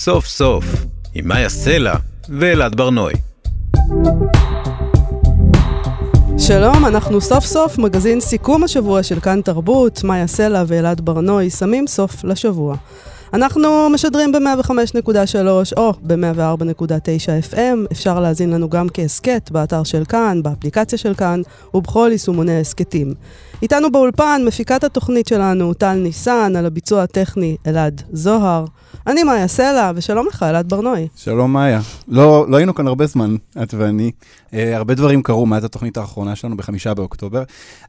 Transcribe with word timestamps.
סוף 0.00 0.26
סוף, 0.26 0.64
עם 1.14 1.28
מאיה 1.28 1.48
סלע 1.48 1.94
ואלעד 2.28 2.74
ברנועי. 2.74 3.14
שלום, 6.38 6.86
אנחנו 6.86 7.20
סוף 7.20 7.44
סוף 7.44 7.78
מגזין 7.78 8.20
סיכום 8.20 8.64
השבוע 8.64 9.02
של 9.02 9.20
כאן 9.20 9.40
תרבות, 9.40 10.04
מאיה 10.04 10.26
סלע 10.26 10.64
ואלעד 10.66 11.00
ברנועי 11.00 11.50
שמים 11.50 11.86
סוף 11.86 12.24
לשבוע. 12.24 12.76
אנחנו 13.32 13.90
משדרים 13.90 14.32
ב-105.3 14.32 15.76
או 15.76 15.92
ב-104.9 16.02 17.54
FM, 17.54 17.92
אפשר 17.92 18.20
להאזין 18.20 18.50
לנו 18.50 18.70
גם 18.70 18.86
כהסכת 18.94 19.50
באתר 19.50 19.82
של 19.82 20.04
כאן, 20.04 20.42
באפליקציה 20.42 20.98
של 20.98 21.14
כאן 21.14 21.42
ובכל 21.74 22.08
יישומוני 22.12 22.56
ההסכתים. 22.56 23.14
איתנו 23.62 23.92
באולפן 23.92 24.42
מפיקת 24.46 24.84
התוכנית 24.84 25.26
שלנו 25.26 25.74
טל 25.74 25.94
ניסן, 25.94 26.56
על 26.56 26.66
הביצוע 26.66 27.02
הטכני 27.02 27.56
אלעד 27.66 28.02
זוהר. 28.12 28.64
אני 29.06 29.22
מאיה 29.22 29.48
סלע, 29.48 29.92
ושלום 29.94 30.26
לך, 30.26 30.42
אלעד 30.42 30.68
ברנועי. 30.68 31.08
שלום 31.16 31.52
מאיה. 31.52 31.80
לא, 32.08 32.46
לא 32.48 32.56
היינו 32.56 32.74
כאן 32.74 32.86
הרבה 32.86 33.06
זמן, 33.06 33.36
את 33.62 33.74
ואני. 33.74 34.10
אה, 34.54 34.76
הרבה 34.76 34.94
דברים 34.94 35.22
קרו 35.22 35.46
מאז 35.46 35.64
התוכנית 35.64 35.96
האחרונה 35.96 36.36
שלנו 36.36 36.56
בחמישה 36.56 36.94
באוקטובר. 36.94 37.42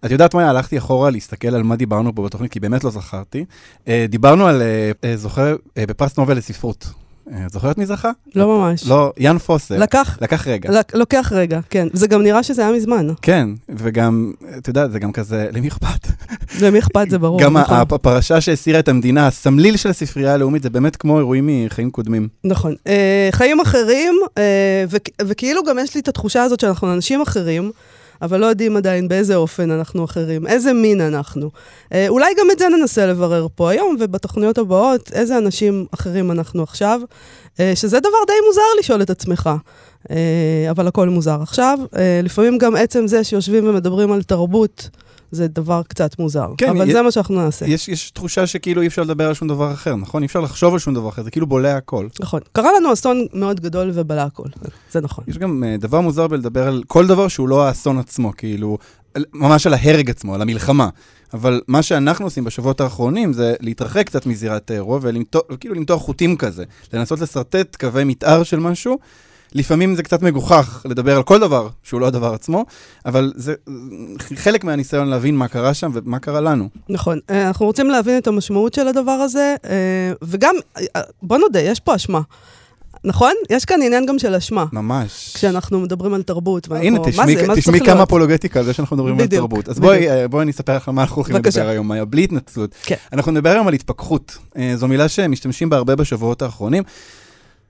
את 0.06 0.12
יודעת, 0.12 0.34
מאיה, 0.36 0.50
הלכתי 0.50 0.78
אחורה 0.78 1.10
להסתכל 1.10 1.56
על 1.56 1.64
מה 1.64 1.76
דיברנו 1.76 2.16
פה 2.16 2.24
בתוכנית, 2.24 2.52
כי 2.52 2.60
באמת 2.60 2.84
לא 2.84 2.92
זכרתי. 2.92 3.46
אה, 3.88 4.06
דיברנו 4.10 4.48
על 4.48 4.62
אה, 4.62 4.92
אה, 5.04 5.18
זוכר 5.18 5.56
אה, 5.78 5.86
בפרס 5.88 6.18
נובל 6.18 6.38
לספרות. 6.38 6.88
אה, 7.34 7.46
זוכרת 7.52 7.78
מי 7.78 7.86
זכה? 7.86 8.12
לא 8.36 8.48
ממש. 8.58 8.88
לא, 8.88 9.14
יאן 9.18 9.38
פוסר. 9.38 9.78
לקח, 9.78 10.18
לקח 10.22 10.48
רגע. 10.48 10.72
לק, 10.72 10.96
לוקח 10.96 11.32
רגע, 11.36 11.60
כן. 11.70 11.88
זה 11.94 12.08
גם 12.08 12.22
נראה 12.24 12.44
שזה 12.44 12.62
היה 12.62 12.72
מזמן. 12.72 13.08
כן, 13.22 13.50
וגם, 13.70 14.32
את 14.58 14.68
יודעת, 14.68 14.92
זה 14.92 15.00
גם 15.00 15.12
כזה, 15.12 15.48
למי 15.52 15.68
אכפת? 15.68 16.08
למי 16.62 16.80
אכפת 16.80 17.10
זה 17.10 17.18
ברור. 17.18 17.40
גם 17.42 17.58
נכון. 17.58 17.78
הפרשה 17.78 18.42
שהסירה 18.42 18.80
את 18.80 18.88
המדינה, 18.88 19.28
הסמליל 19.28 19.78
של 19.78 19.90
הספרייה 19.90 20.34
הלאומית, 20.34 20.64
זה 20.64 20.70
באמת 20.70 20.96
כמו 20.96 21.18
אירועים 21.20 21.50
מחיים 21.66 21.92
קודמים. 21.92 22.28
נכון. 22.44 22.76
אה, 22.88 23.30
חיים 23.32 23.60
אחרים, 23.60 24.14
אה, 24.38 24.44
וכ- 24.90 25.12
וכאילו 25.22 25.64
גם 25.64 25.80
יש 25.80 25.96
לי 25.96 26.02
את 26.02 26.08
התחושה 26.08 26.44
הזאת 26.44 26.60
שאנחנו 26.60 26.94
אנשים 26.94 27.22
אחרים, 27.22 27.72
אבל 28.22 28.40
לא 28.40 28.46
יודעים 28.46 28.78
עדיין 28.78 29.08
באיזה 29.08 29.36
אופן 29.36 29.72
אנחנו 29.72 30.06
אחרים, 30.06 30.48
איזה 30.48 30.74
מין 30.74 31.02
אנחנו. 31.02 31.50
אה, 31.94 32.08
אולי 32.08 32.34
גם 32.40 32.52
את 32.52 32.60
זה 32.60 32.70
ננסה 32.70 33.08
לברר 33.08 33.48
פה 33.56 33.70
היום, 33.70 33.96
ובתוכניות 34.00 34.58
הבאות, 34.58 35.12
איזה 35.14 35.38
אנשים 35.38 35.86
אחרים 35.94 36.32
אנחנו 36.32 36.64
עכשיו, 36.64 37.02
אה, 37.60 37.72
שזה 37.76 38.00
דבר 38.00 38.10
די 38.28 38.34
מוזר 38.48 38.62
לשאול 38.80 39.02
את 39.02 39.10
עצמך. 39.10 39.50
אה, 40.10 40.16
אבל 40.70 40.88
הכל 40.88 41.10
מוזר 41.10 41.42
עכשיו. 41.42 41.80
לפעמים 42.24 42.58
גם 42.58 42.76
עצם 42.76 43.08
זה 43.08 43.24
שיושבים 43.24 43.70
ומדברים 43.70 44.12
על 44.12 44.24
תרבות, 44.24 44.90
זה 45.32 45.48
דבר 45.48 45.82
קצת 45.88 46.20
מוזר. 46.20 46.48
כן, 46.58 46.70
אבל 46.70 46.90
י- 46.90 46.94
זה 46.94 47.02
מה 47.02 47.12
שאנחנו 47.12 47.36
נעשה. 47.36 47.66
יש, 47.68 47.90
יש 47.90 48.12
תחושה 48.12 48.48
שכאילו 48.48 48.82
אי 48.82 48.88
אפשר 48.88 49.02
לדבר 49.02 49.28
על 49.28 49.34
שום 49.34 49.48
דבר 49.48 49.72
אחר, 49.74 49.96
נכון? 49.96 50.22
אי 50.22 50.28
אפשר 50.28 50.40
לחשוב 50.40 50.74
על 50.74 50.80
שום 50.80 50.94
דבר 50.94 51.10
אחר, 51.10 51.24
זה 51.24 51.32
כאילו 51.32 51.48
בולע 51.48 51.78
הכל. 51.78 52.08
נכון. 52.20 52.40
קרה 52.52 52.70
לנו 52.80 52.94
אסון 52.94 53.26
מאוד 53.34 53.60
גדול 53.60 53.92
ובלע 53.94 54.24
הכל, 54.24 54.48
זה 54.92 55.02
נכון. 55.02 55.24
יש 55.28 55.38
גם 55.38 55.64
uh, 55.64 55.82
דבר 55.82 56.02
מוזר 56.02 56.28
בלדבר 56.28 56.68
על 56.68 56.84
כל 56.88 57.08
דבר 57.08 57.28
שהוא 57.28 57.50
לא 57.50 57.68
האסון 57.68 58.00
עצמו, 58.00 58.32
כאילו, 58.38 58.78
ממש 59.34 59.68
על 59.68 59.74
ההרג 59.74 60.10
עצמו, 60.10 60.36
על 60.36 60.42
המלחמה. 60.42 60.90
אבל 61.34 61.62
מה 61.68 61.82
שאנחנו 61.82 62.26
עושים 62.26 62.44
בשבועות 62.44 62.82
האחרונים 62.82 63.34
זה 63.34 63.56
להתרחק 63.60 64.06
קצת 64.06 64.26
מזירת 64.26 64.72
האירוע 64.72 65.00
וכאילו 65.52 65.76
למתוח 65.76 66.02
חוטים 66.02 66.38
כזה, 66.38 66.64
לנסות 66.94 67.20
לשרטט 67.20 67.76
קווי 67.76 68.04
מתאר 68.04 68.44
של 68.44 68.60
משהו. 68.60 68.98
לפעמים 69.56 69.96
זה 69.96 70.04
קצת 70.04 70.22
מגוחך 70.22 70.86
לדבר 70.86 71.18
על 71.18 71.24
כל 71.24 71.40
דבר 71.40 71.68
שהוא 71.84 72.02
לא 72.02 72.08
הדבר 72.08 72.34
עצמו, 72.34 72.66
אבל 73.06 73.34
זה 73.36 73.54
חלק 74.36 74.64
מהניסיון 74.64 75.08
להבין 75.08 75.36
מה 75.36 75.48
קרה 75.48 75.74
שם 75.74 75.92
ומה 75.94 76.20
קרה 76.20 76.42
לנו. 76.42 76.70
נכון. 76.90 77.20
אה, 77.30 77.48
אנחנו 77.48 77.66
רוצים 77.66 77.90
להבין 77.90 78.18
את 78.18 78.28
המשמעות 78.28 78.74
של 78.74 78.88
הדבר 78.88 79.12
הזה, 79.12 79.56
אה, 79.66 80.12
וגם, 80.22 80.56
אה, 80.78 81.02
בוא 81.22 81.38
נודה, 81.38 81.60
יש 81.60 81.80
פה 81.80 81.96
אשמה. 81.96 82.22
נכון? 83.04 83.32
יש 83.50 83.66
כאן 83.66 83.82
עניין 83.82 84.06
גם 84.06 84.20
של 84.20 84.36
אשמה. 84.36 84.66
ממש. 84.74 85.32
כשאנחנו 85.36 85.80
מדברים 85.80 86.14
על 86.14 86.22
תרבות, 86.24 86.68
ואנחנו, 86.70 86.88
הנה, 86.88 87.00
תשמעי, 87.06 87.36
זה? 87.36 87.46
זה 87.46 87.62
תשמעי 87.62 87.80
כמה? 87.80 88.04
אפולוגטיקה 88.04 88.60
על 88.60 88.66
זה 88.66 88.74
שאנחנו 88.74 88.96
מדברים 88.96 89.18
בדיוק, 89.18 89.34
על 89.34 89.40
תרבות. 89.40 89.70
אז. 89.70 89.80
בואי, 89.80 90.28
בואי 90.28 90.44
אני 90.44 90.52
אספר 90.52 90.76
לך 90.76 90.88
על 90.88 90.94
מה 90.94 91.02
אנחנו 91.02 91.16
הולכים. 91.16 91.36
לדבר 91.36 91.68
היום, 91.68 91.88
מאיה, 91.88 92.06
בלי 92.06 92.24
התנצלות. 92.24 92.76
כן. 92.84 92.96
אנחנו 93.14 93.32
נדבר 93.32 93.50
היום 93.50 93.68
על 93.68 93.74
התפכחות. 93.74 94.38
זו 94.76 94.88
מילה 94.88 95.08
שמשתמשים 95.08 95.70
בה 95.70 95.78
הרבה 95.78 95.96
בשבועות 95.96 96.42
האחרונים. 96.42 96.84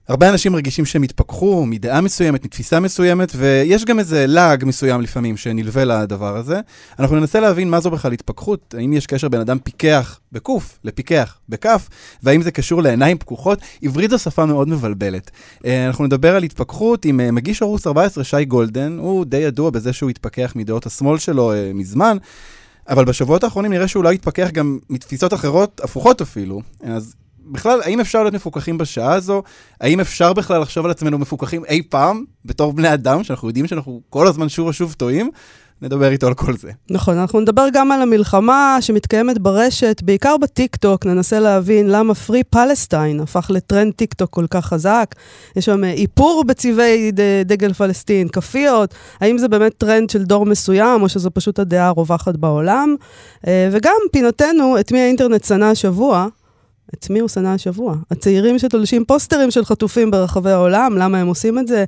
הרבה 0.09 0.29
אנשים 0.29 0.51
מרגישים 0.51 0.85
שהם 0.85 1.03
התפכחו 1.03 1.65
מדעה 1.65 2.01
מסוימת, 2.01 2.45
מתפיסה 2.45 2.79
מסוימת, 2.79 3.31
ויש 3.35 3.85
גם 3.85 3.99
איזה 3.99 4.27
לעג 4.27 4.65
מסוים 4.65 5.01
לפעמים 5.01 5.37
שנלווה 5.37 5.85
לדבר 5.85 6.37
הזה. 6.37 6.59
אנחנו 6.99 7.15
ננסה 7.15 7.39
להבין 7.39 7.69
מה 7.69 7.79
זו 7.79 7.91
בכלל 7.91 8.11
התפכחות, 8.11 8.75
האם 8.77 8.93
יש 8.93 9.07
קשר 9.07 9.29
בין 9.29 9.41
אדם 9.41 9.59
פיקח 9.59 10.19
בקוף 10.31 10.79
לפיקח 10.83 11.37
בכף, 11.49 11.89
והאם 12.23 12.41
זה 12.41 12.51
קשור 12.51 12.81
לעיניים 12.81 13.17
פקוחות. 13.17 13.59
עברית 13.81 14.11
זו 14.11 14.19
שפה 14.19 14.45
מאוד 14.45 14.67
מבלבלת. 14.67 15.31
אה, 15.65 15.87
אנחנו 15.87 16.05
נדבר 16.05 16.35
על 16.35 16.43
התפכחות 16.43 17.05
עם 17.05 17.19
אה, 17.19 17.31
מגיש 17.31 17.61
ערוץ 17.61 17.87
14, 17.87 18.23
שי 18.23 18.45
גולדן, 18.45 18.97
הוא 18.97 19.25
די 19.25 19.37
ידוע 19.37 19.69
בזה 19.69 19.93
שהוא 19.93 20.09
התפכח 20.09 20.53
מדעות 20.55 20.85
השמאל 20.85 21.17
שלו 21.17 21.53
אה, 21.53 21.71
מזמן. 21.73 22.17
אבל 22.89 23.05
בשבועות 23.05 23.43
האחרונים 23.43 23.71
נראה 23.73 23.87
שאולי 23.87 24.15
התפכח 24.15 24.49
גם 24.51 24.79
מתפיסות 24.89 25.33
אחרות, 25.33 25.81
הפוכות 25.83 26.21
אפילו. 26.21 26.61
אז 26.83 27.15
בכלל, 27.49 27.81
האם 27.81 27.99
אפשר 27.99 28.21
להיות 28.21 28.33
מפוקחים 28.33 28.77
בשעה 28.77 29.13
הזו? 29.13 29.43
האם 29.81 29.99
אפשר 29.99 30.33
בכלל 30.33 30.61
לחשוב 30.61 30.85
על 30.85 30.91
עצמנו 30.91 31.17
מפוקחים 31.17 31.65
אי 31.65 31.81
פעם, 31.89 32.23
בתור 32.45 32.73
בני 32.73 32.93
אדם, 32.93 33.23
שאנחנו 33.23 33.47
יודעים 33.47 33.67
שאנחנו 33.67 34.01
כל 34.09 34.27
הזמן 34.27 34.49
שוב 34.49 34.67
ושוב 34.67 34.93
טועים? 34.93 35.31
נדבר 35.81 36.11
איתו 36.11 36.27
על 36.27 36.33
כל 36.33 36.57
זה. 36.57 36.71
נכון, 36.89 37.17
אנחנו 37.17 37.39
נדבר 37.39 37.67
גם 37.73 37.91
על 37.91 38.01
המלחמה 38.01 38.77
שמתקיימת 38.81 39.39
ברשת, 39.39 40.01
בעיקר 40.03 40.37
בטיקטוק, 40.37 41.05
ננסה 41.05 41.39
להבין 41.39 41.87
למה 41.87 42.15
Free 42.15 42.43
Palestine 42.43 43.19
הפך 43.19 43.51
לטרנד 43.53 43.93
טיקטוק 43.93 44.29
כל 44.29 44.45
כך 44.49 44.65
חזק. 44.65 45.15
יש 45.55 45.65
שם 45.65 45.83
אה, 45.83 45.91
איפור 45.91 46.43
בצבעי 46.47 47.11
דגל 47.45 47.73
פלסטין, 47.73 48.27
כאפיות, 48.27 48.93
האם 49.19 49.37
זה 49.37 49.47
באמת 49.47 49.73
טרנד 49.77 50.09
של 50.09 50.23
דור 50.23 50.45
מסוים, 50.45 51.01
או 51.01 51.09
שזו 51.09 51.29
פשוט 51.33 51.59
הדעה 51.59 51.87
הרווחת 51.87 52.35
בעולם. 52.35 52.95
אה, 53.47 53.69
וגם 53.71 53.97
פינתנו, 54.11 54.79
את 54.79 54.91
מי 54.91 54.99
האינטרנט 54.99 55.43
שנא 55.43 55.65
השבוע, 55.65 56.27
את 56.93 57.09
מי 57.09 57.19
הוא 57.19 57.29
שנא 57.29 57.47
השבוע? 57.47 57.95
הצעירים 58.11 58.59
שתולשים 58.59 59.05
פוסטרים 59.05 59.51
של 59.51 59.65
חטופים 59.65 60.11
ברחבי 60.11 60.51
העולם, 60.51 60.97
למה 60.97 61.19
הם 61.19 61.27
עושים 61.27 61.59
את 61.59 61.67
זה? 61.67 61.85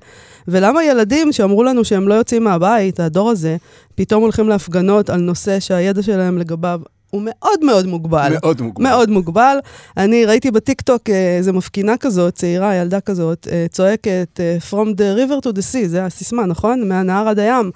ולמה 0.47 0.83
ילדים 0.83 1.31
שאמרו 1.31 1.63
לנו 1.63 1.85
שהם 1.85 2.07
לא 2.07 2.13
יוצאים 2.13 2.43
מהבית, 2.43 2.99
הדור 2.99 3.29
הזה, 3.29 3.57
פתאום 3.95 4.21
הולכים 4.23 4.49
להפגנות 4.49 5.09
על 5.09 5.21
נושא 5.21 5.59
שהידע 5.59 6.03
שלהם 6.03 6.37
לגביו 6.37 6.81
הוא 7.11 7.21
מאוד 7.25 7.65
מאוד 7.65 7.85
מוגבל. 7.85 8.33
מאוד 8.41 8.61
מוגבל. 8.61 8.83
מאוד 8.83 9.09
מוגבל. 9.09 9.57
אני 9.97 10.25
ראיתי 10.25 10.51
בטיקטוק 10.51 11.09
אה, 11.09 11.37
איזה 11.37 11.51
מפגינה 11.51 11.97
כזאת, 11.97 12.33
צעירה, 12.33 12.75
ילדה 12.75 12.99
כזאת, 12.99 13.47
אה, 13.51 13.65
צועקת 13.69 14.39
אה, 14.39 14.57
From 14.69 14.87
the 14.87 15.29
river 15.29 15.45
to 15.45 15.51
the 15.53 15.61
sea, 15.73 15.87
זה 15.87 16.05
הסיסמה, 16.05 16.45
נכון? 16.45 16.87
מהנהר 16.87 17.27
עד 17.27 17.39
הים. 17.39 17.71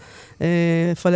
פל... 1.02 1.14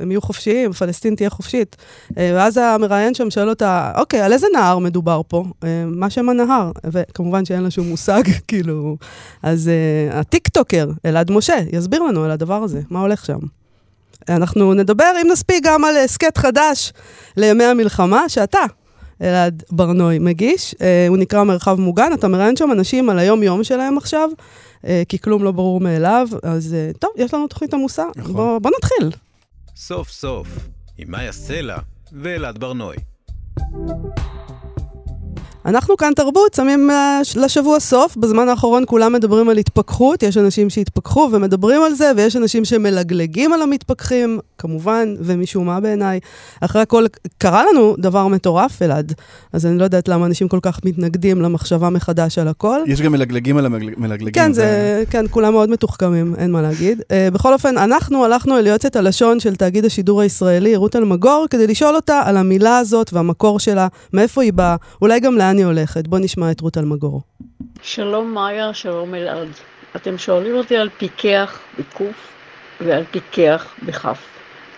הם 0.00 0.10
יהיו 0.10 0.20
חופשיים, 0.22 0.72
פלסטין 0.72 1.14
תהיה 1.14 1.30
חופשית. 1.30 1.76
ואז 2.16 2.56
המראיין 2.56 3.14
שם 3.14 3.30
שואל 3.30 3.48
אותה, 3.48 3.92
אוקיי, 3.96 4.20
על 4.20 4.32
איזה 4.32 4.46
נהר 4.52 4.78
מדובר 4.78 5.20
פה? 5.28 5.44
מה 5.86 6.10
שם 6.10 6.28
הנהר? 6.28 6.70
וכמובן 6.84 7.44
שאין 7.44 7.62
לה 7.62 7.70
שום 7.70 7.88
מושג, 7.88 8.22
כאילו... 8.48 8.96
אז 9.42 9.70
הטיקטוקר, 10.10 10.90
אלעד 11.04 11.30
משה, 11.30 11.56
יסביר 11.72 12.02
לנו 12.02 12.24
על 12.24 12.30
הדבר 12.30 12.62
הזה, 12.62 12.80
מה 12.90 13.00
הולך 13.00 13.24
שם. 13.24 13.38
אנחנו 14.28 14.74
נדבר, 14.74 15.12
אם 15.22 15.26
נספיק, 15.32 15.64
גם 15.64 15.84
על 15.84 15.96
הסכת 15.96 16.38
חדש 16.38 16.92
לימי 17.36 17.64
המלחמה, 17.64 18.28
שאתה, 18.28 18.60
אלעד 19.22 19.62
ברנועי, 19.70 20.18
מגיש. 20.18 20.74
אה, 20.80 21.06
הוא 21.08 21.16
נקרא 21.16 21.44
מרחב 21.44 21.80
מוגן, 21.80 22.12
אתה 22.14 22.28
מראיין 22.28 22.56
שם 22.56 22.72
אנשים 22.72 23.10
על 23.10 23.18
היום-יום 23.18 23.64
שלהם 23.64 23.98
עכשיו, 23.98 24.30
אה, 24.86 25.02
כי 25.08 25.18
כלום 25.18 25.44
לא 25.44 25.52
ברור 25.52 25.80
מאליו, 25.80 26.28
אז 26.42 26.74
אה, 26.74 26.90
טוב, 26.98 27.10
יש 27.16 27.34
לנו 27.34 27.48
תוכנית 27.48 27.74
עמוסה. 27.74 28.04
נכון. 28.16 28.32
בוא, 28.32 28.58
בוא 28.58 28.70
נתחיל. 28.78 29.10
סוף 29.76 30.10
סוף, 30.10 30.48
עם 30.98 31.10
מאיה 31.10 31.32
סלע 31.32 31.78
ואלעד 32.12 32.58
ברנועי. 32.58 32.98
אנחנו 35.70 35.96
כאן 35.96 36.12
תרבות, 36.16 36.54
שמים 36.54 36.90
אה, 36.90 37.20
לשבוע 37.36 37.80
סוף. 37.80 38.16
בזמן 38.16 38.48
האחרון 38.48 38.84
כולם 38.86 39.12
מדברים 39.12 39.48
על 39.48 39.58
התפכחות, 39.58 40.22
יש 40.22 40.36
אנשים 40.36 40.70
שהתפכחו 40.70 41.28
ומדברים 41.32 41.82
על 41.82 41.94
זה, 41.94 42.12
ויש 42.16 42.36
אנשים 42.36 42.64
שמלגלגים 42.64 43.52
על 43.52 43.62
המתפכחים, 43.62 44.38
כמובן, 44.58 45.14
ומשום 45.20 45.66
מה 45.66 45.80
בעיניי. 45.80 46.20
אחרי 46.60 46.82
הכל, 46.82 47.04
קרה 47.38 47.64
לנו 47.72 47.94
דבר 47.98 48.26
מטורף, 48.26 48.82
אלעד, 48.82 49.12
אז 49.52 49.66
אני 49.66 49.78
לא 49.78 49.84
יודעת 49.84 50.08
למה 50.08 50.26
אנשים 50.26 50.48
כל 50.48 50.58
כך 50.62 50.80
מתנגדים 50.84 51.42
למחשבה 51.42 51.90
מחדש 51.90 52.38
על 52.38 52.48
הכל. 52.48 52.80
יש 52.86 53.02
גם 53.02 53.12
מלגלגים 53.12 53.56
על 53.56 53.66
המלגלגים. 53.66 54.32
כן, 54.32 54.52
זה, 54.52 55.02
כן, 55.10 55.24
כולם 55.30 55.52
מאוד 55.52 55.70
מתוחכמים, 55.70 56.34
אין 56.38 56.50
מה 56.50 56.62
להגיד. 56.62 57.00
Uh, 57.00 57.34
בכל 57.34 57.52
אופן, 57.52 57.78
אנחנו 57.78 58.24
הלכנו 58.24 58.58
אל 58.58 58.66
יועצת 58.66 58.96
הלשון 58.96 59.40
של 59.40 59.56
תאגיד 59.56 59.84
השידור 59.84 60.20
הישראלי, 60.20 60.76
רות 60.76 60.96
אלמגור, 60.96 61.46
כדי 61.50 61.66
לשאול 61.66 61.96
אותה 61.96 62.20
על 62.24 62.36
המילה 62.36 62.78
הזאת 62.78 63.12
והמקור 63.12 63.60
שלה, 63.60 63.88
מאיפה 64.12 64.42
היא 64.42 64.52
באה, 64.52 64.76
אולי 65.02 65.20
גם 65.20 65.38
לאן 65.38 65.59
היא 65.60 65.66
הולכת. 65.66 66.06
בוא 66.06 66.18
נשמע 66.18 66.50
את 66.50 66.60
רות 66.60 66.78
אלמגור. 66.78 67.22
שלום 67.82 68.34
מאיה, 68.34 68.74
שלום 68.74 69.14
אלעד. 69.14 69.48
אתם 69.96 70.18
שואלים 70.18 70.56
אותי 70.56 70.76
על 70.76 70.88
פיקח 70.98 71.58
בקוף 71.78 72.32
ועל 72.80 73.04
פיקח 73.10 73.74
בכף. 73.82 74.18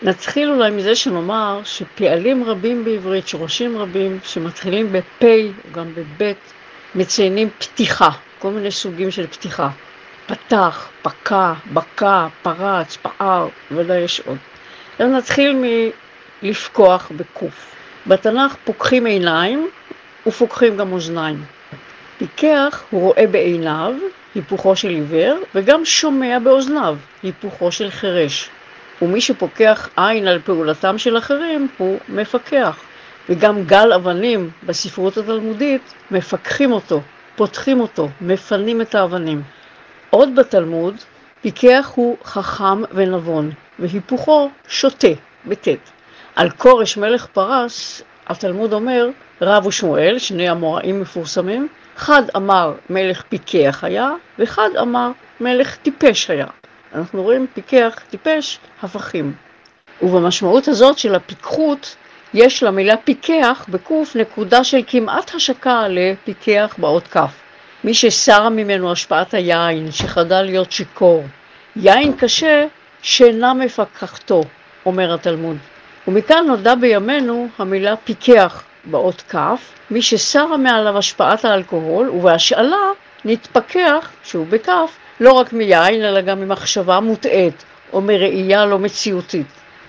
נתחיל 0.03 0.51
אולי 0.51 0.71
מזה 0.71 0.97
שנאמר 0.97 1.61
שפעלים 1.65 2.45
רבים 2.45 2.85
בעברית, 2.85 3.29
שורשים 3.29 3.79
רבים, 3.79 4.19
שמתחילים 4.25 4.93
בפ' 4.93 5.23
או 5.23 5.73
גם 5.73 5.95
בב', 5.95 6.33
מציינים 6.95 7.49
פתיחה, 7.59 8.11
כל 8.39 8.51
מיני 8.51 8.71
סוגים 8.71 9.11
של 9.11 9.27
פתיחה. 9.27 9.69
פתח, 10.27 10.89
פקע, 11.03 11.53
בקע, 11.73 12.27
פרץ, 12.43 12.97
פער, 13.03 13.49
ודאי 13.71 14.01
יש 14.01 14.21
עוד. 14.21 14.39
אז 14.99 15.11
נתחיל 15.11 15.65
מלפקוח 16.43 17.13
בקוף. 17.17 17.75
בתנ"ך 18.07 18.57
פוקחים 18.65 19.07
עיניים 19.07 19.69
ופוקחים 20.27 20.77
גם 20.77 20.93
אוזניים. 20.93 21.45
פיקח 22.19 22.83
הוא 22.91 23.01
רואה 23.01 23.27
בעיניו, 23.27 23.95
היפוכו 24.35 24.77
של 24.77 24.89
עיוור, 24.89 25.39
וגם 25.55 25.85
שומע 25.85 26.39
באוזניו, 26.39 26.97
היפוכו 27.23 27.73
של 27.73 27.91
חירש. 27.91 28.51
ומי 29.03 29.21
שפוקח 29.21 29.89
עין 29.97 30.29
על 30.29 30.39
פעולתם 30.39 30.99
של 30.99 31.19
אחרים 31.19 31.69
הוא 31.79 31.99
מפקח. 32.09 32.79
וגם 33.29 33.65
גל 33.65 33.93
אבנים 33.93 34.51
בספרות 34.67 35.17
התלמודית 35.17 35.95
מפקחים 36.11 36.73
אותו, 36.73 37.01
פותחים 37.37 37.81
אותו, 37.81 38.09
מפנים 38.21 38.81
את 38.81 38.95
האבנים. 38.95 39.43
עוד 40.11 40.37
בתלמוד, 40.37 40.95
פיקח 41.43 41.93
הוא 41.95 42.17
חכם 42.25 42.83
ונבון, 42.93 43.51
והיפוכו 43.79 44.51
שוטה, 44.69 45.09
בטית. 45.47 45.91
על 46.37 46.51
כורש 46.51 46.97
מלך 46.97 47.27
פרס, 47.27 48.03
התלמוד 48.27 48.73
אומר, 48.73 49.09
רב 49.41 49.67
ושמואל, 49.67 50.19
שני 50.19 50.49
המוראים 50.49 51.01
מפורסמים, 51.01 51.69
אחד 51.97 52.23
אמר 52.37 52.75
מלך 52.91 53.23
פיקח 53.29 53.85
היה, 53.85 54.11
ואחד 54.39 54.69
אמר 54.81 55.11
מלך 55.41 55.77
טיפש 55.77 56.31
היה. 56.31 56.47
אנחנו 56.95 57.23
רואים 57.23 57.47
פיקח, 57.55 57.99
טיפש, 58.11 58.59
הפכים. 58.83 59.35
ובמשמעות 60.03 60.69
הזאת 60.69 60.99
של 60.99 61.15
הפיקחות, 61.15 61.97
יש 62.35 62.63
למילה 62.63 62.97
פיקח 62.97 63.67
בקוף 63.69 64.17
נקודה 64.17 64.65
של 64.65 64.81
כמעט 64.87 65.35
השקה 65.35 65.85
לפיקח 65.89 66.75
באות 66.79 67.09
כף. 67.09 67.33
מי 67.85 67.95
שסרה 67.95 68.51
ממנו 68.51 68.93
השפעת 68.93 69.35
היין, 69.35 69.93
שחדל 69.93 70.43
להיות 70.43 70.73
שיכור. 70.73 71.25
יין 71.77 72.13
קשה 72.17 72.67
שאינה 73.03 73.55
מפקחתו, 73.55 74.45
אומר 74.87 75.15
התלמוד. 75.15 75.57
ומכאן 76.13 76.45
נולדה 76.47 76.75
בימינו 76.75 77.49
המילה 77.59 77.97
פיקח 77.97 78.63
באות 78.85 79.23
כף, 79.29 79.73
מי 79.91 80.03
שסרה 80.03 80.57
מעליו 80.57 80.99
השפעת 80.99 81.45
האלכוהול, 81.45 82.11
ובהשאלה 82.11 82.77
נתפכח, 83.25 84.11
שהוא 84.25 84.47
בכף, 84.47 84.97
לא 85.21 85.33
רק 85.33 85.53
מיין, 85.53 86.05
אלא 86.05 86.21
גם 86.21 86.41
ממחשבה 86.41 87.01
מוטעית, 87.01 87.65
או 87.93 88.01
מראייה 88.01 88.67
לא 88.67 88.79
מציאותית. 88.79 89.47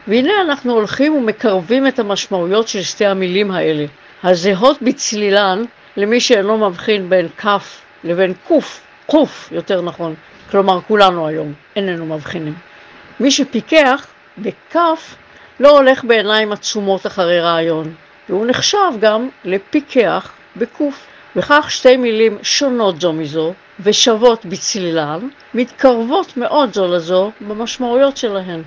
והנה 0.08 0.42
אנחנו 0.42 0.74
הולכים 0.74 1.16
ומקרבים 1.16 1.88
את 1.88 2.00
המשמעויות 2.00 2.68
של 2.68 2.82
שתי 2.82 3.06
המילים 3.06 3.52
האלה, 3.52 3.86
הזהות 4.24 4.82
בצלילן 4.82 5.64
למי 5.98 6.20
שאינו 6.20 6.70
מבחין 6.70 7.10
בין 7.10 7.28
כף 7.38 7.82
לבין 8.04 8.34
קוף, 8.48 8.82
קוף 9.06 9.50
יותר 9.52 9.82
נכון, 9.82 10.16
כלומר 10.52 10.80
כולנו 10.88 11.28
היום 11.28 11.54
איננו 11.76 12.06
מבחינים. 12.06 12.54
מי 13.20 13.32
שפיקח 13.32 14.08
בכף 14.38 15.16
לא 15.64 15.78
הולך 15.80 16.04
בעיניים 16.04 16.52
עצומות 16.52 17.08
אחרי 17.08 17.40
רעיון, 17.40 17.94
והוא 18.30 18.46
נחשב 18.46 18.92
גם 19.02 19.30
לפיקח 19.46 20.32
בקוף. 20.56 21.06
וכך 21.36 21.66
שתי 21.70 21.98
מילים 21.98 22.38
שונות 22.42 23.02
זו 23.02 23.14
מזו 23.14 23.54
ושוות 23.80 24.46
בצלילן, 24.46 25.20
מתקרבות 25.54 26.38
מאוד 26.38 26.74
זו 26.74 26.88
לזו 26.88 27.32
במשמעויות 27.42 28.18
שלהן. 28.18 28.62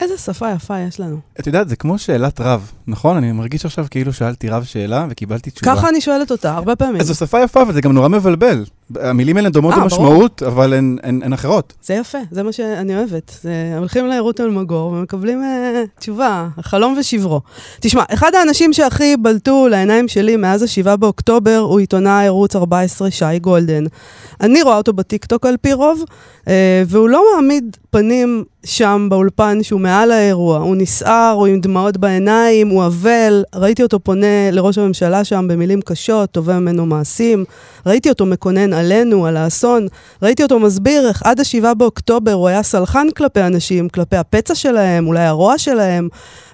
איזה 0.00 0.18
שפה 0.18 0.50
יפה 0.50 0.78
יש 0.78 1.00
לנו. 1.00 1.18
את 1.40 1.46
יודעת, 1.46 1.68
זה 1.68 1.76
כמו 1.76 1.98
שאלת 1.98 2.40
רב, 2.40 2.72
נכון? 2.86 3.16
אני 3.16 3.32
מרגיש 3.32 3.64
עכשיו 3.64 3.86
כאילו 3.90 4.12
שאלתי 4.12 4.48
רב 4.48 4.64
שאלה 4.64 5.06
וקיבלתי 5.10 5.50
תשובה. 5.50 5.76
ככה 5.76 5.88
אני 5.88 6.00
שואלת 6.00 6.30
אותה, 6.30 6.54
הרבה 6.54 6.76
פעמים. 6.76 7.00
אז 7.00 7.06
זו 7.06 7.14
שפה 7.14 7.42
יפה, 7.42 7.62
אבל 7.62 7.72
זה 7.72 7.80
גם 7.80 7.92
נורא 7.92 8.08
מבלבל. 8.08 8.64
המילים 9.00 9.36
האלה 9.36 9.48
דומות 9.48 9.74
אה, 9.74 9.80
במשמעות, 9.80 10.42
אבל 10.42 10.74
הן, 10.74 10.96
הן, 11.02 11.20
הן 11.24 11.32
אחרות. 11.32 11.72
זה 11.82 11.94
יפה, 11.94 12.18
זה 12.30 12.42
מה 12.42 12.52
שאני 12.52 12.96
אוהבת. 12.96 13.38
זה, 13.42 13.52
הולכים 13.78 14.06
לרות 14.06 14.40
אלמגור 14.40 14.86
ומקבלים 14.92 15.42
uh, 15.42 16.00
תשובה, 16.00 16.48
חלום 16.60 16.96
ושברו. 16.98 17.40
תשמע, 17.80 18.02
אחד 18.08 18.34
האנשים 18.34 18.72
שהכי 18.72 19.16
בלטו 19.16 19.68
לעיניים 19.68 20.08
שלי 20.08 20.36
מאז 20.36 20.62
ה-7 20.62 20.96
באוקטובר 20.96 21.58
הוא 21.58 21.78
עיתונאי 21.78 22.26
ערוץ 22.26 22.56
14, 22.56 23.10
שי 23.10 23.38
גולדן. 23.40 23.84
אני 24.40 24.62
רואה 24.62 24.76
אותו 24.76 24.92
בטיקטוק 24.92 25.46
על 25.46 25.56
פי 25.56 25.72
רוב, 25.72 26.04
uh, 26.44 26.48
והוא 26.86 27.08
לא 27.08 27.24
מעמיד 27.34 27.76
פנים 27.90 28.44
שם 28.64 29.06
באולפן 29.10 29.62
שהוא 29.62 29.80
מעל 29.80 30.10
האירוע. 30.10 30.58
הוא 30.58 30.76
נסער, 30.76 31.34
הוא 31.36 31.46
עם 31.46 31.60
דמעות 31.60 31.96
בעיניים, 31.96 32.68
הוא 32.68 32.86
אבל. 32.86 33.44
ראיתי 33.54 33.82
אותו 33.82 34.00
פונה 34.00 34.50
לראש 34.52 34.78
הממשלה 34.78 35.24
שם 35.24 35.48
במילים 35.48 35.80
קשות, 35.80 36.30
תובע 36.30 36.58
ממנו 36.58 36.86
מעשים. 36.86 37.44
ראיתי 37.86 38.08
אותו 38.08 38.26
מקונן 38.26 38.72
עלינו, 38.84 39.26
על 39.26 39.36
האסון. 39.36 39.86
ראיתי 40.22 40.42
אותו 40.42 40.60
מסביר 40.60 41.08
איך 41.08 41.22
עד 41.22 41.40
ה-7 41.40 41.74
באוקטובר 41.74 42.32
הוא 42.32 42.48
היה 42.48 42.62
סלחן 42.62 43.06
כלפי 43.16 43.40
אנשים, 43.40 43.88
כלפי 43.88 44.16
הפצע 44.16 44.54
שלהם, 44.54 45.06
אולי 45.06 45.22
הרוע 45.24 45.58
שלהם. 45.58 46.08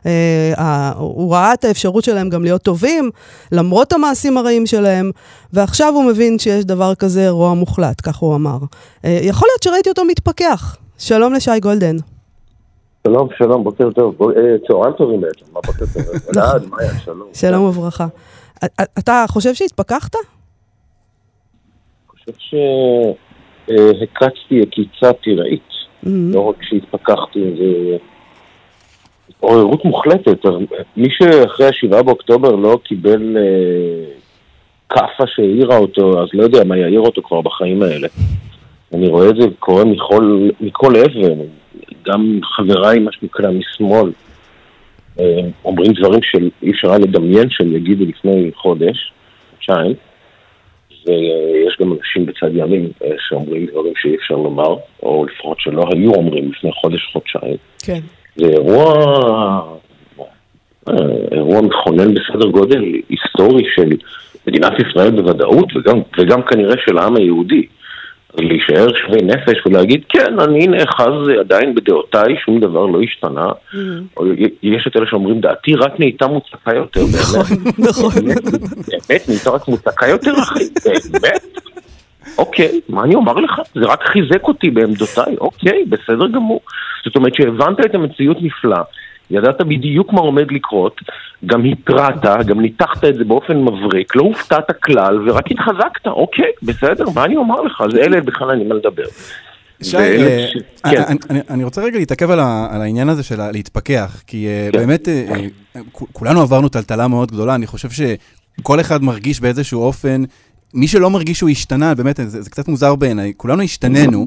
אה, 0.07 0.93
הוא 0.97 1.33
ראה 1.33 1.55
את 1.55 1.65
האפשרות 1.65 2.05
שלהם 2.05 2.29
גם 2.29 2.43
להיות 2.43 2.63
טובים, 2.63 3.11
למרות 3.53 3.93
המעשים 3.93 4.39
הרעים 4.39 4.67
שלהם, 4.67 5.11
ועכשיו 5.53 5.95
הוא 5.95 6.05
מבין 6.05 6.39
שיש 6.39 6.65
דבר 6.65 6.95
כזה 6.95 7.31
רוע 7.31 7.55
מוחלט, 7.55 8.01
כך 8.03 8.17
הוא 8.17 8.35
אמר. 8.35 8.59
אה, 9.05 9.21
יכול 9.23 9.49
להיות 9.53 9.63
שראיתי 9.63 9.89
אותו 9.89 10.05
מתפכח. 10.05 10.77
שלום 10.99 11.33
לשי 11.33 11.61
גולדן. 11.63 11.97
שלום, 13.07 13.29
שלום, 13.39 13.65
בוקר 13.65 13.91
טוב. 13.91 14.15
אה, 14.23 14.27
צהריים 14.69 14.95
טובים 14.99 15.21
בעצם, 15.21 15.53
מה 15.53 15.61
בוקר 15.67 15.85
טוב? 15.93 16.03
אלעד, 16.37 16.67
מאיה, 16.71 16.99
שלום. 17.05 17.29
שלום 17.33 17.65
וברכה. 17.65 18.07
אתה 18.99 19.25
חושב 19.29 19.55
שהתפכחת? 19.55 20.17
חושב 22.37 22.57
שהקצתי 23.67 24.63
עקיצה 24.63 25.13
פראית. 25.13 25.63
Mm-hmm. 25.71 26.09
לא 26.09 26.41
רק 26.41 26.63
שהתפכחתי, 26.63 27.41
זה 27.59 27.97
עוררות 29.41 29.85
מוחלטת. 29.85 30.45
מי 30.97 31.09
שאחרי 31.11 31.67
השבעה 31.67 32.03
באוקטובר 32.03 32.51
לא 32.51 32.79
קיבל 32.85 33.37
אה, 33.37 34.13
כאפה 34.89 35.25
שהעירה 35.27 35.77
אותו, 35.77 36.23
אז 36.23 36.29
לא 36.33 36.43
יודע 36.43 36.65
מה 36.65 36.77
יעיר 36.77 37.01
אותו 37.01 37.23
כבר 37.23 37.41
בחיים 37.41 37.83
האלה. 37.83 38.09
אני 38.95 39.09
רואה 39.09 39.29
את 39.29 39.37
זה 39.41 39.47
קורה 39.59 39.85
מכל, 39.85 40.49
מכל 40.61 40.93
עבר, 40.97 41.35
גם 42.07 42.41
חבריי, 42.57 42.99
מה 42.99 43.13
שנקרא, 43.13 43.51
משמאל, 43.51 44.13
אה, 45.21 45.41
אומרים 45.65 45.93
דברים 45.93 46.21
שאי 46.23 46.71
אפשר 46.71 46.89
היה 46.89 46.99
לדמיין 46.99 47.51
שהם 47.51 47.77
יגידו 47.77 48.05
לפני 48.05 48.51
חודש, 48.55 49.13
חודשיים. 49.51 49.95
ויש 51.11 51.77
גם 51.81 51.93
אנשים 51.93 52.27
בצד 52.27 52.51
ימין 52.55 52.89
אה, 53.05 53.11
שאומרים 53.29 53.67
דברים 53.67 53.93
שאי 53.97 54.17
אפשר 54.17 54.35
לומר, 54.35 54.77
או 55.03 55.25
לפחות 55.25 55.61
שלא 55.61 55.85
היו 55.93 56.11
אומרים 56.15 56.51
לפני 56.51 56.71
חודש-חודשיים. 56.73 57.57
כן. 57.85 58.01
זה 58.37 58.47
אירוע, 58.47 58.95
אה, 60.89 60.95
אירוע 61.33 61.61
מכונן 61.61 62.15
בסדר 62.15 62.49
גודל 62.51 62.83
היסטורי 63.09 63.65
של 63.75 63.91
מדינת 64.47 64.73
ישראל 64.81 65.11
בוודאות, 65.11 65.77
וגם, 65.77 66.01
וגם 66.19 66.43
כנראה 66.43 66.75
של 66.87 66.99
העם 66.99 67.17
היהודי. 67.17 67.67
להישאר 68.39 68.89
שווי 68.95 69.23
נפש 69.23 69.67
ולהגיד, 69.67 70.05
כן, 70.09 70.41
אני 70.41 70.67
נאחז 70.67 71.29
עדיין 71.41 71.75
בדעותיי, 71.75 72.37
שום 72.45 72.61
דבר 72.61 72.87
לא 72.87 73.01
השתנה. 73.03 73.47
Mm-hmm. 73.49 73.77
או 74.17 74.27
יש 74.63 74.87
את 74.87 74.97
אלה 74.97 75.07
שאומרים, 75.11 75.41
דעתי 75.41 75.75
רק 75.75 76.01
נהייתה 76.01 76.27
מוצקה 76.27 76.75
יותר. 76.75 77.01
נכון, 77.21 77.57
נכון. 77.79 78.25
באמת, 78.29 79.29
נהייתה 79.29 79.51
רק 79.51 79.69
מוצקה 79.69 80.09
יותר, 80.09 80.33
אחי, 80.43 80.65
באמת? 81.11 81.61
אוקיי, 82.39 82.81
מה 82.89 83.05
אני 83.05 83.15
אומר 83.15 83.35
לך? 83.35 83.61
זה 83.75 83.81
רק 83.81 84.03
חיזק 84.03 84.43
אותי 84.43 84.71
בעמדותיי, 84.71 85.37
אוקיי, 85.41 85.85
בסדר 85.89 86.29
גמור. 86.29 86.61
זאת 87.05 87.17
אומרת 87.17 87.35
שהבנת 87.35 87.81
את 87.85 87.95
המציאות 87.95 88.37
נפלא. 88.43 88.81
ידעת 89.31 89.61
בדיוק 89.61 90.13
מה 90.13 90.21
עומד 90.21 90.53
לקרות, 90.53 91.01
גם 91.47 91.65
התרעת, 91.65 92.47
גם 92.47 92.61
ניתחת 92.61 93.05
את 93.05 93.15
זה 93.15 93.25
באופן 93.25 93.57
מבריק, 93.57 94.17
לא 94.17 94.23
הופתעת 94.23 94.71
כלל 94.83 95.29
ורק 95.29 95.51
התחזקת, 95.51 96.07
אוקיי, 96.07 96.51
בסדר, 96.63 97.05
מה 97.15 97.25
אני 97.25 97.37
אומר 97.37 97.61
לך? 97.61 97.81
אז 97.81 97.97
אלה 97.97 98.21
בכלל 98.21 98.51
אין 98.51 98.59
לי 98.59 98.65
מה 98.65 98.75
לדבר. 98.75 99.05
שי, 99.83 99.97
אה, 99.97 100.47
כן. 100.91 101.17
אני 101.51 101.65
רוצה 101.65 101.83
רגע 101.83 101.99
להתעכב 101.99 102.31
על 102.31 102.81
העניין 102.83 103.09
הזה 103.09 103.23
של 103.23 103.51
להתפכח, 103.53 104.23
כי 104.27 104.47
אה, 104.47 104.69
כן. 104.73 104.79
באמת 104.79 105.09
אה, 105.09 105.81
כולנו 106.13 106.41
עברנו 106.41 106.69
טלטלה 106.69 107.09
מאוד 107.09 107.33
גדולה, 107.33 107.55
אני 107.55 107.67
חושב 107.67 107.89
שכל 107.91 108.81
אחד 108.81 109.03
מרגיש 109.03 109.41
באיזשהו 109.41 109.83
אופן 109.83 110.23
מי 110.75 110.89
שלא 110.89 111.11
מרגיש 111.11 111.39
שהוא 111.39 111.51
השתנה, 111.51 111.95
באמת, 111.95 112.17
זה, 112.17 112.43
זה 112.43 112.51
קצת 112.51 112.69
מוזר 112.69 112.95
בעיניי, 112.95 113.33
כולנו 113.37 113.63
השתננו, 113.63 114.27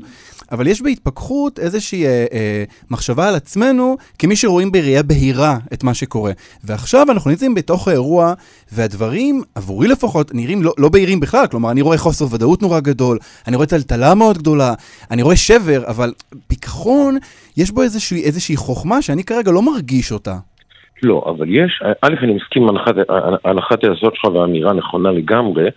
אבל 0.51 0.67
יש 0.67 0.81
בהתפכחות 0.81 1.59
איזושהי 1.59 2.05
אה, 2.05 2.25
אה, 2.33 2.63
מחשבה 2.91 3.29
על 3.29 3.35
עצמנו 3.35 3.95
כמי 4.19 4.35
שרואים 4.35 4.71
בראייה 4.71 5.03
בהירה 5.03 5.57
את 5.73 5.83
מה 5.83 5.93
שקורה. 5.93 6.31
ועכשיו 6.63 7.05
אנחנו 7.11 7.29
נמצאים 7.29 7.55
בתוך 7.55 7.87
האירוע, 7.87 8.33
והדברים, 8.71 9.41
עבורי 9.55 9.87
לפחות, 9.87 10.31
נראים 10.33 10.63
לא, 10.63 10.73
לא 10.77 10.89
בהירים 10.89 11.19
בכלל. 11.19 11.47
כלומר, 11.47 11.71
אני 11.71 11.81
רואה 11.81 11.97
חוסר 11.97 12.25
ודאות 12.35 12.61
נורא 12.61 12.79
גדול, 12.79 13.17
אני 13.47 13.55
רואה 13.55 13.67
טלטלה 13.67 14.15
מאוד 14.15 14.37
גדולה, 14.37 14.73
אני 15.11 15.21
רואה 15.21 15.35
שבר, 15.35 15.83
אבל 15.87 16.13
פיכחון, 16.47 17.17
יש 17.57 17.71
בו 17.71 17.81
איזושהי, 17.81 18.23
איזושהי 18.23 18.55
חוכמה 18.57 19.01
שאני 19.01 19.23
כרגע 19.23 19.51
לא 19.51 19.61
מרגיש 19.61 20.11
אותה. 20.11 20.35
לא, 21.03 21.23
אבל 21.27 21.47
יש, 21.49 21.83
א', 22.01 22.13
אני 22.23 22.33
מסכים 22.33 22.63
עם 22.63 22.75
הנחת 23.45 23.83
היסוד 23.83 24.15
שלך 24.15 24.23
והאמירה 24.23 24.73
נכונה 24.73 25.11
לגמרי. 25.11 25.69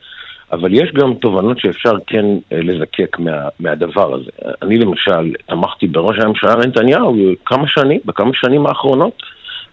אבל 0.53 0.75
יש 0.75 0.93
גם 0.93 1.15
תובנות 1.15 1.59
שאפשר 1.59 1.93
כן 2.07 2.25
אה, 2.53 2.61
לזקק 2.63 3.19
מה, 3.19 3.49
מהדבר 3.61 4.15
הזה. 4.15 4.31
אני 4.63 4.79
למשל 4.79 5.33
תמכתי 5.47 5.87
בראש 5.87 6.19
הממשלה 6.19 6.57
נתניהו 6.57 7.17
כמה 7.47 7.69
שנים, 7.69 8.01
בכמה 8.05 8.31
שנים 8.35 8.67
האחרונות. 8.67 9.23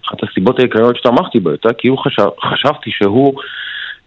אחת 0.07 0.23
הסיבות 0.23 0.59
העיקריות 0.59 0.97
שתמכתי 0.97 1.39
בו 1.39 1.49
הייתה 1.49 1.73
כי 1.73 1.89
חשב, 2.05 2.27
חשבתי 2.41 2.91
שהוא, 2.91 3.33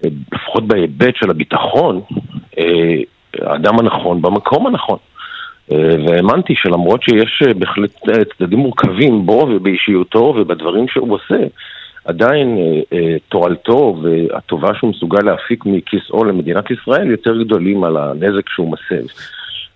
אה, 0.04 0.10
לפחות 0.32 0.66
בהיבט 0.66 1.16
של 1.16 1.30
הביטחון, 1.30 2.00
אה, 2.58 2.96
האדם 3.42 3.78
הנכון 3.78 4.22
במקום 4.22 4.66
הנכון. 4.66 4.98
והאמנתי 6.06 6.54
שלמרות 6.56 7.02
שיש 7.02 7.42
בהחלט 7.58 7.90
צדדים 8.38 8.58
מורכבים 8.58 9.26
בו 9.26 9.48
ובאישיותו 9.50 10.34
ובדברים 10.36 10.88
שהוא 10.88 11.14
עושה, 11.14 11.44
עדיין 12.06 12.58
אה, 12.58 12.98
אה, 12.98 13.16
תועלתו 13.28 13.96
והטובה 14.02 14.68
שהוא 14.78 14.90
מסוגל 14.90 15.22
להפיק 15.24 15.64
מכיסאו 15.66 16.24
למדינת 16.24 16.70
ישראל 16.70 17.10
יותר 17.10 17.42
גדולים 17.42 17.84
על 17.84 17.96
הנזק 17.96 18.48
שהוא 18.48 18.72
מסב. 18.72 19.06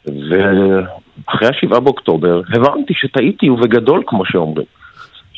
ואחרי 0.06 1.48
השבעה 1.48 1.80
באוקטובר 1.80 2.40
הבנתי 2.48 2.94
שטעיתי 2.94 3.50
ובגדול 3.50 4.02
כמו 4.06 4.24
שאומרים. 4.24 4.66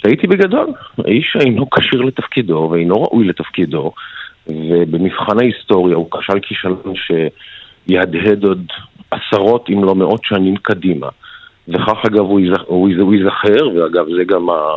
טעיתי 0.03 0.27
בגדול. 0.27 0.67
האיש 0.99 1.37
אינו 1.41 1.71
כשיר 1.71 2.01
לתפקידו 2.03 2.69
ואינו 2.73 3.03
ראוי 3.03 3.29
לתפקידו 3.29 3.93
ובמבחן 4.47 5.39
ההיסטוריה 5.39 5.97
הוא 5.97 6.11
כשל 6.11 6.41
כישלון 6.43 6.95
שיהדהד 6.95 8.45
עוד 8.45 8.67
עשרות 9.11 9.71
אם 9.71 9.85
לא 9.85 9.95
מאות 9.95 10.25
שנים 10.25 10.57
קדימה. 10.57 11.09
וכך 11.69 11.99
אגב 12.07 12.25
הוא 12.67 13.15
ייזכר, 13.15 13.69
ואגב 13.75 14.07
זה 14.17 14.25
גם 14.25 14.51
ה... 14.51 14.77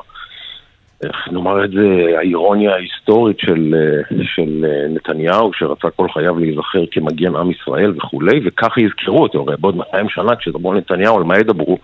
איך 1.04 1.28
נאמר 1.32 1.66
את 1.66 1.72
זה, 1.72 2.18
האירוניה 2.18 2.74
ההיסטורית 2.74 3.40
של, 3.40 3.76
אה, 3.76 4.18
של 4.36 4.66
אה, 4.66 4.88
נתניהו, 4.90 5.52
שרצה 5.54 5.90
כל 5.90 6.08
חייו 6.14 6.40
להיזכר 6.40 6.84
כמגן 6.92 7.36
עם 7.36 7.52
ישראל 7.52 7.94
וכולי, 7.98 8.40
וככה 8.46 8.82
יזכרו 8.82 9.24
אותו, 9.24 9.40
הרי 9.48 9.56
בעוד 9.60 9.76
200 9.76 10.10
שנה 10.10 10.36
כשידברו 10.36 10.72
על 10.72 10.78
נתניהו, 10.78 11.18
על 11.18 11.24
מה 11.24 11.38
ידברו? 11.38 11.78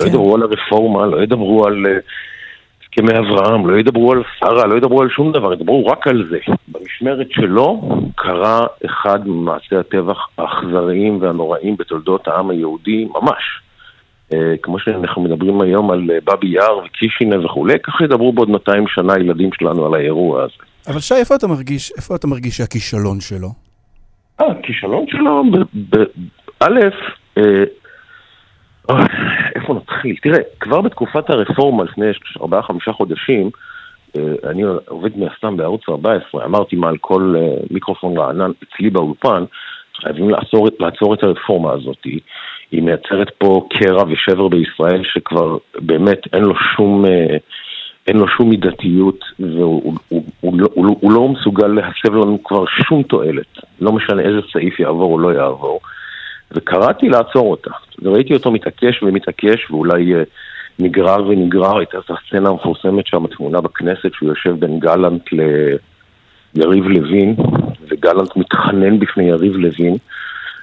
לא 0.00 0.04
כן. 0.04 0.04
לא 0.04 0.08
ידברו 0.08 0.34
על 0.34 0.42
הרפורמה, 0.42 1.06
לא 1.06 1.22
ידברו 1.22 1.66
על 1.66 1.86
אה, 1.86 1.98
הסכמי 2.82 3.18
אברהם, 3.18 3.70
לא 3.70 3.76
ידברו 3.76 4.12
על 4.12 4.22
שרה, 4.38 4.66
לא 4.66 4.76
ידברו 4.76 5.02
על 5.02 5.10
שום 5.10 5.32
דבר, 5.32 5.52
ידברו 5.52 5.86
רק 5.86 6.06
על 6.06 6.26
זה. 6.30 6.38
במשמרת 6.68 7.30
שלו 7.30 7.80
קרה 8.14 8.66
אחד 8.86 9.28
ממעשי 9.28 9.76
הטבח 9.76 10.28
האכזריים 10.38 11.22
והנוראים 11.22 11.76
בתולדות 11.76 12.28
העם 12.28 12.50
היהודי 12.50 13.04
ממש. 13.04 13.67
אה, 14.32 14.54
כמו 14.62 14.78
שאנחנו 14.78 15.22
מדברים 15.22 15.60
היום 15.60 15.90
על 15.90 16.10
אה, 16.10 16.18
באבי 16.24 16.48
יאר 16.48 16.78
וקישינב 16.78 17.44
וכולי, 17.44 17.78
ככה 17.82 18.04
ידברו 18.04 18.32
בעוד 18.32 18.50
200 18.50 18.84
שנה 18.88 19.12
הילדים 19.14 19.50
שלנו 19.52 19.86
על 19.86 19.94
האירוע 19.94 20.42
הזה. 20.42 20.54
אבל 20.88 21.00
שי, 21.00 21.14
איפה 21.14 21.34
אתה 21.34 21.46
מרגיש, 21.46 21.92
איפה 21.96 22.16
אתה 22.16 22.26
מרגיש 22.26 22.56
שהכישלון 22.56 23.20
שלו? 23.20 23.48
אה, 24.40 24.46
הכישלון 24.46 25.04
שלו, 25.08 25.42
א', 26.60 26.78
אה, 27.38 27.64
איפה 29.54 29.74
נתחיל? 29.74 30.16
תראה, 30.22 30.38
כבר 30.60 30.80
בתקופת 30.80 31.30
הרפורמה 31.30 31.84
לפני 31.84 32.06
4-5 32.40 32.92
חודשים, 32.92 33.50
אני 34.44 34.62
עובד 34.86 35.18
מהסתם 35.18 35.56
בערוץ 35.56 35.82
14, 35.88 36.44
אמרתי 36.44 36.76
מעל 36.76 36.96
כל 37.00 37.34
מיקרופון 37.70 38.18
רענן 38.18 38.50
אצלי 38.62 38.90
באולפן, 38.90 39.44
חייבים 40.02 40.30
לעצור, 40.30 40.68
לעצור 40.80 41.14
את 41.14 41.22
הרפורמה 41.22 41.72
הזאת. 41.72 42.06
היא 42.72 42.82
מייצרת 42.82 43.30
פה 43.38 43.68
קרע 43.70 44.04
ושבר 44.08 44.48
בישראל 44.48 45.04
שכבר 45.04 45.56
באמת 45.80 46.18
אין 46.32 46.42
לו 46.42 46.54
שום, 46.76 47.04
אה, 47.06 47.36
אין 48.06 48.16
לו 48.16 48.28
שום 48.28 48.48
מידתיות 48.50 49.24
והוא 49.38 49.82
הוא, 49.84 49.94
הוא, 50.08 50.22
הוא, 50.40 50.60
לא, 50.60 50.68
הוא, 50.74 51.12
לא 51.12 51.28
מסוגל 51.28 51.66
להסב 51.66 52.14
לנו 52.14 52.44
כבר 52.44 52.64
שום 52.66 53.02
תועלת, 53.02 53.58
לא 53.80 53.92
משנה 53.92 54.22
איזה 54.22 54.40
סעיף 54.52 54.80
יעבור 54.80 55.12
או 55.12 55.18
לא 55.18 55.34
יעבור. 55.34 55.80
וקראתי 56.52 57.08
לעצור 57.08 57.50
אותה. 57.50 57.70
וראיתי 58.02 58.34
אותו 58.34 58.50
מתעקש 58.50 59.02
ומתעקש 59.02 59.70
ואולי 59.70 60.14
אה, 60.14 60.22
נגרר 60.78 61.26
ונגרר, 61.26 61.78
הייתה 61.78 61.98
את 61.98 62.10
הסצנה 62.10 62.48
המפורסמת 62.48 63.06
שם, 63.06 63.26
תמונה 63.26 63.60
בכנסת, 63.60 64.12
שהוא 64.14 64.28
יושב 64.28 64.54
בין 64.58 64.78
גלנט 64.78 65.22
ליריב 66.54 66.88
לוין, 66.88 67.36
וגלנט 67.88 68.36
מתחנן 68.36 68.98
בפני 68.98 69.24
יריב 69.24 69.56
לוין, 69.56 69.96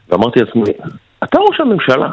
ואמרתי 0.10 0.40
לעצמי, 0.40 0.64
אתה 1.29 1.39
ראש 1.39 1.60
הממשלה. 1.60 2.10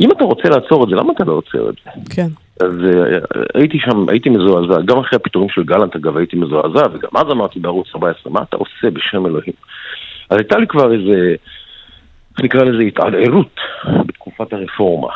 אם 0.00 0.12
אתה 0.12 0.24
רוצה 0.24 0.48
לעצור 0.48 0.84
את 0.84 0.88
זה, 0.88 0.96
למה 0.96 1.12
אתה 1.16 1.24
לא 1.24 1.32
עוצר 1.32 1.68
את 1.70 1.74
זה? 1.84 1.90
כן. 2.14 2.26
אז 2.60 2.70
uh, 2.70 3.38
הייתי 3.54 3.78
שם, 3.78 4.08
הייתי 4.08 4.30
מזועזע, 4.30 4.80
גם 4.84 4.98
אחרי 4.98 5.16
הפיטורים 5.16 5.48
של 5.48 5.62
גלנט 5.62 5.96
אגב 5.96 6.16
הייתי 6.16 6.36
מזועזע, 6.36 6.82
וגם 6.92 7.10
אז 7.16 7.26
אמרתי 7.30 7.60
בערוץ 7.60 7.88
14, 7.94 8.32
מה 8.32 8.40
אתה 8.42 8.56
עושה 8.56 8.90
בשם 8.92 9.26
אלוהים? 9.26 9.54
אז 10.30 10.36
הייתה 10.38 10.58
לי 10.58 10.66
כבר 10.66 10.92
איזה 10.92 11.34
איך 12.36 12.44
נקרא 12.44 12.64
לזה, 12.64 12.82
התעללות 12.82 13.56
בתקופת 14.06 14.52
הרפורמה. 14.52 15.08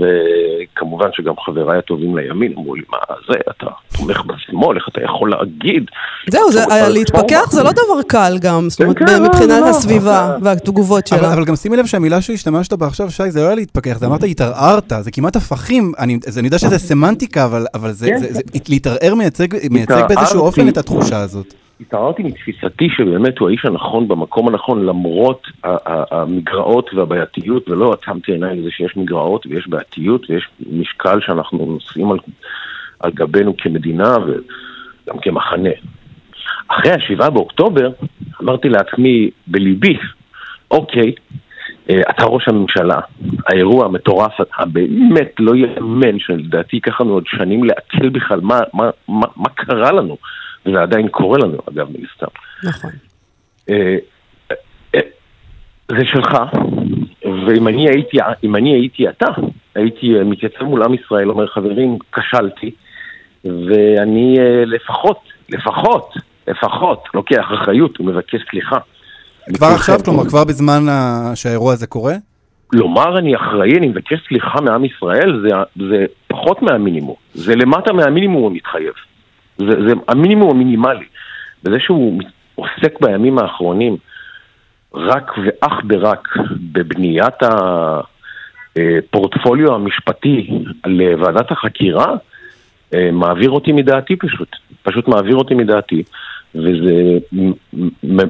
וכמובן 0.00 1.08
שגם 1.12 1.34
חבריי 1.44 1.78
הטובים 1.78 2.16
לימין 2.16 2.52
אמרו 2.56 2.74
לי, 2.74 2.82
מה 2.92 2.98
זה, 3.28 3.38
אתה 3.50 3.66
תומך 3.96 4.22
בשמאל, 4.26 4.76
איך 4.76 4.88
אתה 4.92 5.04
יכול 5.04 5.30
להגיד? 5.30 5.84
זהו, 6.30 6.52
זה, 6.52 6.60
להתפכח 6.88 7.50
זה 7.50 7.62
לא 7.62 7.70
דבר 7.72 8.02
קל 8.06 8.38
גם, 8.40 8.70
זאת 8.70 8.80
אומרת, 8.80 8.98
כן, 8.98 9.06
כן, 9.06 9.22
מבחינת 9.22 9.48
לא, 9.48 9.60
לא, 9.60 9.68
הסביבה 9.68 10.36
והתגובות 10.42 11.06
שלה. 11.06 11.32
אבל 11.34 11.44
גם 11.44 11.56
שימי 11.56 11.76
לב 11.76 11.86
שהמילה 11.86 12.20
שהשתמשת 12.20 12.72
בה 12.72 12.86
עכשיו, 12.86 13.10
שי, 13.10 13.30
זה 13.30 13.40
לא 13.40 13.46
היה 13.46 13.54
להתפכח, 13.54 13.98
זה 13.98 14.06
אמרת 14.06 14.22
התערערת, 14.22 14.92
זה 15.00 15.10
כמעט 15.10 15.36
הפכים, 15.36 15.92
אני 15.98 16.18
יודע 16.44 16.58
שזה 16.58 16.78
סמנטיקה, 16.78 17.48
אבל 17.74 17.92
זה, 17.92 18.06
כן, 18.06 18.60
להתערער 18.68 19.14
מייצג 19.14 19.48
באיזשהו 20.08 20.40
אופן 20.40 20.68
את 20.68 20.76
התחושה 20.76 21.20
הזאת. 21.20 21.54
התעררתי 21.80 22.22
מתפיסתי 22.22 22.88
שבאמת 22.96 23.38
הוא 23.38 23.48
האיש 23.48 23.64
הנכון 23.64 24.08
במקום 24.08 24.48
הנכון 24.48 24.86
למרות 24.86 25.46
המגרעות 25.84 26.94
והבעייתיות 26.94 27.68
ולא 27.68 27.92
עצמתי 27.92 28.32
עיניים 28.32 28.60
לזה 28.60 28.70
שיש 28.70 28.96
מגרעות 28.96 29.46
ויש 29.46 29.68
בעייתיות 29.68 30.30
ויש 30.30 30.48
משקל 30.72 31.20
שאנחנו 31.20 31.66
נושאים 31.66 32.10
על, 32.10 32.18
על 33.00 33.10
גבינו 33.10 33.56
כמדינה 33.56 34.16
וגם 34.26 35.18
כמחנה. 35.22 35.70
אחרי 36.68 36.92
השבעה 36.92 37.30
באוקטובר 37.30 37.90
אמרתי 38.42 38.68
לעצמי 38.68 39.30
בליבי, 39.46 39.98
אוקיי, 40.70 41.12
אה, 41.90 42.00
אתה 42.10 42.24
ראש 42.24 42.48
הממשלה, 42.48 43.00
האירוע 43.46 43.84
המטורף 43.84 44.32
הבאמת 44.58 45.34
לא 45.38 45.56
יאמן 45.56 46.18
שלדעתי 46.18 46.76
ייקח 46.76 47.00
לנו 47.00 47.12
עוד 47.12 47.24
שנים 47.26 47.64
לעכל 47.64 48.08
בכלל 48.08 48.40
מה, 48.40 48.60
מה, 48.74 48.90
מה, 49.08 49.26
מה 49.36 49.48
קרה 49.48 49.92
לנו. 49.92 50.16
וזה 50.66 50.82
עדיין 50.82 51.08
קורה 51.08 51.38
לנו, 51.38 51.58
אגב, 51.72 51.88
מן 51.90 52.04
הסתם. 52.12 52.26
נכון. 52.64 52.90
אה, 53.70 53.96
אה, 54.94 55.00
זה 55.88 56.04
שלך, 56.04 56.36
ואם 57.24 57.68
אני 57.68 57.88
הייתי, 57.88 58.18
אני 58.56 58.72
הייתי 58.72 59.08
אתה, 59.08 59.26
הייתי 59.74 60.18
אה, 60.18 60.24
מתייצב 60.24 60.62
מול 60.62 60.82
עם 60.82 60.94
ישראל, 60.94 61.30
אומר, 61.30 61.46
חברים, 61.46 61.98
כשלתי, 62.12 62.70
ואני 63.44 64.38
לפחות, 64.66 65.20
לפחות, 65.48 66.14
לפחות, 66.48 67.04
לוקח 67.14 67.44
אחריות 67.54 68.00
ומבקש 68.00 68.40
סליחה. 68.50 68.78
כבר 69.54 69.66
עכשיו, 69.66 69.98
כלומר, 70.04 70.24
כבר 70.24 70.44
בזמן 70.44 70.82
שהאירוע 71.34 71.72
הזה 71.72 71.86
קורה? 71.86 72.14
לומר 72.72 73.18
אני 73.18 73.36
אחראי, 73.36 73.78
אני 73.78 73.88
מבקש 73.88 74.18
סליחה 74.28 74.60
מעם 74.60 74.84
ישראל, 74.84 75.42
זה, 75.42 75.56
זה 75.88 76.06
פחות 76.28 76.62
מהמינימום. 76.62 77.14
זה 77.34 77.56
למטה 77.56 77.92
מהמינימום 77.92 78.42
הוא 78.42 78.52
מתחייב. 78.52 78.92
זה, 79.68 79.88
זה 79.88 79.92
המינימום 80.08 80.50
המינימלי. 80.50 81.06
בזה 81.64 81.80
שהוא 81.80 82.20
עוסק 82.54 83.00
בימים 83.00 83.38
האחרונים 83.38 83.96
רק 84.94 85.32
ואך 85.38 85.72
ורק 85.88 86.28
בבניית 86.72 87.34
הפורטפוליו 88.76 89.74
המשפטי 89.74 90.50
לוועדת 90.86 91.50
החקירה, 91.50 92.14
אה, 92.94 93.10
מעביר 93.12 93.50
אותי 93.50 93.72
מדעתי 93.72 94.16
פשוט. 94.16 94.56
פשוט 94.82 95.08
מעביר 95.08 95.36
אותי 95.36 95.54
מדעתי. 95.54 96.02
וזה 96.54 97.18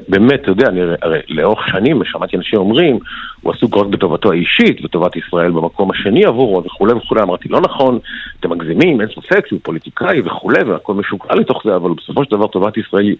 באמת, 0.09 0.41
אתה 0.41 0.51
יודע, 0.51 0.67
אני 0.67 0.81
הרי 1.01 1.19
לאורך 1.29 1.67
שנים 1.67 2.01
שמעתי 2.05 2.37
אנשים 2.37 2.59
אומרים, 2.59 2.99
הוא 3.41 3.53
עסוק 3.53 3.77
רק 3.77 3.85
בטובתו 3.85 4.31
האישית, 4.31 4.81
לטובת 4.81 5.15
ישראל 5.15 5.51
במקום 5.51 5.91
השני 5.91 6.25
עבורו 6.25 6.63
וכולי 6.65 6.93
וכולי, 6.93 7.21
אמרתי, 7.21 7.49
לא 7.49 7.61
נכון, 7.61 7.99
אתם 8.39 8.49
מגזימים, 8.49 9.01
אין 9.01 9.09
ספק 9.09 9.47
שהוא 9.47 9.59
פוליטיקאי 9.63 10.21
וכולי, 10.25 10.63
והכל 10.63 10.93
משוקע 10.93 11.35
לתוך 11.35 11.61
זה, 11.65 11.75
אבל 11.75 11.91
בסופו 11.97 12.23
של 12.23 12.31
דבר 12.31 12.47
טובת 12.47 12.77
ישראל 12.77 13.15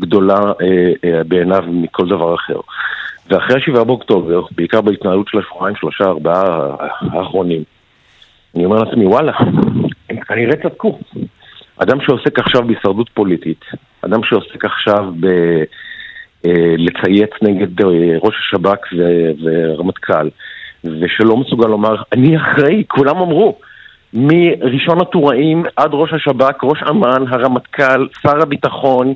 גדולה 0.00 0.38
אה, 0.60 0.92
אה, 1.04 1.24
בעיניו 1.24 1.64
מכל 1.68 2.08
דבר 2.08 2.34
אחר. 2.34 2.60
ואחרי 3.30 3.56
השבעה 3.56 3.84
באוקטובר, 3.84 4.42
בעיקר 4.50 4.80
בהתנהלות 4.80 5.28
של 5.28 5.38
השבועיים, 5.38 5.76
שלושה, 5.76 6.04
ארבעה 6.04 6.76
האחרונים, 7.00 7.62
אני 8.56 8.64
אומר 8.64 8.82
לעצמי, 8.82 9.06
וואלה, 9.06 9.32
הם 10.10 10.20
כנראה 10.20 10.56
צדקו. 10.56 10.98
אדם 11.78 12.00
שעוסק 12.00 12.38
עכשיו 12.38 12.62
בהישרדות 12.66 13.10
פוליטית, 13.14 13.64
אדם 14.02 14.24
שעוסק 14.24 14.64
עכשיו 14.64 15.12
ב... 15.20 15.26
אה, 16.46 16.74
לצייץ 16.78 17.30
נגד 17.42 17.80
אה, 17.80 18.16
ראש 18.22 18.34
השב"כ 18.38 18.78
ורמטכ"ל, 19.42 20.28
ושלא 20.84 21.36
מסוגל 21.36 21.66
לומר, 21.66 22.02
אני 22.12 22.36
אחראי, 22.36 22.84
כולם 22.88 23.16
אמרו. 23.16 23.58
מראשון 24.12 25.00
הטוראים 25.00 25.64
עד 25.76 25.90
ראש 25.92 26.12
השב"כ, 26.12 26.64
ראש 26.64 26.82
אמ"ן, 26.90 27.24
הרמטכ"ל, 27.28 28.06
שר 28.22 28.42
הביטחון, 28.42 29.14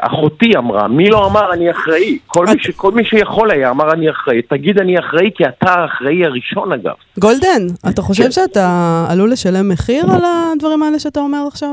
אחותי 0.00 0.56
אמרה, 0.56 0.88
מי 0.88 1.08
לא 1.10 1.26
אמר 1.26 1.52
אני 1.52 1.70
אחראי? 1.70 2.18
כל, 2.26 2.46
מי, 2.46 2.62
ש, 2.62 2.70
כל 2.70 2.92
מי 2.92 3.04
שיכול 3.04 3.50
היה 3.50 3.70
אמר 3.70 3.92
אני 3.92 4.10
אחראי. 4.10 4.42
תגיד 4.42 4.78
אני 4.78 4.98
אחראי 4.98 5.30
כי 5.34 5.44
אתה 5.48 5.70
האחראי 5.74 6.24
הראשון 6.24 6.72
אגב. 6.72 6.94
גולדן, 7.18 7.66
אתה 7.88 8.02
חושב 8.02 8.22
כן. 8.24 8.30
שאתה 8.30 8.68
עלול 9.10 9.30
לשלם 9.32 9.68
מחיר 9.68 10.04
על 10.14 10.22
הדברים 10.54 10.82
האלה 10.82 10.98
שאתה 10.98 11.20
אומר 11.20 11.38
עכשיו? 11.48 11.68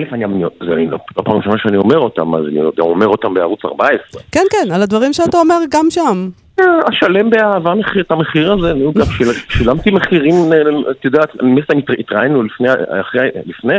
א', 0.00 0.04
אני, 0.12 0.24
אני, 0.24 0.44
זה 0.66 0.72
אני 0.72 0.86
לא, 0.86 0.98
לא 1.16 1.22
פעם 1.22 1.36
ראשונה 1.36 1.54
שאני 1.58 1.76
אומר 1.76 1.98
אותם, 1.98 2.34
אז 2.34 2.40
אני 2.48 2.60
גם 2.78 2.86
אומר 2.86 3.06
אותם 3.06 3.34
בערוץ 3.34 3.60
14. 3.64 4.22
כן, 4.32 4.44
כן, 4.50 4.72
על 4.74 4.82
הדברים 4.82 5.12
שאתה 5.12 5.36
אומר 5.38 5.58
גם 5.70 5.86
שם. 5.90 6.28
אה, 6.60 6.64
אשלם 6.90 7.30
באהבה 7.30 7.74
מחיר, 7.74 8.02
את 8.02 8.10
המחיר 8.10 8.52
הזה, 8.52 8.74
נו, 8.74 8.92
גם 8.92 9.04
שיל, 9.04 9.26
שילמתי 9.48 9.90
מחירים, 9.90 10.34
אה, 10.52 10.58
את 10.90 11.04
יודעת, 11.04 11.28
הת- 11.34 11.98
התראינו 11.98 12.42
לפני, 12.42 12.68
אחרי, 13.00 13.28
לפני, 13.46 13.74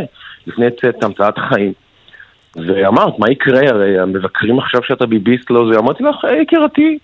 לפני 0.48 0.66
צאת 0.82 1.04
המצאת 1.04 1.34
החיים. 1.38 1.74
ואמרת, 2.56 3.20
מה 3.20 3.32
יקרה, 3.32 3.70
הרי 3.70 4.00
המבקרים 4.00 4.60
עכשיו 4.60 4.84
שאתה 4.84 5.06
ביביסט 5.06 5.50
לא 5.50 5.72
זה, 5.72 5.80
אמרתי 5.80 6.04
לך, 6.04 6.26
"היי, 6.26 6.42
יקירתי, 6.42 6.98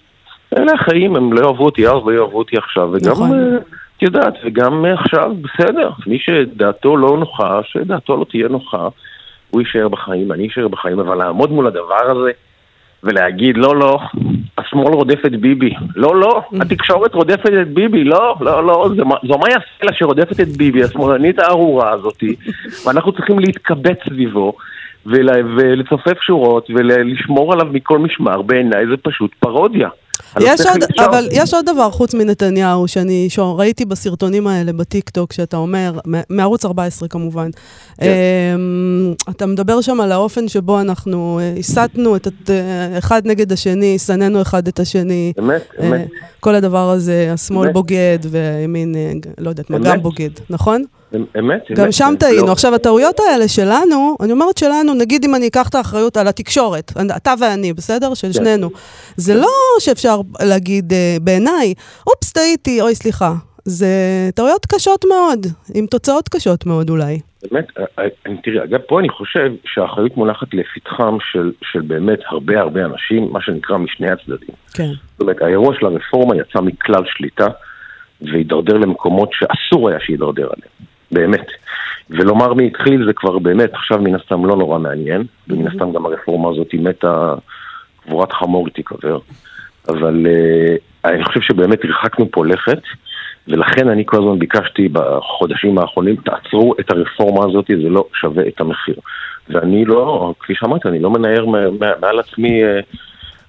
אלה 0.57 0.71
החיים, 0.73 1.15
הם 1.15 1.33
לא 1.33 1.41
יאהבו 1.41 1.65
אותי 1.65 1.87
אז, 1.87 1.97
לא 2.05 2.11
יאהבו 2.11 2.37
אותי 2.37 2.57
עכשיו, 2.57 2.89
וגם, 2.93 3.11
נכון. 3.11 3.33
אה, 3.33 3.57
את 3.97 4.03
יודעת, 4.03 4.33
וגם 4.45 4.85
אה, 4.85 4.93
עכשיו, 4.93 5.31
בסדר, 5.41 5.89
מי 6.07 6.19
שדעתו 6.19 6.97
לא 6.97 7.17
נוחה, 7.17 7.59
שדעתו 7.63 8.17
לא 8.17 8.25
תהיה 8.29 8.47
נוחה, 8.47 8.87
הוא 9.49 9.61
יישאר 9.61 9.87
בחיים, 9.87 10.31
אני 10.31 10.47
אשאר 10.47 10.67
בחיים, 10.67 10.99
אבל 10.99 11.15
לעמוד 11.17 11.51
מול 11.51 11.67
הדבר 11.67 12.11
הזה, 12.11 12.31
ולהגיד, 13.03 13.57
לא, 13.57 13.75
לא, 13.75 13.99
השמאל 14.57 14.93
רודף 14.93 15.25
את 15.25 15.35
ביבי. 15.35 15.73
לא, 15.95 16.15
לא, 16.15 16.41
התקשורת 16.61 17.13
רודפת 17.13 17.51
את 17.61 17.67
ביבי. 17.67 18.03
לא, 18.03 18.35
לא, 18.41 18.65
לא, 18.65 18.89
זו 19.27 19.37
מאיה 19.37 19.57
סלע 19.81 19.91
שרודפת 19.93 20.39
את 20.39 20.47
ביבי, 20.47 20.83
השמאלנית 20.83 21.39
הארורה 21.39 21.91
הזאתי, 21.91 22.35
ואנחנו 22.85 23.11
צריכים 23.11 23.39
להתקבץ 23.39 23.97
סביבו. 24.09 24.53
ול, 25.05 25.29
ולצופף 25.57 26.21
שורות 26.21 26.67
ולשמור 26.75 27.53
עליו 27.53 27.65
מכל 27.73 27.99
משמר, 27.99 28.41
בעיניי 28.41 28.85
זה 28.91 28.97
פשוט 29.03 29.31
פרודיה. 29.39 29.89
יש 30.39 30.61
עוד, 30.61 30.83
אפשר. 30.83 31.05
אבל 31.05 31.27
יש 31.31 31.53
עוד 31.53 31.65
דבר 31.65 31.89
חוץ 31.91 32.13
מנתניהו, 32.13 32.87
שאני 32.87 33.25
שו- 33.29 33.57
ראיתי 33.57 33.85
בסרטונים 33.85 34.47
האלה 34.47 34.73
בטיקטוק, 34.73 35.33
שאתה 35.33 35.57
אומר, 35.57 35.91
מערוץ 36.29 36.65
14 36.65 37.09
כמובן. 37.09 37.49
כן. 37.97 38.05
אמ, 38.55 39.13
אתה 39.29 39.45
מדבר 39.45 39.81
שם 39.81 40.01
על 40.01 40.11
האופן 40.11 40.47
שבו 40.47 40.81
אנחנו 40.81 41.39
אה, 41.41 41.53
הסתנו 41.59 42.15
את 42.15 42.27
הת- 42.27 42.49
אה, 42.49 42.97
אחד 42.97 43.21
נגד 43.25 43.51
השני, 43.51 43.99
שנאנו 43.99 44.41
אחד 44.41 44.67
את 44.67 44.79
השני. 44.79 45.33
אמת, 45.39 45.61
אה, 45.79 45.87
אמת. 45.87 46.07
כל 46.39 46.55
הדבר 46.55 46.89
הזה, 46.89 47.29
השמאל 47.33 47.65
אמת. 47.65 47.73
בוגד 47.73 48.19
והימין, 48.31 48.95
לא 49.37 49.49
יודעת 49.49 49.69
מה. 49.69 49.79
גם 49.79 50.01
בוגד, 50.01 50.29
נכון? 50.49 50.83
אמת, 51.15 51.31
גם 51.75 51.83
אמת. 51.83 51.93
שם 51.93 52.09
לא. 52.11 52.17
טעינו. 52.17 52.51
עכשיו, 52.51 52.75
הטעויות 52.75 53.19
האלה 53.19 53.47
שלנו, 53.47 54.17
אני 54.21 54.31
אומרת 54.31 54.57
שלנו, 54.57 54.93
נגיד 54.93 55.23
אם 55.23 55.35
אני 55.35 55.47
אקח 55.47 55.69
את 55.69 55.75
האחריות 55.75 56.17
על 56.17 56.27
התקשורת, 56.27 56.91
אתה 57.17 57.33
ואני, 57.39 57.73
בסדר? 57.73 58.13
של 58.13 58.27
כן. 58.27 58.33
שנינו. 58.33 58.69
זה 59.15 59.35
לא 59.35 59.49
שאפשר 59.79 60.21
להגיד, 60.41 60.93
אה, 60.93 61.17
בעיניי, 61.21 61.73
אופס, 62.07 62.31
טעיתי, 62.33 62.81
אוי, 62.81 62.95
סליחה. 62.95 63.33
זה 63.65 63.87
טעויות 64.35 64.65
קשות 64.65 65.05
מאוד, 65.09 65.45
עם 65.75 65.85
תוצאות 65.85 66.29
קשות 66.29 66.65
מאוד 66.65 66.89
אולי. 66.89 67.19
באמת, 67.51 67.67
אה, 67.79 67.83
אה, 67.99 68.35
תראי, 68.43 68.63
אגב, 68.63 68.79
פה 68.87 68.99
אני 68.99 69.09
חושב 69.09 69.51
שהאחריות 69.65 70.17
מונחת 70.17 70.47
לפתחם 70.53 71.17
של, 71.31 71.51
של 71.61 71.81
באמת 71.81 72.19
הרבה 72.25 72.59
הרבה 72.59 72.85
אנשים, 72.85 73.29
מה 73.31 73.41
שנקרא 73.41 73.77
משני 73.77 74.11
הצדדים. 74.11 74.55
כן. 74.73 74.91
זאת 75.11 75.21
אומרת, 75.21 75.41
האירוע 75.41 75.75
של 75.79 75.85
הרפורמה 75.85 76.35
יצא 76.35 76.61
מכלל 76.61 77.03
שליטה 77.05 77.47
והידרדר 78.21 78.77
למקומות 78.77 79.29
שאסור 79.33 79.89
היה 79.89 79.99
שידרדר 79.99 80.43
עליהם, 80.43 80.88
באמת. 81.11 81.47
ולומר 82.09 82.53
מי 82.53 82.67
התחיל 82.67 83.05
זה 83.05 83.13
כבר 83.13 83.39
באמת, 83.39 83.73
עכשיו 83.73 83.97
מן 84.01 84.15
הסתם 84.15 84.45
לא 84.45 84.55
נורא 84.55 84.79
מעניין, 84.79 85.23
ומן 85.47 85.67
הסתם 85.67 85.91
גם 85.91 86.05
הרפורמה 86.05 86.49
הזאת 86.49 86.71
היא 86.71 86.81
מתה, 86.81 87.33
קבורת 88.03 88.31
חמור 88.31 88.69
תיקבר. 88.69 89.19
אבל 89.89 90.25
uh, 90.25 91.09
אני 91.09 91.23
חושב 91.23 91.41
שבאמת 91.41 91.85
הרחקנו 91.85 92.31
פה 92.31 92.45
לכת, 92.45 92.81
ולכן 93.47 93.89
אני 93.89 94.03
כל 94.05 94.17
הזמן 94.17 94.39
ביקשתי 94.39 94.89
בחודשים 94.89 95.77
האחרונים, 95.77 96.15
תעצרו 96.15 96.73
את 96.79 96.91
הרפורמה 96.91 97.45
הזאת, 97.45 97.65
זה 97.67 97.89
לא 97.89 98.05
שווה 98.13 98.47
את 98.47 98.61
המחיר. 98.61 98.95
ואני 99.49 99.85
לא, 99.85 100.33
כפי 100.39 100.53
שאמרתי, 100.55 100.87
אני 100.87 100.99
לא 100.99 101.09
מנער 101.09 101.45
מעל 102.01 102.19
עצמי 102.19 102.63
אה, 102.63 102.79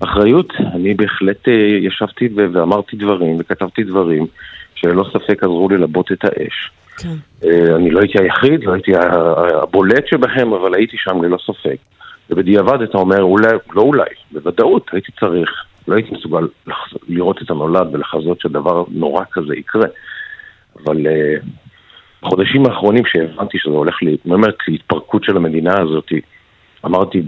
אחריות. 0.01 0.53
אני 0.75 0.95
בהחלט 0.95 1.49
אה, 1.49 1.55
ישבתי 1.81 2.29
ואמרתי 2.35 2.97
דברים 2.97 3.37
וכתבתי 3.39 3.85
דברים 3.85 4.27
שללא 4.75 5.05
ספק 5.13 5.43
עזרו 5.43 5.69
ללבות 5.69 6.13
את 6.13 6.25
האש. 6.25 6.71
כן. 6.97 7.15
אה, 7.45 7.77
אני 7.77 7.91
לא 7.91 8.01
הייתי 8.01 8.19
היחיד, 8.23 8.65
לא 8.65 8.73
הייתי 8.73 8.93
הבולט 9.63 10.07
שבהם, 10.07 10.53
אבל 10.53 10.75
הייתי 10.75 10.97
שם 10.99 11.23
ללא 11.23 11.37
ספק. 11.47 11.77
ובדיעבד 12.31 12.83
אתה 12.83 12.99
אומר, 12.99 13.23
אולי, 13.23 13.49
לא 13.73 13.83
אולי, 13.83 14.11
בוודאות 14.33 14.91
הייתי 14.93 15.13
צריך, 15.21 15.51
לא 15.89 15.95
הייתי 15.95 16.15
מסוגל 16.15 16.49
לחז... 16.67 16.97
לראות 17.09 17.43
את 17.43 17.51
הנולד 17.51 17.95
ולחזות 17.95 18.41
שדבר 18.41 18.85
נורא 18.89 19.25
כזה 19.33 19.57
יקרה. 19.57 19.87
אבל 20.85 21.07
אה, 21.07 21.37
בחודשים 22.23 22.67
האחרונים 22.67 23.05
שהבנתי 23.07 23.59
שזה 23.59 23.75
הולך 23.75 23.99
באמת 24.25 24.55
להתפרקות 24.69 25.25
של 25.25 25.37
המדינה 25.37 25.75
הזאת, 25.81 26.13
אמרתי, 26.85 27.23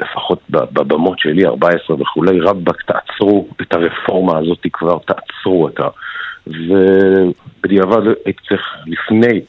לפחות 0.00 0.40
בבמות 0.50 1.18
שלי, 1.18 1.46
14 1.46 1.96
וכולי, 2.00 2.40
רבאק, 2.40 2.82
תעצרו 2.82 3.48
את 3.62 3.74
הרפורמה 3.74 4.38
הזאת 4.38 4.66
כבר, 4.72 4.98
תעצרו 4.98 5.62
אותה. 5.62 5.88
ובדיעבד 6.46 8.06
הייתי 8.24 8.40
צריך, 8.48 8.62
לפני 8.86 9.40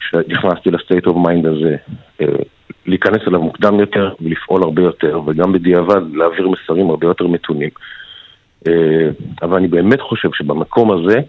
שנכנסתי 0.00 0.70
ל 0.70 0.76
state 0.76 1.06
of 1.06 1.16
mind 1.16 1.46
הזה, 1.46 1.76
אה, 2.20 2.26
להיכנס 2.86 3.20
אליו 3.28 3.42
מוקדם 3.42 3.80
יותר 3.80 4.14
ולפעול 4.20 4.62
הרבה 4.62 4.82
יותר, 4.82 5.20
וגם 5.26 5.52
בדיעבד 5.52 6.14
להעביר 6.14 6.48
מסרים 6.48 6.90
הרבה 6.90 7.06
יותר 7.06 7.26
מתונים. 7.26 7.70
אה, 8.68 9.08
אבל 9.42 9.56
אני 9.56 9.68
באמת 9.68 10.00
חושב 10.00 10.28
שבמקום 10.32 10.92
הזה, 10.92 11.20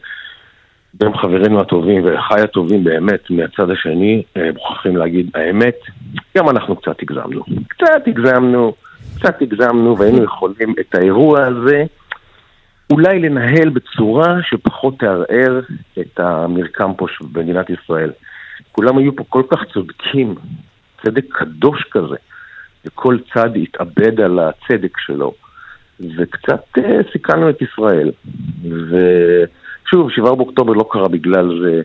בין 0.94 1.18
חברינו 1.18 1.62
הטובים 1.62 2.06
ואחיי 2.06 2.42
הטובים 2.42 2.84
באמת 2.84 3.30
מהצד 3.30 3.70
השני, 3.70 4.24
אה, 4.38 4.50
מוכרחים 4.54 4.98
להגיד, 4.98 5.32
האמת, 5.36 5.76
גם 6.38 6.50
אנחנו 6.50 6.76
קצת 6.76 7.02
הגזמנו. 7.02 7.44
קצת 7.68 8.08
הגזמנו, 8.08 8.74
קצת 9.16 9.42
הגזמנו, 9.42 9.98
והיינו 9.98 10.24
יכולים 10.24 10.76
את 10.80 10.96
האירוע 10.96 11.46
הזה 11.46 11.84
אולי 12.94 13.20
לנהל 13.20 13.70
בצורה 13.70 14.36
שפחות 14.50 15.00
תערער 15.00 15.60
את 16.00 16.20
המרקם 16.20 16.94
פה 16.98 17.06
במדינת 17.32 17.70
ישראל. 17.70 18.12
כולם 18.72 18.98
היו 18.98 19.16
פה 19.16 19.24
כל 19.30 19.44
כך 19.52 19.60
צודקים, 19.74 20.36
צדק 21.04 21.26
קדוש 21.30 21.84
כזה, 21.92 22.16
וכל 22.86 23.18
צד 23.34 23.50
התאבד 23.56 24.22
על 24.22 24.40
הצדק 24.40 24.98
שלו, 25.00 25.34
וקצת 26.18 26.64
אה, 26.78 27.00
סיכנו 27.12 27.50
את 27.50 27.62
ישראל. 27.62 28.12
ושוב, 28.64 30.12
7 30.12 30.36
באוקטובר 30.36 30.74
לא 30.74 30.86
קרה 30.92 31.08
בגלל 31.08 31.60
זה. 31.64 31.82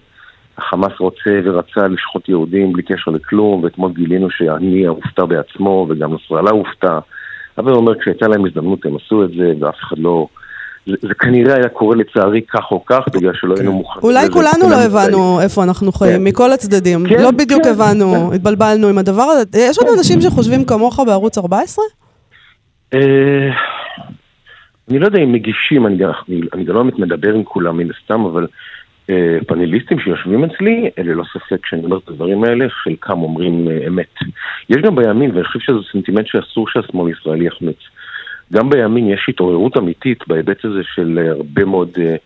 החמאס 0.59 0.93
רוצה 1.01 1.31
ורצה 1.45 1.89
לשחוט 1.89 2.29
יהודים 2.29 2.73
בלי 2.73 2.83
קשר 2.83 3.11
לכלום, 3.11 3.65
ואתמול 3.65 3.93
גילינו 3.93 4.31
שהנייה 4.31 4.91
הופתע 4.91 5.25
בעצמו, 5.25 5.87
וגם 5.89 6.15
נסראללה 6.15 6.51
הופתע. 6.51 6.99
אבל 7.59 7.71
הוא 7.71 7.81
אומר, 7.81 7.99
כשהייתה 8.01 8.29
להם 8.29 8.47
הזדמנות 8.47 8.87
הם 8.87 8.97
עשו 8.97 9.25
את 9.25 9.31
זה, 9.31 9.53
ואף 9.61 9.77
אחד 9.81 9.99
לא... 9.99 10.27
זה, 10.87 10.95
זה 11.03 11.15
כנראה 11.15 11.55
היה 11.57 11.69
קורה 11.69 11.97
לצערי 11.97 12.43
כך 12.43 12.71
או 12.71 12.85
כך, 12.87 13.01
בגלל 13.15 13.33
שלא 13.35 13.55
היינו 13.57 13.73
מוכנים. 13.73 14.05
אולי 14.05 14.31
כולנו 14.31 14.71
לא. 14.71 14.77
הבנו 14.77 15.41
איפה 15.41 15.65
אנחנו 15.65 15.93
חיים, 15.93 16.17
כן. 16.17 16.25
מכל 16.25 16.53
הצדדים. 16.53 17.09
כן, 17.09 17.23
לא 17.23 17.31
בדיוק 17.31 17.63
כן, 17.65 17.71
הבנו, 17.71 18.35
התבלבלנו 18.35 18.89
עם 18.89 18.99
הדבר 18.99 19.23
הזה. 19.23 19.45
יש 19.59 19.79
עוד 19.79 19.89
אנשים 19.99 20.21
שחושבים 20.21 20.65
כמוך 20.65 21.01
בערוץ 21.07 21.39
14? 21.39 21.85
אה, 22.95 23.01
אני 24.91 24.99
לא 24.99 25.07
יודע 25.07 25.19
אם 25.19 25.33
מגישים, 25.33 25.87
אני 25.87 25.97
גם, 25.97 26.11
אני, 26.29 26.41
אני 26.53 26.65
גם 26.65 26.75
לא 26.75 26.83
באמת 26.83 26.99
מדבר 26.99 27.35
עם 27.35 27.45
כולם 27.45 27.77
מן 27.77 27.89
הסתם, 27.91 28.25
אבל 28.25 28.47
אה, 29.11 29.39
פאנליסטים 29.47 30.01
שיושבים 30.01 30.45
אצלי, 30.45 30.91
אלה 30.99 31.15
לא 31.15 31.25
ספק 31.33 31.67
שאני 31.67 31.85
אומר 31.85 31.99
את 31.99 32.09
הדברים 32.09 32.45
האלה, 32.45 32.67
חלקם 32.69 33.23
אומרים 33.23 33.69
אה, 33.69 33.87
אמת. 33.87 34.15
יש 34.71 34.77
גם 34.77 34.97
בימין, 34.97 35.31
ואני 35.31 35.45
חושב 35.45 35.59
שזה 35.61 35.79
סנטימנט 35.93 36.27
שאסור 36.27 36.69
שהשמאל 36.69 37.07
הישראלי 37.09 37.47
יחמיץ. 37.47 37.79
גם 38.53 38.71
בימין 38.71 39.11
יש 39.11 39.27
התעוררות 39.29 39.77
אמיתית 39.77 40.29
בהיבט 40.29 40.65
הזה 40.65 40.81
של 40.95 41.19
אה, 41.23 41.31
הרבה 41.31 41.65
מאוד 41.65 41.91
אה, 42.01 42.17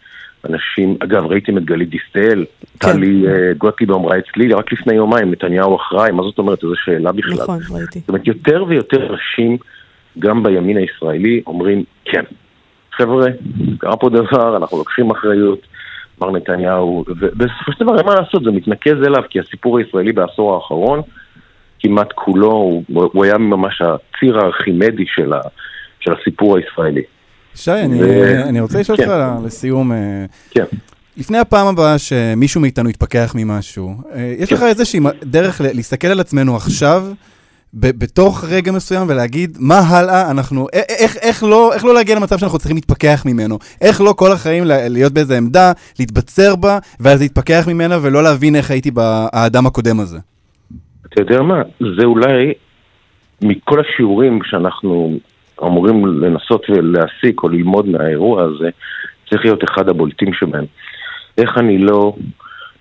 אנשים, 0.49 0.97
אגב, 1.01 1.27
ראיתם 1.27 1.59
את 1.59 1.65
גלית 1.65 1.91
דיסטל, 1.91 2.45
כן. 2.81 2.93
טלי 2.93 3.25
אה, 3.29 3.53
גוטליב 3.59 3.93
אמרה 3.93 4.19
אצלי, 4.19 4.53
רק 4.53 4.73
לפני 4.73 4.95
יומיים, 4.95 5.31
נתניהו 5.31 5.77
אחראי, 5.77 6.11
מה 6.11 6.23
זאת 6.23 6.39
אומרת, 6.39 6.65
איזו 6.65 6.75
שאלה 6.85 7.13
בכלל. 7.13 7.35
נכון, 7.43 7.59
ראיתי. 7.71 7.99
זאת 7.99 8.09
אומרת, 8.09 8.27
יותר 8.27 8.65
ויותר 8.69 9.13
אנשים, 9.13 9.57
גם 10.19 10.43
בימין 10.43 10.77
הישראלי, 10.77 11.43
אומרים, 11.47 11.85
כן, 12.05 12.23
חבר'ה, 12.93 13.27
קרה 13.79 13.97
פה 13.97 14.11
דבר, 14.11 14.57
אנחנו 14.57 14.79
לוקחים 14.79 15.11
אחריות, 15.11 15.67
מר 16.21 16.31
נתניהו, 16.31 17.05
ובסופו 17.09 17.73
של 17.73 17.85
דבר, 17.85 18.03
מה 18.03 18.15
לעשות, 18.15 18.45
זה 18.45 18.51
מתנקז 18.51 18.97
אליו, 19.07 19.23
כי 19.31 19.41
הסיפור 19.41 19.79
הישראלי 19.79 20.13
בעשור 20.13 20.55
האחרון, 20.55 21.01
כמעט 21.81 22.13
כולו, 22.15 22.53
הוא, 22.53 22.85
הוא 22.89 23.25
היה 23.25 23.39
ממש 23.39 23.83
הציר 23.83 24.39
הארכימדי 24.39 25.05
של, 25.07 25.33
של 26.05 26.13
הסיפור 26.21 26.57
הישראלי. 26.57 27.03
שי, 27.55 27.71
אני, 27.71 28.03
ו- 28.03 28.43
אני 28.49 28.61
רוצה 28.61 28.81
לשאול 28.81 28.97
כן. 28.99 29.11
אותך 29.11 29.45
לסיום, 29.47 29.93
אה, 29.93 30.25
כן. 30.51 30.65
לפני 31.17 31.39
הפעם 31.39 31.67
הבאה 31.67 31.99
שמישהו 31.99 32.61
מאיתנו 32.61 32.91
יתפכח 32.91 33.33
ממשהו, 33.37 33.95
אה, 34.15 34.35
יש 34.39 34.49
כן. 34.49 34.55
לך 34.55 34.63
איזושהי 34.63 35.01
דרך 35.23 35.61
להסתכל 35.75 36.09
על 36.09 36.21
עצמנו 36.21 36.57
עכשיו 36.57 37.03
בתוך 37.75 38.45
רגע 38.45 38.73
מסוים 38.73 39.07
ולהגיד, 39.09 39.57
מה 39.61 39.79
הלאה, 39.79 40.31
אנחנו, 40.31 40.67
איך, 40.73 41.17
איך, 41.17 41.43
לא, 41.43 41.75
איך 41.75 41.85
לא 41.85 41.95
להגיע 41.95 42.17
למצב 42.17 42.39
שאנחנו 42.39 42.59
צריכים 42.59 42.77
להתפכח 42.77 43.23
ממנו? 43.27 43.59
איך 43.81 44.01
לא 44.01 44.15
כל 44.17 44.33
החיים 44.33 44.65
להיות 44.67 45.13
באיזה 45.13 45.37
עמדה, 45.37 45.73
להתבצר 45.99 46.57
בה, 46.57 46.79
ואז 47.01 47.21
להתפכח 47.21 47.65
ממנה 47.69 47.99
ולא 48.03 48.23
להבין 48.23 48.57
איך 48.57 48.71
הייתי 48.71 48.91
באדם 48.91 49.67
הקודם 49.67 50.01
הזה? 50.01 50.19
אתה 51.07 51.23
יודע 51.23 51.43
מה, 51.43 51.63
זה 51.81 52.05
אולי 52.05 52.53
מכל 53.43 53.81
השיעורים 53.81 54.39
שאנחנו 54.45 55.19
אמורים 55.67 56.07
לנסות 56.07 56.71
ולהסיק 56.71 57.43
או 57.43 57.49
ללמוד 57.49 57.89
מהאירוע 57.89 58.43
הזה, 58.43 58.71
צריך 59.31 59.45
להיות 59.45 59.65
אחד 59.65 59.89
הבולטים 59.89 60.33
שבהם. 60.33 60.65
איך 61.39 61.59
אני 61.59 61.79
לא 61.79 62.17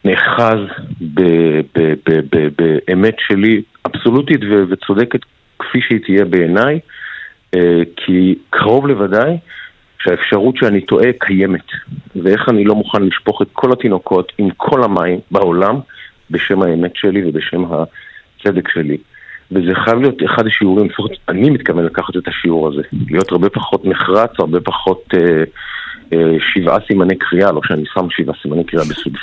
נאחז 0.06 0.60
באמת 2.88 3.16
שלי, 3.28 3.62
אבסולוטית 3.86 4.42
וצודקת 4.70 5.20
כפי 5.60 5.80
שהיא 5.82 6.00
תהיה 6.06 6.26
בעיניי, 6.26 6.80
אה, 7.56 7.82
כי 7.96 8.36
קרוב 8.50 8.88
לוודאי 8.88 9.38
שהאפשרות 10.00 10.58
שאני 10.58 10.82
טועה 10.82 11.08
קיימת, 11.20 11.66
ואיך 12.16 12.50
אני 12.50 12.64
לא 12.64 12.76
מוכן 12.76 13.04
לשפוך 13.04 13.42
את 13.42 13.48
כל 13.54 13.72
התינוקות 13.72 14.32
עם 14.38 14.50
כל 14.58 14.84
המים 14.84 15.20
בעולם 15.32 15.80
בשם 16.32 16.62
האמת 16.62 16.96
שלי 16.96 17.30
ובשם 17.30 17.64
הצדק 17.66 18.70
שלי. 18.70 18.98
וזה 19.52 19.76
חייב 19.86 20.00
להיות 20.00 20.24
אחד 20.26 20.48
השיעורים, 20.48 20.86
לפחות 20.86 21.12
אני 21.30 21.50
מתכוון 21.50 21.86
לקחת 21.86 22.18
את 22.18 22.28
השיעור 22.28 22.68
הזה. 22.68 22.82
להיות 23.10 23.32
הרבה 23.32 23.50
פחות 23.50 23.86
נחרץ, 23.86 24.32
הרבה 24.40 24.60
פחות 24.62 25.04
אה, 25.14 25.44
אה, 26.14 26.38
שבעה 26.40 26.78
סימני 26.88 27.16
קריאה, 27.16 27.52
לא 27.52 27.62
שאני 27.64 27.84
שם 27.94 28.08
שבעה 28.10 28.36
סימני 28.42 28.64
קריאה 28.64 28.86
בסוג 28.86 29.14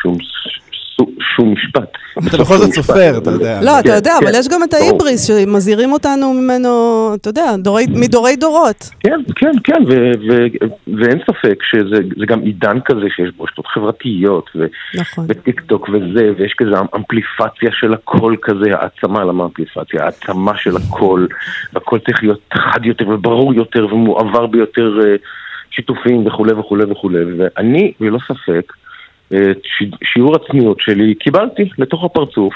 שום, 1.37 1.53
משפט. 1.53 1.93
אתה 2.29 2.37
בכל 2.37 2.57
זאת 2.57 2.71
סופר, 2.73 3.19
אתה 3.19 3.31
יודע. 3.31 3.61
לא, 3.63 3.79
אתה 3.81 3.89
כן, 3.89 3.95
יודע, 3.95 4.13
אבל 4.23 4.33
כן, 4.33 4.39
יש 4.39 4.49
גם 4.49 4.61
את. 4.63 4.75
ההיבריס 4.75 5.27
שמזהירים 5.27 5.93
אותנו 5.93 6.33
ממנו, 6.33 6.69
אתה 7.15 7.29
יודע, 7.29 7.57
דורי- 7.59 7.87
מדורי 7.91 8.37
דורות. 8.37 8.91
כן, 9.01 9.21
כן, 9.37 9.51
כן, 9.65 9.83
ואין 10.87 11.19
ספק 11.27 11.59
שזה 11.63 11.97
זה 12.19 12.27
גם 12.27 12.41
עידן 12.41 12.79
כזה 12.85 13.07
שיש 13.17 13.31
בו 13.37 13.45
רשתות 13.45 13.67
חברתיות, 13.67 14.51
נכון. 14.95 15.25
וטיק 15.29 15.61
טוק 15.61 15.89
וזה, 15.89 16.31
ויש 16.39 16.55
כזה 16.59 16.71
אמפליפציה 16.97 17.71
של 17.73 17.95
הכל 17.95 18.35
כזה, 18.43 18.71
העצמה, 18.77 19.25
למה 19.25 19.45
אמפליפציה? 19.45 20.05
העצמה 20.05 20.53
של 20.57 20.77
הכל, 20.77 21.27
והכל 21.73 21.99
צריך 21.99 22.23
להיות 22.23 22.41
חד 22.55 22.85
יותר 22.85 23.09
וברור 23.09 23.55
יותר 23.55 23.95
ומועבר 23.95 24.47
ביותר 24.47 24.99
אה, 25.05 25.15
שיתופים 25.71 26.27
וכולי 26.27 26.53
וכולי 26.53 26.93
וכולי, 26.93 27.19
ואני, 27.39 27.93
ללא 28.01 28.19
ספק, 28.29 28.73
שיעור 30.05 30.37
הצניעות 30.37 30.81
שלי 30.81 31.15
קיבלתי 31.15 31.69
לתוך 31.79 32.05
הפרצוף, 32.05 32.55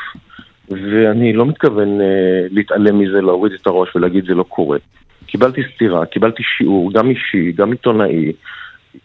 ואני 0.70 1.32
לא 1.32 1.46
מתכוון 1.46 2.00
אה, 2.00 2.06
להתעלם 2.50 2.98
מזה, 2.98 3.20
להוריד 3.20 3.52
את 3.52 3.66
הראש 3.66 3.96
ולהגיד 3.96 4.24
זה 4.26 4.34
לא 4.34 4.42
קורה. 4.42 4.78
קיבלתי 5.26 5.60
סטירה, 5.74 6.06
קיבלתי 6.06 6.42
שיעור, 6.56 6.92
גם 6.92 7.10
אישי, 7.10 7.52
גם 7.52 7.70
עיתונאי, 7.70 8.32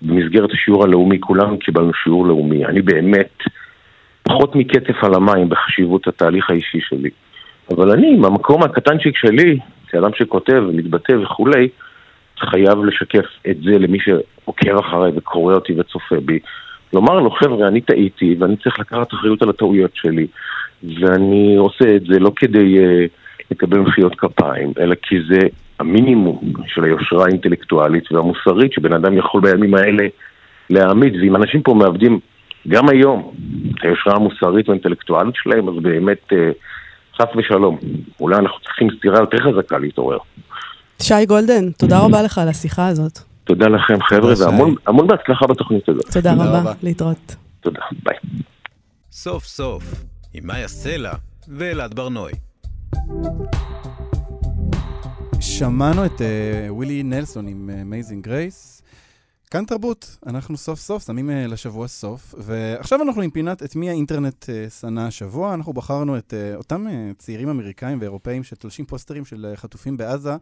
במסגרת 0.02 0.52
השיעור 0.54 0.84
הלאומי, 0.84 1.20
כולנו 1.20 1.60
קיבלנו 1.60 1.94
שיעור 2.04 2.28
לאומי. 2.28 2.66
אני 2.66 2.82
באמת 2.82 3.34
פחות 4.24 4.56
מקצף 4.56 5.04
על 5.04 5.14
המים 5.14 5.50
בחשיבות 5.50 6.08
התהליך 6.08 6.50
האישי 6.50 6.80
שלי. 6.82 7.10
אבל 7.72 7.92
אני, 7.92 8.16
מהמקום 8.16 8.64
הקטנצ'יק 8.64 9.18
שלי, 9.18 9.60
כאדם 9.88 10.10
שכותב 10.16 10.64
ומתבטא 10.70 11.14
וכולי, 11.24 11.68
חייב 12.40 12.84
לשקף 12.86 13.26
את 13.50 13.58
זה 13.64 13.72
למי 13.72 13.98
שעוקב 14.00 14.78
אחריי 14.80 15.12
וקורא 15.16 15.54
אותי 15.54 15.74
וצופה 15.80 16.16
בי. 16.26 16.40
לומר 16.94 17.20
לו, 17.20 17.32
חבר'ה, 17.32 17.68
אני 17.68 17.82
טעיתי 17.82 18.36
ואני 18.40 18.56
צריך 18.58 18.80
לקחת 18.80 19.14
אחריות 19.14 19.42
על 19.42 19.50
הטעויות 19.50 19.92
שלי. 19.94 20.28
ואני 20.84 21.56
עושה 21.56 21.96
את 21.96 22.02
זה 22.02 22.20
לא 22.20 22.32
כדי 22.36 22.76
uh, 22.78 23.10
לקבל 23.52 23.80
מחיאות 23.80 24.16
כפיים, 24.16 24.74
אלא 24.80 24.96
כי 25.02 25.16
זה 25.30 25.40
המינימום 25.80 26.42
של 26.68 26.84
היושרה 26.84 27.26
האינטלקטואלית 27.26 28.12
והמוסרית 28.12 28.74
שבן 28.74 28.94
אדם 28.94 29.18
יכול 29.18 29.42
בימים 29.42 29.76
האלה 29.76 30.08
להעמיד. 30.70 31.16
ואם 31.16 31.36
אנשים 31.36 31.62
פה 31.62 31.74
מאבדים 31.74 32.20
גם 32.68 32.90
היום 32.90 33.32
את 33.72 33.86
היושרה 33.86 34.16
המוסרית 34.16 34.70
והאינטלקטואלית 34.70 35.36
שלהם, 35.36 35.70
אז 35.70 35.76
באמת, 35.82 36.32
uh, 36.32 36.36
חס 37.22 37.36
ושלום. 37.38 37.78
אולי 38.20 38.36
אנחנו 38.36 38.60
צריכים 38.60 38.88
סתירה 38.98 39.20
יותר 39.20 39.38
חזקה 39.38 39.78
להתעורר. 39.78 40.18
שי 41.02 41.26
גולדן, 41.28 41.72
תודה 41.72 42.00
רבה 42.00 42.22
לך 42.22 42.38
על 42.38 42.48
השיחה 42.48 42.88
הזאת. 42.88 43.20
תודה 43.48 43.68
לכם, 43.68 44.04
חבר'ה. 44.10 44.34
והמון 44.40 44.76
המון 44.88 45.08
בהצלחה 45.08 45.48
בתוכנית 45.48 45.90
הזאת. 45.90 46.06
תודה 46.06 46.36
תודה 46.36 46.60
רבה. 46.60 46.74
להתראות. 46.84 47.36
תודה, 47.60 47.80
ביי. 48.04 48.16
סוף 49.12 49.46
סוף, 49.46 49.84
עם 50.34 50.48
מאיה 50.48 50.68
סלע 50.68 51.14
ואלעד 51.48 51.94
ברנועי. 51.94 52.34
שמענו 55.40 56.06
את 56.06 56.12
אה, 56.12 56.24
ווילי 56.70 57.04
נלסון 57.04 57.48
עם 57.48 57.70
Amazing 57.82 58.24
Grace. 58.24 58.82
כאן 59.52 59.66
תרבות, 59.66 60.18
אנחנו 60.28 60.58
סוף 60.58 60.80
סוף 60.80 61.06
שמים 61.06 61.30
אה, 61.30 61.52
לשבוע 61.52 61.88
סוף, 61.88 62.36
ועכשיו 62.38 63.02
אנחנו 63.02 63.22
עם 63.22 63.30
פינת 63.30 63.64
את 63.64 63.76
מי 63.76 63.90
האינטרנט 63.90 64.44
אה, 64.44 64.70
שנא 64.80 65.02
השבוע. 65.02 65.54
אנחנו 65.54 65.74
בחרנו 65.74 66.18
את 66.18 66.34
uh, 66.34 66.58
אותם 66.58 66.88
אה, 66.88 66.90
צעירים 67.18 67.50
אמריקאים 67.50 67.98
ואירופאים 68.02 68.44
שתולשים 68.44 68.86
פוסטרים 68.86 69.26
של 69.26 69.54
אה, 69.54 69.58
חטופים 69.58 69.98
בעזה, 69.98 70.36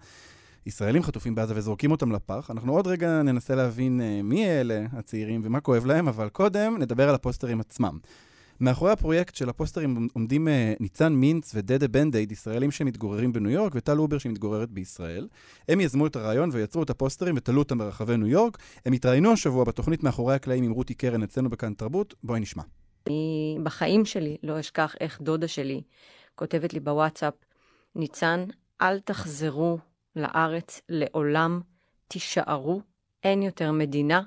ישראלים 0.66 1.04
חטופים 1.04 1.36
בעזה 1.36 1.54
וזורקים 1.58 1.92
אותם 1.92 2.12
לפח. 2.12 2.52
אנחנו 2.52 2.74
עוד 2.74 2.88
רגע 2.88 3.22
ננסה 3.22 3.56
להבין 3.56 4.02
אה, 4.02 4.24
מי 4.24 4.48
אלה 4.48 4.86
הצעירים 4.92 5.42
ומה 5.44 5.62
כואב 5.62 5.86
להם, 5.86 6.08
אבל 6.08 6.30
קודם 6.30 6.78
נדבר 6.80 7.10
על 7.10 7.16
הפוסטרים 7.16 7.60
עצמם. 7.60 7.98
מאחורי 8.60 8.92
הפרויקט 8.92 9.36
של 9.36 9.50
הפוסטרים 9.50 10.08
עומדים 10.14 10.48
אה, 10.48 10.74
ניצן 10.80 11.14
מינץ 11.14 11.52
ודדה 11.56 11.88
בנדייד, 11.88 12.32
ישראלים 12.32 12.72
שמתגוררים 12.72 13.34
בניו 13.34 13.52
יורק, 13.52 13.72
וטל 13.76 14.00
אובר 14.00 14.18
שמתגוררת 14.18 14.72
בישראל. 14.72 15.28
הם 15.70 15.82
יזמו 15.82 16.08
את 16.08 16.16
הרעיון 16.16 16.50
ויצרו 16.54 16.84
את 16.84 16.90
הפוסטרים 16.90 17.36
ותלו 17.38 17.60
אותם 17.60 17.78
ברחבי 17.78 18.18
ניו 18.18 18.28
יורק. 18.28 18.58
הם 18.86 18.94
התראיינו 18.94 19.32
השבוע 19.32 19.64
בתוכנית 19.64 20.04
מאחורי 20.04 20.36
הקלעים 20.36 20.64
עם 20.64 20.72
רותי 20.72 20.94
קרן 20.94 21.24
אצלנו 21.24 21.50
בכאן 21.50 21.74
תרבות. 21.74 22.16
בואי 22.24 22.40
נשמע. 22.40 22.64
אני 23.08 23.58
בחיים 23.64 24.06
שלי 24.06 24.38
לא 24.44 24.60
אשכח 24.60 24.96
איך 25.00 25.22
דודה 25.22 25.48
שלי 25.48 25.82
כותבת 26.36 26.74
לי 26.74 26.80
בוואטסאפ, 26.80 27.34
ניצן, 27.96 28.46
אל 28.82 29.00
תחזרו 29.00 29.78
לארץ 30.16 30.82
לעולם, 30.90 31.62
תישארו, 32.08 32.82
אין 33.24 33.42
יותר 33.42 33.72
מדינה, 33.72 34.22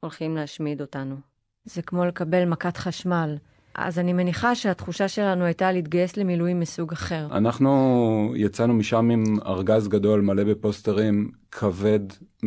הולכים 0.00 0.36
להשמיד 0.36 0.80
אותנו. 0.80 1.16
זה 1.64 1.82
כמו 1.82 2.04
לקבל 2.04 2.44
מכת 2.44 2.76
חשמל. 2.76 3.36
אז 3.74 3.98
אני 3.98 4.12
מניחה 4.12 4.54
שהתחושה 4.54 5.08
שלנו 5.08 5.44
הייתה 5.44 5.72
להתגייס 5.72 6.16
למילואים 6.16 6.60
מסוג 6.60 6.92
אחר. 6.92 7.26
אנחנו 7.30 8.32
יצאנו 8.36 8.74
משם 8.74 9.10
עם 9.10 9.24
ארגז 9.46 9.88
גדול 9.88 10.20
מלא 10.20 10.44
בפוסטרים, 10.44 11.30
כבד 11.52 12.00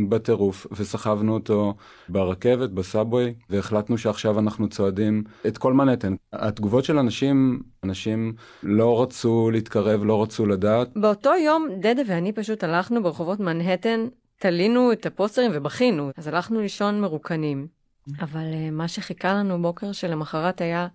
בטירוף, 0.09 0.67
וסחבנו 0.71 1.33
אותו 1.33 1.73
ברכבת, 2.09 2.69
בסאבווי, 2.69 3.33
והחלטנו 3.49 3.97
שעכשיו 3.97 4.39
אנחנו 4.39 4.69
צועדים 4.69 5.23
את 5.47 5.57
כל 5.57 5.73
מנהטן. 5.73 6.15
התגובות 6.33 6.85
של 6.85 6.97
אנשים, 6.97 7.61
אנשים 7.83 8.33
לא 8.63 9.01
רצו 9.01 9.49
להתקרב, 9.51 10.03
לא 10.03 10.23
רצו 10.23 10.45
לדעת. 10.45 10.89
באותו 10.95 11.31
יום, 11.45 11.67
דדה 11.79 12.01
ואני 12.07 12.31
פשוט 12.31 12.63
הלכנו 12.63 13.03
ברחובות 13.03 13.39
מנהטן, 13.39 14.07
תלינו 14.39 14.91
את 14.91 15.05
הפוסטרים 15.05 15.51
ובכינו. 15.53 16.11
אז 16.17 16.27
הלכנו 16.27 16.61
לישון 16.61 17.01
מרוקנים. 17.01 17.67
אבל 18.21 18.51
uh, 18.51 18.71
מה 18.71 18.87
שחיכה 18.87 19.33
לנו 19.33 19.61
בוקר 19.61 19.91
שלמחרת 19.91 20.61
היה 20.61 20.87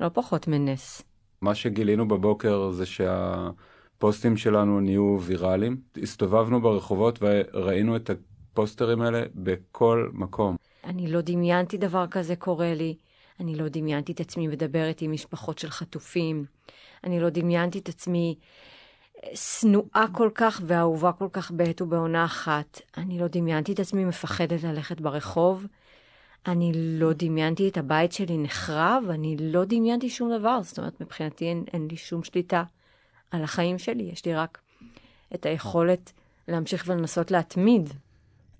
לא 0.00 0.08
פחות 0.14 0.48
מנס. 0.48 1.02
מה 1.40 1.54
שגילינו 1.54 2.08
בבוקר 2.08 2.70
זה 2.70 2.86
שהפוסטים 2.86 4.36
שלנו 4.36 4.80
נהיו 4.80 5.18
ויראליים. 5.20 5.76
הסתובבנו 6.02 6.60
ברחובות 6.60 7.18
וראינו 7.22 7.96
את 7.96 8.10
הפוסטרים 8.10 9.00
האלה 9.00 9.22
בכל 9.34 10.10
מקום. 10.12 10.56
אני 10.84 11.12
לא 11.12 11.20
דמיינתי 11.20 11.76
דבר 11.76 12.06
כזה 12.06 12.36
קורה 12.36 12.74
לי. 12.74 12.96
אני 13.40 13.54
לא 13.54 13.68
דמיינתי 13.68 14.12
את 14.12 14.20
עצמי 14.20 14.48
מדברת 14.48 15.02
עם 15.02 15.12
משפחות 15.12 15.58
של 15.58 15.70
חטופים. 15.70 16.44
אני 17.04 17.20
לא 17.20 17.30
דמיינתי 17.30 17.78
את 17.78 17.88
עצמי 17.88 18.38
אה, 19.24 19.36
שנואה 19.36 20.04
כל 20.12 20.30
כך 20.34 20.60
ואהובה 20.66 21.12
כל 21.12 21.28
כך 21.32 21.50
בעת 21.50 21.82
ובעונה 21.82 22.24
אחת. 22.24 22.80
אני 22.96 23.18
לא 23.18 23.26
דמיינתי 23.28 23.72
את 23.72 23.80
עצמי 23.80 24.04
מפחדת 24.04 24.62
ללכת 24.62 25.00
ברחוב. 25.00 25.66
אני 26.46 26.72
לא 26.74 27.12
דמיינתי 27.12 27.68
את 27.68 27.76
הבית 27.76 28.12
שלי 28.12 28.38
נחרב, 28.38 29.04
אני 29.10 29.36
לא 29.40 29.64
דמיינתי 29.64 30.10
שום 30.10 30.38
דבר. 30.38 30.60
זאת 30.62 30.78
אומרת, 30.78 31.00
מבחינתי 31.00 31.44
אין, 31.44 31.64
אין 31.72 31.88
לי 31.90 31.96
שום 31.96 32.24
שליטה 32.24 32.64
על 33.30 33.44
החיים 33.44 33.78
שלי. 33.78 34.02
יש 34.12 34.24
לי 34.24 34.34
רק 34.34 34.58
את 35.34 35.46
היכולת 35.46 36.12
להמשיך 36.48 36.84
ולנסות 36.86 37.30
להתמיד. 37.30 37.90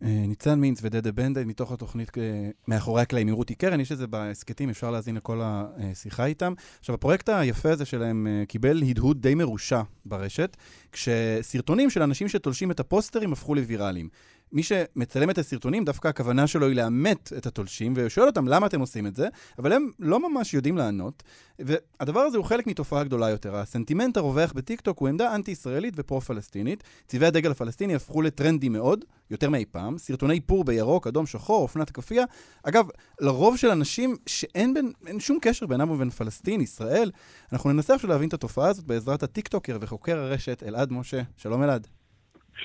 אה, 0.02 0.24
ניצן 0.28 0.60
מינץ 0.60 0.78
ודדה 0.82 1.12
בנדייד 1.12 1.46
מתוך 1.46 1.72
התוכנית 1.72 2.18
אה, 2.18 2.50
מאחורי 2.68 3.02
הקלעים 3.02 3.28
רותי 3.34 3.54
קרן, 3.54 3.80
יש 3.80 3.92
את 3.92 3.98
זה 3.98 4.06
בהסכתים, 4.06 4.70
אפשר 4.70 4.90
להאזין 4.90 5.16
לכל 5.16 5.40
השיחה 5.42 6.26
איתם. 6.26 6.52
עכשיו, 6.78 6.94
הפרויקט 6.94 7.28
היפה 7.28 7.70
הזה 7.70 7.84
שלהם 7.84 8.26
אה, 8.26 8.46
קיבל 8.46 8.82
הדהוד 8.82 9.22
די 9.22 9.34
מרושע 9.34 9.82
ברשת, 10.06 10.56
כשסרטונים 10.92 11.90
של 11.90 12.02
אנשים 12.02 12.28
שתולשים 12.28 12.70
את 12.70 12.80
הפוסטרים 12.80 13.32
הפכו 13.32 13.54
לוויראליים. 13.54 14.08
מי 14.52 14.62
שמצלם 14.62 15.30
את 15.30 15.38
הסרטונים, 15.38 15.84
דווקא 15.84 16.08
הכוונה 16.08 16.46
שלו 16.46 16.66
היא 16.66 16.76
לאמת 16.76 17.32
את 17.36 17.46
התולשים, 17.46 17.92
ושואל 17.96 18.26
אותם 18.26 18.48
למה 18.48 18.66
אתם 18.66 18.80
עושים 18.80 19.06
את 19.06 19.16
זה, 19.16 19.28
אבל 19.58 19.72
הם 19.72 19.90
לא 19.98 20.30
ממש 20.30 20.54
יודעים 20.54 20.76
לענות. 20.76 21.22
והדבר 21.58 22.20
הזה 22.20 22.36
הוא 22.36 22.44
חלק 22.44 22.66
מתופעה 22.66 23.04
גדולה 23.04 23.30
יותר. 23.30 23.56
הסנטימנט 23.56 24.16
הרווח 24.16 24.52
בטיקטוק 24.52 24.98
הוא 24.98 25.08
עמדה 25.08 25.34
אנטי-ישראלית 25.34 25.94
ופרו-פלסטינית. 25.96 26.84
צבעי 27.06 27.28
הדגל 27.28 27.50
הפלסטיני 27.50 27.94
הפכו 27.94 28.22
לטרנדי 28.22 28.68
מאוד, 28.68 29.04
יותר 29.30 29.50
מאי 29.50 29.64
פעם. 29.70 29.98
סרטוני 29.98 30.34
איפור 30.34 30.64
בירוק, 30.64 31.06
אדום, 31.06 31.26
שחור, 31.26 31.62
אופנת 31.62 31.90
כאפיה. 31.90 32.24
אגב, 32.62 32.88
לרוב 33.20 33.56
של 33.56 33.70
אנשים 33.70 34.16
שאין 34.26 34.74
בין, 34.74 34.92
שום 35.18 35.38
קשר 35.42 35.66
בינם 35.66 35.90
ובין 35.90 36.10
פלסטין, 36.10 36.60
ישראל, 36.60 37.10
אנחנו 37.52 37.72
ננסה 37.72 37.94
עכשיו 37.94 38.10
להבין 38.10 38.28
את 38.28 38.34
התופעה 38.34 38.68
הזאת 38.68 38.84
בעזרת 38.84 39.22
הטיקטוקר 39.22 39.76
וחוקר 39.80 40.18
הרשת 40.18 40.62
אלעד 40.62 40.92
משה. 40.92 41.20
שלום 41.36 41.62
אלעד. 41.62 41.86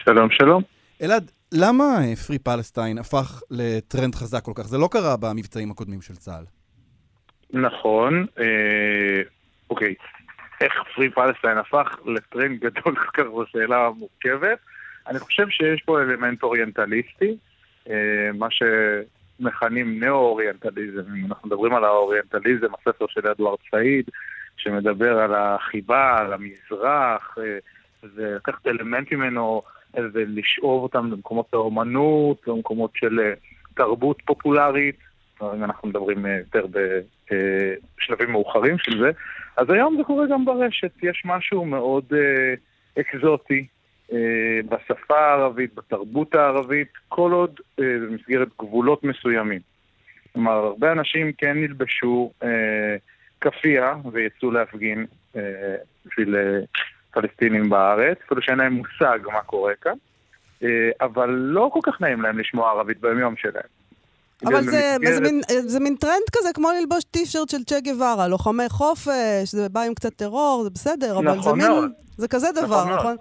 שלום, 0.06 0.30
שלום. 0.32 0.83
אלעד, 1.02 1.32
למה 1.54 2.00
Free 2.28 2.40
Palestine 2.40 2.98
הפך 2.98 3.42
לטרנד 3.52 4.16
חזק 4.16 4.44
כל 4.44 4.52
כך? 4.56 4.64
זה 4.64 4.78
לא 4.78 4.90
קרה 4.92 5.18
במבצעים 5.18 5.72
הקודמים 5.72 6.02
של 6.02 6.16
צה"ל. 6.16 6.46
נכון, 7.54 8.26
אה, 8.40 9.22
אוקיי. 9.70 9.96
איך 10.62 10.74
Free 10.96 11.10
Palestine 11.10 11.58
הפך 11.58 11.88
לטרנד 12.06 12.60
גדול 12.60 12.96
כל 12.96 13.12
כך 13.14 13.24
זו 13.24 13.44
שאלה 13.52 13.90
מורכבת. 13.90 14.60
אני 15.08 15.20
חושב 15.20 15.50
שיש 15.50 15.82
פה 15.86 16.02
אלמנט 16.02 16.44
אוריינטליסטי, 16.44 17.38
אה, 17.90 18.30
מה 18.34 18.48
שמכנים 18.50 20.04
נאו-אוריינטליזם. 20.04 21.02
אם 21.18 21.26
אנחנו 21.26 21.48
מדברים 21.48 21.76
על 21.76 21.84
האוריינטליזם, 21.84 22.68
הספר 22.80 23.06
של 23.10 23.28
אדוארד 23.28 23.60
סעיד, 23.72 24.06
שמדבר 24.58 25.20
על 25.20 25.34
החיבה, 25.36 26.18
על 26.18 26.34
המזרח, 26.34 27.38
אה, 27.38 27.58
ולקחת 28.16 28.68
אלמנטים 28.68 29.20
ממנו 29.20 29.62
ולשאוב 30.14 30.84
אותם 30.84 31.12
למקומות 31.12 31.54
האומנות, 31.54 32.48
למקומות 32.48 32.92
של 32.96 33.20
אה, 33.20 33.34
תרבות 33.74 34.22
פופולרית, 34.26 34.98
אם 35.42 35.64
אנחנו 35.64 35.90
מדברים 35.90 36.26
אה, 36.26 36.38
יותר 36.38 36.66
בשלבים 36.72 38.32
מאוחרים 38.32 38.78
של 38.78 39.00
זה, 39.00 39.12
אז 39.58 39.70
היום 39.70 39.98
זה 39.98 40.04
קורה 40.04 40.26
גם 40.32 40.46
ברשת, 40.46 40.92
יש 41.04 41.24
משהו 41.26 41.66
מאוד 41.66 42.04
אה, 42.14 42.54
אקזוטי 43.02 43.68
בשפה 44.70 45.20
הערבית, 45.20 45.76
בתרבות 45.76 46.36
הערבית, 46.36 46.88
כל 47.08 47.32
עוד 47.32 47.60
במסגרת 47.78 48.48
גבולות 48.60 49.04
מסוימים. 49.04 49.60
כלומר, 50.34 50.52
הרבה 50.52 50.92
אנשים 50.92 51.32
כן 51.38 51.58
נלבשו 51.58 52.32
כאפיה 53.42 53.96
ויצאו 54.12 54.52
להפגין 54.52 55.06
בשביל 56.06 56.36
פלסטינים 57.14 57.70
בארץ, 57.70 58.18
אפילו 58.26 58.42
שאין 58.42 58.58
להם 58.58 58.74
מושג 58.74 59.20
מה 59.34 59.42
קורה 59.42 59.74
כאן, 59.82 59.94
אה, 60.64 60.70
אבל 61.02 61.30
לא 61.30 61.70
כל 61.74 61.80
כך 61.84 62.02
נעים 62.02 62.22
להם 62.22 62.40
לשמוע 62.40 62.72
ערבית 62.72 63.02
ביומיום 63.02 63.36
שלהם. 63.36 63.64
אבל 64.46 64.64
זה, 64.64 64.96
במסגרת... 65.00 65.14
זה, 65.16 65.22
מין, 65.22 65.42
זה 65.48 65.80
מין 65.80 65.96
טרנד 65.96 66.30
כזה, 66.32 66.50
כמו 66.54 66.70
ללבוש 66.80 67.04
טישרט 67.04 67.50
של 67.50 67.64
צ'ה 67.64 67.80
גווארה, 67.80 68.28
לוחמי 68.28 68.70
חופש, 68.70 69.52
זה 69.52 69.70
בא 69.70 69.82
עם 69.82 69.94
קצת 69.94 70.14
טרור, 70.14 70.64
זה 70.64 70.70
בסדר, 70.70 71.18
אבל 71.18 71.34
נכון 71.38 71.62
זה 71.62 71.70
מין, 71.70 71.92
זה 72.18 72.28
כזה 72.28 72.48
דבר, 72.52 72.84
נכון? 72.84 72.94
נכון? 72.94 73.16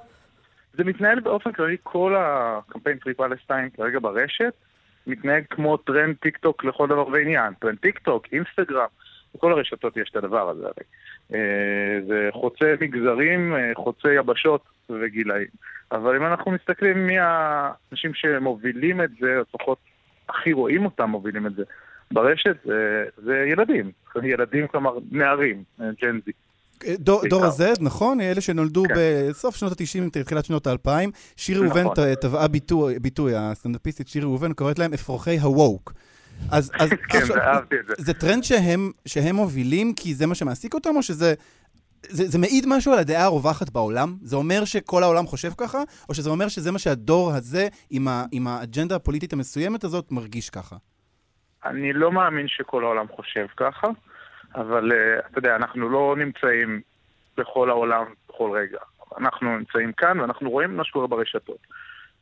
זה 0.74 0.84
מתנהל 0.84 1.20
באופן 1.20 1.52
כללי, 1.52 1.76
כל 1.82 2.16
הקמפיין 2.18 2.98
Free 2.98 3.14
Palestine 3.14 3.68
כרגע 3.76 3.98
ברשת, 4.02 4.52
מתנהג 5.06 5.44
כמו 5.50 5.76
טרנד 5.76 6.16
טיק 6.16 6.38
טוק 6.38 6.64
לכל 6.64 6.86
דבר 6.86 7.08
ועניין. 7.08 7.52
טרנד 7.60 7.78
טיק 7.78 7.98
טוק, 7.98 8.26
אינסטגרם, 8.32 8.86
בכל 9.34 9.52
הרשתות 9.52 9.96
יש 9.96 10.10
את 10.10 10.16
הדבר 10.16 10.50
הזה 10.50 10.62
הרי. 10.62 10.84
אה, 11.34 12.00
זה 12.06 12.28
חוצה 12.32 12.74
מגזרים, 12.80 13.54
אה, 13.54 13.70
חוצה 13.74 14.12
יבשות 14.12 14.62
וגילאים. 14.90 15.48
אבל 15.92 16.16
אם 16.16 16.26
אנחנו 16.26 16.50
מסתכלים 16.50 17.06
מי 17.06 17.18
האנשים 17.18 18.14
שמובילים 18.14 19.00
את 19.00 19.10
זה, 19.20 19.40
לפחות 19.40 19.78
הכי 20.28 20.52
רואים 20.52 20.84
אותם 20.84 21.10
מובילים 21.10 21.46
את 21.46 21.54
זה 21.54 21.62
ברשת, 22.12 22.56
זה, 22.64 23.04
זה 23.16 23.44
ילדים. 23.52 23.90
ילדים, 24.22 24.66
כלומר 24.66 24.98
נערים, 25.10 25.62
Gen 25.80 26.12
Z. 26.12 26.32
אה, 26.86 26.94
דור, 26.98 27.22
דור 27.28 27.44
ה-Z, 27.44 27.62
נכון? 27.80 28.20
אלה 28.20 28.40
שנולדו 28.40 28.82
כן. 28.82 28.94
בסוף 29.30 29.56
שנות 29.56 29.72
ה-90, 29.72 30.24
תחילת 30.24 30.44
שנות 30.44 30.66
ה-2000. 30.66 30.88
שירי 31.36 31.66
נכון. 31.66 31.78
ראובן 31.78 32.14
טבעה 32.20 32.48
ביטוי, 32.48 32.98
ביטוי, 32.98 33.32
הסטנדאפיסטית 33.36 34.08
שירי 34.08 34.24
ראובן 34.24 34.52
קוראת 34.52 34.78
להם 34.78 34.92
אפרוחי 34.92 35.38
ה 35.38 35.47
woke. 35.47 35.92
אז, 36.52 36.72
אז 36.78 36.90
כן, 37.08 37.18
עכשיו, 37.18 37.36
אהבתי 37.36 37.76
את 37.80 37.86
זה. 37.86 37.94
זה 37.98 38.14
טרנד 38.14 38.44
שהם, 38.44 38.90
שהם 39.06 39.34
מובילים 39.34 39.94
כי 39.94 40.14
זה 40.14 40.26
מה 40.26 40.34
שמעסיק 40.34 40.74
אותם, 40.74 40.96
או 40.96 41.02
שזה... 41.02 41.34
זה, 42.08 42.28
זה 42.28 42.38
מעיד 42.38 42.64
משהו 42.68 42.92
על 42.92 42.98
הדעה 42.98 43.24
הרווחת 43.24 43.70
בעולם? 43.70 44.14
זה 44.22 44.36
אומר 44.36 44.64
שכל 44.64 45.02
העולם 45.02 45.26
חושב 45.26 45.50
ככה? 45.58 45.78
או 46.08 46.14
שזה 46.14 46.30
אומר 46.30 46.48
שזה 46.48 46.72
מה 46.72 46.78
שהדור 46.78 47.32
הזה, 47.32 47.68
עם, 47.90 48.08
ה, 48.08 48.24
עם 48.32 48.46
האג'נדה 48.46 48.96
הפוליטית 48.96 49.32
המסוימת 49.32 49.84
הזאת, 49.84 50.12
מרגיש 50.12 50.50
ככה? 50.50 50.76
אני 51.64 51.92
לא 51.92 52.12
מאמין 52.12 52.48
שכל 52.48 52.84
העולם 52.84 53.06
חושב 53.08 53.46
ככה, 53.56 53.86
אבל 54.54 54.92
uh, 54.92 55.26
אתה 55.30 55.38
יודע, 55.38 55.56
אנחנו 55.56 55.88
לא 55.88 56.14
נמצאים 56.18 56.80
בכל 57.36 57.70
העולם 57.70 58.04
בכל 58.28 58.50
רגע. 58.54 58.78
אנחנו 59.18 59.58
נמצאים 59.58 59.92
כאן 59.92 60.20
ואנחנו 60.20 60.50
רואים 60.50 60.76
מה 60.76 60.84
שקורה 60.84 61.06
ברשתות. 61.06 61.58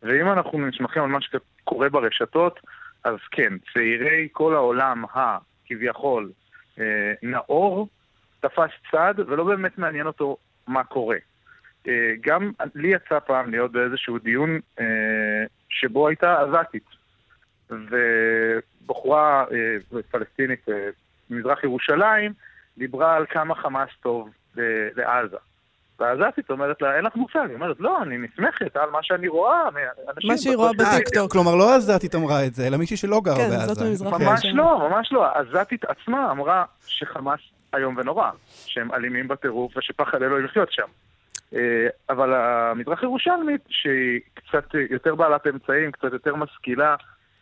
ואם 0.02 0.32
אנחנו 0.32 0.58
נסמכים 0.66 1.02
על 1.02 1.08
מה 1.08 1.18
שקורה 1.20 1.88
ברשתות, 1.88 2.60
אז 3.04 3.16
כן, 3.30 3.52
צעירי 3.72 4.28
כל 4.32 4.54
העולם 4.54 5.04
הכביכול 5.14 6.30
אה, 6.78 7.12
נאור, 7.22 7.88
תפס 8.40 8.70
צד 8.90 9.14
ולא 9.26 9.44
באמת 9.44 9.78
מעניין 9.78 10.06
אותו 10.06 10.36
מה 10.66 10.84
קורה. 10.84 11.16
אה, 11.88 12.12
גם 12.20 12.52
לי 12.74 12.88
יצא 12.88 13.18
פעם 13.18 13.50
להיות 13.50 13.72
באיזשהו 13.72 14.18
דיון 14.18 14.60
אה, 14.80 15.44
שבו 15.68 16.08
הייתה 16.08 16.40
עזתית, 16.40 16.84
ובחורה 17.70 19.44
פלסטינית 20.10 20.68
אה, 20.68 20.88
ממזרח 21.30 21.64
ירושלים 21.64 22.32
דיברה 22.78 23.16
על 23.16 23.26
כמה 23.26 23.54
חמאס 23.54 23.90
טוב 24.02 24.30
אה, 24.58 24.88
לעזה. 26.00 26.22
והעזתית 26.22 26.50
אומרת 26.50 26.82
לה, 26.82 26.96
אין 26.96 27.04
לך 27.04 27.16
מושג. 27.16 27.46
היא 27.46 27.54
אומרת, 27.54 27.76
לא, 27.80 28.02
אני 28.02 28.18
נסמכת 28.18 28.76
על 28.76 28.90
מה 28.90 28.98
שאני 29.02 29.28
רואה. 29.28 29.68
מה 30.24 30.38
שהיא 30.38 30.56
רואה 30.56 30.70
בטיקטוק. 30.72 31.32
כלומר, 31.32 31.54
לא 31.54 31.72
העזתית 31.72 32.14
אמרה 32.14 32.46
את 32.46 32.54
זה, 32.54 32.66
אלא 32.66 32.76
מישהי 32.76 32.96
שלא 32.96 33.20
גרה 33.24 33.34
בעזה. 33.34 33.56
כן, 33.56 33.74
זאת 33.74 33.82
ממזרח 33.82 34.12
ממש 34.12 34.44
לא, 34.54 34.88
ממש 34.88 35.12
לא. 35.12 35.26
העזתית 35.26 35.84
עצמה 35.84 36.30
אמרה 36.30 36.64
שחמאס 36.86 37.40
איום 37.74 37.96
ונורא, 37.96 38.30
שהם 38.66 38.92
אלימים 38.92 39.28
בטירוף 39.28 39.76
ושפחד 39.76 40.22
אלוהים 40.22 40.44
לחיות 40.44 40.72
שם. 40.72 40.86
אה, 41.54 41.88
אבל 42.10 42.34
המזרח 42.34 43.02
ירושלמית, 43.02 43.60
שהיא 43.68 44.20
קצת 44.34 44.74
יותר 44.90 45.14
בעלת 45.14 45.46
אמצעים, 45.46 45.92
קצת 45.92 46.12
יותר 46.12 46.34
משכילה, 46.36 46.96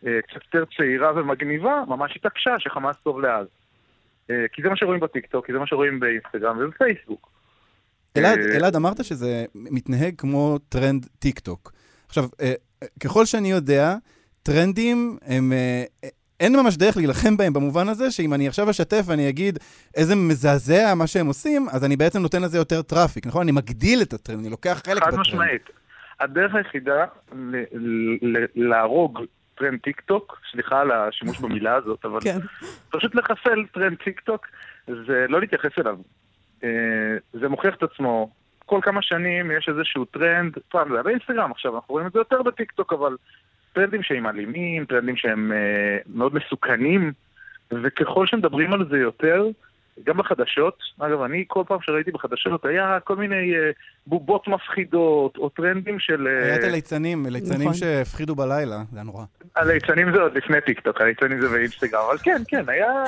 אה, 0.07 0.19
קצת 0.23 0.45
יותר 0.45 0.65
צעירה 0.77 1.13
ומגניבה, 1.17 1.83
ממש 1.89 2.17
התעקשה 2.17 2.59
שחמאס 2.59 2.97
טוב 2.97 3.21
לעזה. 3.21 3.51
אה, 4.31 4.45
כי 4.53 4.63
זה 4.63 4.69
מה 4.69 4.77
שרואים 4.77 5.01
בטיקטוק, 5.01 5.47
כי 5.47 5.53
זה 5.53 5.59
מה 5.59 5.67
שרואים 5.67 6.01
באינסטגרם 6.01 6.59
ובפייסבוק. 6.61 7.38
אלעד, 8.19 8.39
אה, 8.39 8.57
אלעד, 8.57 8.77
אמרת 8.77 9.05
שזה 9.05 9.45
מתנהג 9.55 10.15
כמו 10.19 10.59
טרנד 10.69 11.07
טיק 11.19 11.39
טוק. 11.39 11.73
עכשיו, 12.07 12.25
אה, 12.41 12.53
ככל 13.05 13.25
שאני 13.25 13.51
יודע, 13.51 13.95
טרנדים 14.43 15.19
הם... 15.27 15.53
אה, 15.53 16.09
אין 16.41 16.57
ממש 16.57 16.77
דרך 16.77 16.97
להילחם 16.97 17.37
בהם 17.37 17.53
במובן 17.53 17.89
הזה, 17.89 18.11
שאם 18.11 18.35
אני 18.35 18.49
עכשיו 18.49 18.71
אשתף 18.71 19.03
ואני 19.07 19.29
אגיד 19.29 19.59
איזה 19.97 20.17
מזעזע 20.17 20.95
מה 20.95 21.07
שהם 21.07 21.27
עושים, 21.27 21.67
אז 21.73 21.85
אני 21.85 21.97
בעצם 21.97 22.19
נותן 22.19 22.43
לזה 22.43 22.59
יותר 22.59 22.83
traffic, 22.83 23.27
נכון? 23.27 23.43
אני 23.43 23.53
מגדיל 23.53 24.03
את 24.03 24.13
הטרנד, 24.13 24.41
אני 24.41 24.51
לוקח 24.51 24.83
חלק 24.87 24.97
בטרנד. 24.97 25.15
חד 25.15 25.21
משמעית. 25.21 25.71
הדרך 26.21 26.55
היחידה 26.55 27.05
להרוג 28.55 29.21
טרנד 29.55 29.81
טיק 29.81 30.01
טוק, 30.01 30.41
סליחה 30.53 30.81
על 30.81 30.91
השימוש 30.91 31.41
במילה 31.41 31.75
הזאת, 31.75 32.05
אבל 32.05 32.21
כן. 32.21 32.39
פשוט 32.91 33.15
לחסל 33.15 33.67
טרנד 33.75 33.97
טיק 34.05 34.21
טוק, 34.21 34.47
זה 34.87 35.27
לא 35.29 35.41
להתייחס 35.41 35.79
אליו. 35.79 35.97
אה, 36.65 36.69
זה 37.33 37.49
מוכיח 37.49 37.75
את 37.75 37.83
עצמו. 37.83 38.31
כל 38.67 38.81
כמה 38.83 39.03
שנים 39.03 39.51
יש 39.51 39.69
איזשהו 39.69 40.05
טרנד, 40.05 40.59
פעם 40.69 40.89
זה 40.89 40.95
היה 40.95 41.03
באינסטגרם, 41.03 41.51
עכשיו 41.51 41.77
אנחנו 41.77 41.93
רואים 41.93 42.07
את 42.07 42.13
זה 42.13 42.19
יותר 42.19 42.43
בטיקטוק, 42.43 42.93
אבל 42.93 43.17
טרנדים 43.73 44.03
שהם 44.03 44.27
אלימים, 44.27 44.85
טרנדים 44.85 45.17
שהם 45.17 45.53
אה, 45.53 45.99
מאוד 46.07 46.35
מסוכנים, 46.35 47.13
וככל 47.71 48.27
שמדברים 48.27 48.73
על 48.73 48.89
זה 48.91 48.99
יותר, 48.99 49.47
גם 50.05 50.17
בחדשות, 50.17 50.79
אגב, 50.99 51.23
אני 51.23 51.45
כל 51.49 51.63
פעם 51.67 51.79
שראיתי 51.83 52.11
בחדשות 52.11 52.65
היה 52.65 52.99
כל 53.05 53.17
מיני 53.17 53.53
uh, 53.53 53.75
בובות 54.07 54.49
מפחידות, 54.49 55.37
או 55.37 55.49
טרנדים 55.49 55.99
של... 55.99 56.27
Uh... 56.27 56.45
היה 56.45 56.57
את 56.57 56.65
הליצנים, 56.65 57.27
ליצנים 57.27 57.61
נכון. 57.61 57.75
שהפחידו 57.75 58.35
בלילה, 58.35 58.77
זה 58.93 58.99
היה 58.99 59.05
נורא. 59.05 59.25
הליצנים 59.57 60.13
זה 60.13 60.21
עוד 60.21 60.35
לפני 60.35 60.61
טיקטוק, 60.61 61.01
הליצנים 61.01 61.41
זה 61.41 61.49
באינסטגרם, 61.49 62.01
אבל 62.09 62.19
כן, 62.19 62.43
כן, 62.49 62.65
היה, 62.69 63.05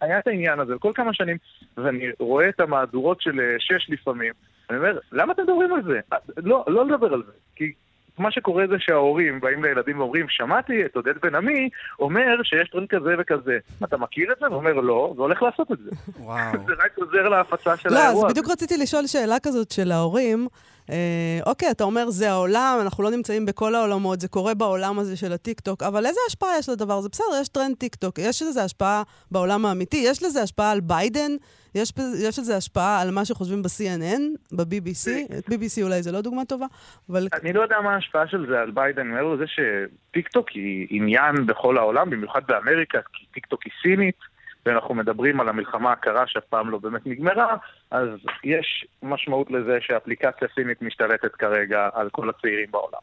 היה 0.00 0.18
את 0.18 0.26
העניין 0.26 0.60
הזה 0.60 0.74
כל 0.78 0.92
כמה 0.94 1.14
שנים, 1.14 1.36
ואני 1.76 2.04
רואה 2.18 2.48
את 2.48 2.60
המהדורות 2.60 3.20
של 3.20 3.40
אה, 3.40 3.56
שש 3.58 3.90
לפעמים, 3.90 4.32
אני 4.70 4.78
אומר, 4.78 4.98
למה 5.12 5.32
אתם 5.32 5.42
מדברים 5.42 5.72
על 5.72 5.82
זה? 5.82 6.00
לא, 6.36 6.64
לא 6.68 6.86
לדבר 6.86 7.14
על 7.14 7.22
זה, 7.26 7.32
כי 7.56 7.72
מה 8.18 8.30
שקורה 8.30 8.64
זה 8.66 8.76
שההורים 8.78 9.40
באים 9.40 9.64
לילדים 9.64 9.98
ואומרים, 9.98 10.26
שמעתי 10.28 10.84
את 10.84 10.96
עודד 10.96 11.18
בן 11.22 11.34
עמי 11.34 11.68
אומר 11.98 12.42
שיש 12.42 12.68
טרנד 12.68 12.88
כזה 12.88 13.14
וכזה. 13.18 13.58
אתה 13.84 13.96
מכיר 13.96 14.32
את 14.32 14.36
זה? 14.40 14.46
הוא 14.46 14.56
אומר 14.56 14.72
לא, 14.72 15.14
והולך 15.16 15.42
לעשות 15.42 15.72
את 15.72 15.78
זה. 15.78 15.90
וואו. 16.18 16.52
זה 16.66 16.72
רק 16.84 16.98
עוזר 16.98 17.28
להפצה 17.28 17.76
של 17.76 17.88
לא, 17.88 17.98
האירוע. 17.98 18.22
לא, 18.22 18.26
אז 18.26 18.32
בדיוק 18.32 18.48
רציתי 18.50 18.76
לשאול 18.76 19.06
שאלה 19.06 19.36
כזאת 19.42 19.70
של 19.70 19.92
ההורים. 19.92 20.48
אה, 20.90 21.40
אוקיי, 21.46 21.70
אתה 21.70 21.84
אומר, 21.84 22.10
זה 22.10 22.30
העולם, 22.30 22.78
אנחנו 22.82 23.04
לא 23.04 23.10
נמצאים 23.10 23.46
בכל 23.46 23.74
העולמות, 23.74 24.20
זה 24.20 24.28
קורה 24.28 24.54
בעולם 24.54 24.98
הזה 24.98 25.16
של 25.16 25.32
הטיקטוק, 25.32 25.82
אבל 25.82 26.06
איזה 26.06 26.20
השפעה 26.28 26.58
יש 26.58 26.68
לדבר 26.68 26.94
הזה? 26.94 27.08
בסדר, 27.08 27.26
יש 27.40 27.48
טרנד 27.48 27.76
טיקטוק, 27.76 28.18
יש 28.18 28.42
לזה 28.42 28.64
השפעה 28.64 29.02
בעולם 29.30 29.66
האמיתי, 29.66 30.02
יש 30.06 30.22
לזה 30.22 30.42
השפעה 30.42 30.72
על 30.72 30.80
ביידן, 30.80 31.30
יש, 31.74 31.92
יש 32.28 32.38
לזה 32.38 32.56
השפעה 32.56 33.02
על 33.02 33.10
מה 33.10 33.24
שחושבים 33.24 33.62
ב-CNN, 33.62 34.22
ב-BBC, 34.56 35.32
BBC 35.50 35.82
אולי 35.82 36.02
זה 36.02 36.12
לא 36.12 36.20
דוגמה 36.20 36.44
טובה, 36.44 36.66
אבל... 37.10 37.28
אני 37.42 37.52
לא 37.52 37.62
יודע 37.62 37.80
מה 37.80 37.94
ההשפעה 37.94 38.28
של 38.28 38.46
זה 38.48 38.60
על 38.60 38.70
ביידן, 38.70 39.06
מעבר 39.06 39.34
לזה 39.34 39.44
שטיקטוק 39.46 40.48
היא 40.48 40.86
עניין 40.90 41.46
בכל 41.46 41.78
העולם, 41.78 42.10
במיוחד 42.10 42.40
באמריקה, 42.48 42.98
כי 43.12 43.26
טיקטוק 43.32 43.62
היא 43.64 43.72
סינית. 43.82 44.37
ואנחנו 44.68 44.94
מדברים 44.94 45.40
על 45.40 45.48
המלחמה 45.48 45.92
הקרה 45.92 46.24
שאף 46.26 46.44
פעם 46.44 46.70
לא 46.70 46.78
באמת 46.78 47.06
נגמרה, 47.06 47.56
אז 47.90 48.08
יש 48.44 48.86
משמעות 49.02 49.50
לזה 49.50 49.78
שאפליקציה 49.80 50.48
סינית 50.54 50.82
משתלטת 50.82 51.34
כרגע 51.34 51.88
על 51.94 52.08
כל 52.10 52.30
הצעירים 52.30 52.70
בעולם. 52.70 53.00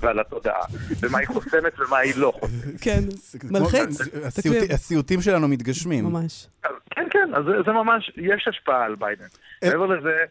ועל 0.00 0.20
התודעה, 0.20 0.60
ומה 1.00 1.18
היא 1.18 1.26
חוסמת 1.26 1.72
ומה 1.78 1.98
היא 1.98 2.12
לא 2.16 2.32
חוסמת. 2.40 2.80
כן, 2.80 3.00
מלחיץ. 3.50 4.00
הסיוטים 4.70 5.20
שלנו 5.20 5.48
מתגשמים. 5.48 6.04
ממש. 6.04 6.46
כן, 6.90 7.06
כן, 7.10 7.30
אז 7.34 7.44
זה 7.66 7.72
ממש, 7.72 8.12
יש 8.16 8.48
השפעה 8.48 8.84
על 8.84 8.94
ביידן. 8.94 9.24
אה- 9.64 9.68
מעבר 9.68 9.86
לזה, 9.86 10.24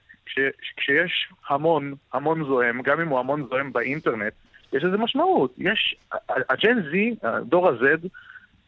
כשיש 0.77 1.29
המון, 1.49 1.93
המון 2.13 2.43
זועם, 2.45 2.81
גם 2.81 3.01
אם 3.01 3.07
הוא 3.07 3.19
המון 3.19 3.47
זועם 3.49 3.73
באינטרנט, 3.73 4.33
יש 4.73 4.83
לזה 4.83 4.97
משמעות. 4.97 5.55
יש, 5.57 5.95
הג'ן 6.29 6.77
Z, 6.77 7.27
דור 7.41 7.69
ה-Z, 7.69 8.07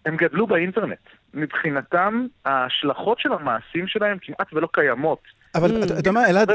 הם 0.06 0.17
גדלו 0.17 0.47
באינטרנט. 0.47 0.99
מבחינתם, 1.34 2.26
ההשלכות 2.46 3.19
של 3.19 3.34
המעשים 3.34 3.88
שלהם 3.88 4.17
כמעט 4.22 4.54
ולא 4.54 4.67
קיימות. 4.74 5.19
אבל 5.56 5.82
mm. 5.82 5.86
אתה 5.86 5.93
יודע 5.93 6.12
מה, 6.12 6.30
אלעד, 6.30 6.52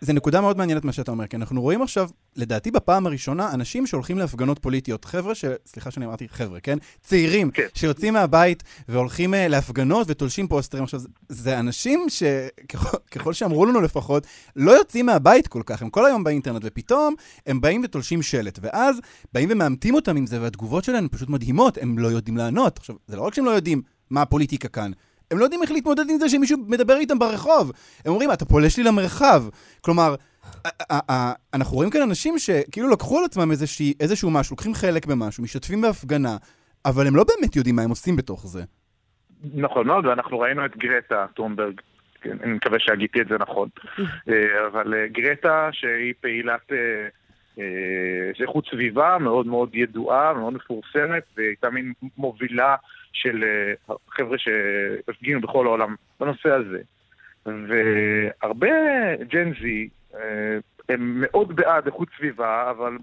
זה 0.00 0.12
נקודה 0.12 0.40
מאוד 0.40 0.58
מעניינת 0.58 0.84
מה 0.84 0.92
שאתה 0.92 1.10
אומר, 1.10 1.26
כי 1.26 1.36
אנחנו 1.36 1.62
רואים 1.62 1.82
עכשיו, 1.82 2.08
לדעתי 2.36 2.70
בפעם 2.70 3.06
הראשונה, 3.06 3.50
אנשים 3.54 3.86
שהולכים 3.86 4.18
להפגנות 4.18 4.58
פוליטיות. 4.58 5.04
חבר'ה 5.04 5.34
ש... 5.34 5.44
סליחה 5.66 5.90
שאני 5.90 6.06
אמרתי 6.06 6.28
חבר'ה, 6.28 6.60
כן? 6.60 6.78
צעירים, 7.00 7.50
כן. 7.50 7.66
שיוצאים 7.74 8.14
מהבית 8.14 8.62
והולכים 8.88 9.34
uh, 9.34 9.36
להפגנות 9.48 10.06
ותולשים 10.10 10.48
פוסטרים. 10.48 10.84
עכשיו, 10.84 11.00
זה 11.28 11.58
אנשים 11.58 12.06
שככל 12.08 13.32
שאמרו 13.32 13.66
לנו 13.66 13.80
לפחות, 13.80 14.26
לא 14.56 14.70
יוצאים 14.70 15.06
מהבית 15.06 15.48
כל 15.48 15.62
כך, 15.66 15.82
הם 15.82 15.90
כל 15.90 16.06
היום 16.06 16.24
באינטרנט, 16.24 16.62
ופתאום 16.64 17.14
הם 17.46 17.60
באים 17.60 17.80
ותולשים 17.84 18.22
שלט. 18.22 18.58
ואז 18.62 19.00
באים 19.32 19.48
ומאמתים 19.52 19.94
אותם 19.94 20.16
עם 20.16 20.26
זה, 20.26 20.42
והתגובות 20.42 20.84
שלהם 20.84 21.08
פשוט 21.08 21.28
מדהימות, 21.28 21.78
הם 21.82 21.98
לא 21.98 22.08
יודעים 22.08 22.36
לענות. 22.36 22.78
עכשיו, 22.78 22.96
זה 23.06 23.16
לא 23.16 23.22
רק 23.22 23.34
שהם 23.34 23.44
לא 23.44 23.50
יודעים 23.50 23.82
מה 24.10 24.22
הפוליטיקה 24.22 24.68
כאן, 24.68 24.90
הם 25.30 25.38
לא 25.38 25.44
יודעים 25.44 25.62
איך 25.62 25.70
להתמודד 25.70 26.10
עם 26.10 26.18
זה 26.18 26.28
שמישהו 26.28 26.58
מדבר 26.68 26.96
איתם 26.96 27.18
ברחוב. 27.18 27.72
הם 28.04 28.12
אומרים, 28.12 28.32
אתה 28.32 28.44
פולש 28.44 28.78
לי 28.78 28.84
למרחב. 28.84 29.42
כלומר, 29.80 30.14
אנחנו 31.54 31.76
רואים 31.76 31.90
כאן 31.90 32.02
אנשים 32.02 32.38
שכאילו 32.38 32.88
לקחו 32.90 33.18
על 33.18 33.24
עצמם 33.24 33.50
איזושהי, 33.50 33.94
איזשהו 34.00 34.30
משהו, 34.30 34.52
לוקחים 34.52 34.74
חלק 34.74 35.06
במשהו, 35.06 35.42
משתתפים 35.42 35.80
בהפגנה, 35.80 36.36
אבל 36.84 37.06
הם 37.06 37.16
לא 37.16 37.24
באמת 37.24 37.56
יודעים 37.56 37.76
מה 37.76 37.82
הם 37.82 37.90
עושים 37.90 38.16
בתוך 38.16 38.46
זה. 38.46 38.62
נכון 39.54 39.86
מאוד, 39.86 40.06
ואנחנו 40.06 40.38
ראינו 40.38 40.64
את 40.64 40.76
גרטה 40.76 41.26
כן, 42.20 42.36
אני 42.42 42.52
מקווה 42.52 42.78
שהגיתי 42.78 43.20
את 43.20 43.28
זה 43.28 43.38
נכון, 43.38 43.68
אה, 44.28 44.66
אבל 44.66 44.94
אה, 44.94 45.06
גרטה 45.08 45.68
שהיא 45.72 46.14
פעילת 46.20 46.72
אה, 46.72 47.08
איכות 48.40 48.66
סביבה 48.70 49.16
מאוד 49.20 49.46
מאוד 49.46 49.74
ידועה, 49.74 50.32
מאוד 50.34 50.52
מפורסמת, 50.52 51.22
והיא 51.36 51.48
הייתה 51.48 51.70
מין 51.70 51.92
מובילה 52.16 52.76
של 53.12 53.44
אה, 53.44 53.94
חבר'ה 54.08 54.38
שהפגינו 54.38 55.40
בכל 55.40 55.66
העולם 55.66 55.94
בנושא 56.20 56.48
הזה. 56.50 56.78
והרבה 57.46 58.68
ג'ן 59.16 59.52
זי 59.60 59.88
אה, 60.14 60.20
הם 60.88 61.20
מאוד 61.20 61.56
בעד 61.56 61.86
איכות 61.86 62.08
סביבה, 62.16 62.70
אבל 62.70 62.96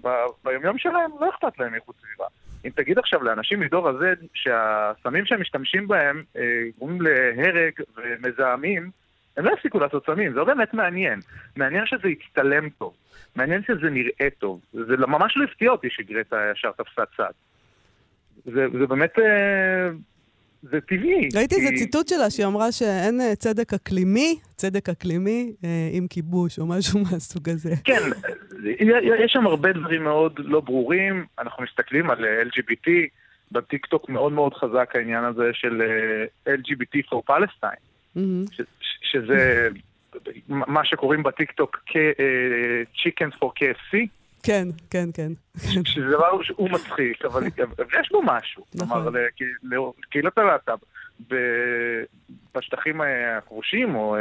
ביומיום 0.44 0.78
שלהם 0.78 1.10
לא 1.20 1.30
אכפת 1.30 1.58
להם 1.58 1.74
איכות 1.74 1.94
סביבה. 1.96 2.24
אם 2.64 2.70
תגיד 2.70 2.98
עכשיו 2.98 3.22
לאנשים 3.22 3.60
מדור 3.60 3.88
ה-Z 3.88 4.26
שהסמים 4.34 5.26
שהם 5.26 5.40
משתמשים 5.40 5.88
בהם 5.88 6.22
אה, 6.36 6.42
גורמים 6.78 7.00
להרג 7.00 7.72
ומזהמים, 7.96 8.90
הם 9.36 9.44
לא 9.44 9.52
יפסיקו 9.52 9.78
לעשות 9.78 10.06
סמים, 10.06 10.32
זה 10.32 10.38
לא 10.38 10.44
באמת 10.44 10.74
מעניין. 10.74 11.20
מעניין 11.56 11.86
שזה 11.86 12.08
יצטלם 12.08 12.68
טוב, 12.68 12.94
מעניין 13.36 13.62
שזה 13.62 13.90
נראה 13.90 14.30
טוב. 14.38 14.60
זה 14.72 14.96
ממש 14.96 15.36
לא 15.36 15.44
הפתיע 15.44 15.70
אותי 15.70 15.88
שגרטה 15.90 16.36
ישר 16.52 16.70
תפסה 16.72 17.02
צד. 17.16 17.30
זה, 18.44 18.66
זה 18.78 18.86
באמת, 18.86 19.18
אה, 19.18 19.90
זה 20.62 20.80
טבעי. 20.80 21.28
ראיתי 21.34 21.54
איזה 21.54 21.76
ציטוט 21.76 22.08
שלה, 22.08 22.30
שהיא 22.30 22.46
אמרה 22.46 22.72
שאין 22.72 23.20
אה, 23.20 23.36
צדק 23.36 23.74
אקלימי, 23.74 24.38
צדק 24.56 24.88
אקלימי 24.88 25.52
אה, 25.64 25.88
עם 25.92 26.06
כיבוש 26.08 26.58
או 26.58 26.66
משהו 26.66 27.00
מהסוג 27.10 27.48
הזה. 27.48 27.74
כן, 27.84 28.02
יש 29.24 29.32
שם 29.32 29.46
הרבה 29.46 29.72
דברים 29.72 30.04
מאוד 30.04 30.32
לא 30.38 30.60
ברורים. 30.60 31.24
אנחנו 31.38 31.64
מסתכלים 31.64 32.10
על 32.10 32.24
LGBT, 32.48 32.90
בטיקטוק 33.52 34.08
מאוד 34.08 34.32
מאוד 34.32 34.54
חזק 34.54 34.90
העניין 34.94 35.24
הזה 35.24 35.50
של 35.52 35.82
LGBT 36.48 36.98
for 37.12 37.32
Palestine, 37.32 37.82
mm-hmm. 38.16 38.52
ש, 38.52 38.60
שזה 39.02 39.68
מה 40.48 40.84
שקוראים 40.84 41.22
בטיקטוק 41.22 41.76
כ-Chickens 41.86 43.36
for 43.40 43.46
KFC. 43.46 43.96
כן, 44.46 44.68
כן, 44.90 45.08
כן. 45.14 45.32
שזה 45.84 46.06
דבר 46.10 46.42
שהוא 46.42 46.70
מצחיק, 46.70 47.24
אבל 47.24 47.42
יש 48.00 48.08
בו 48.12 48.22
משהו. 48.22 48.64
נכון. 48.74 49.02
כלומר, 49.02 49.90
קהילת 50.10 50.38
הלהט"ב 50.38 50.78
בשטחים 52.54 53.00
הכבושים, 53.38 53.94
או 53.94 54.16
אה, 54.16 54.20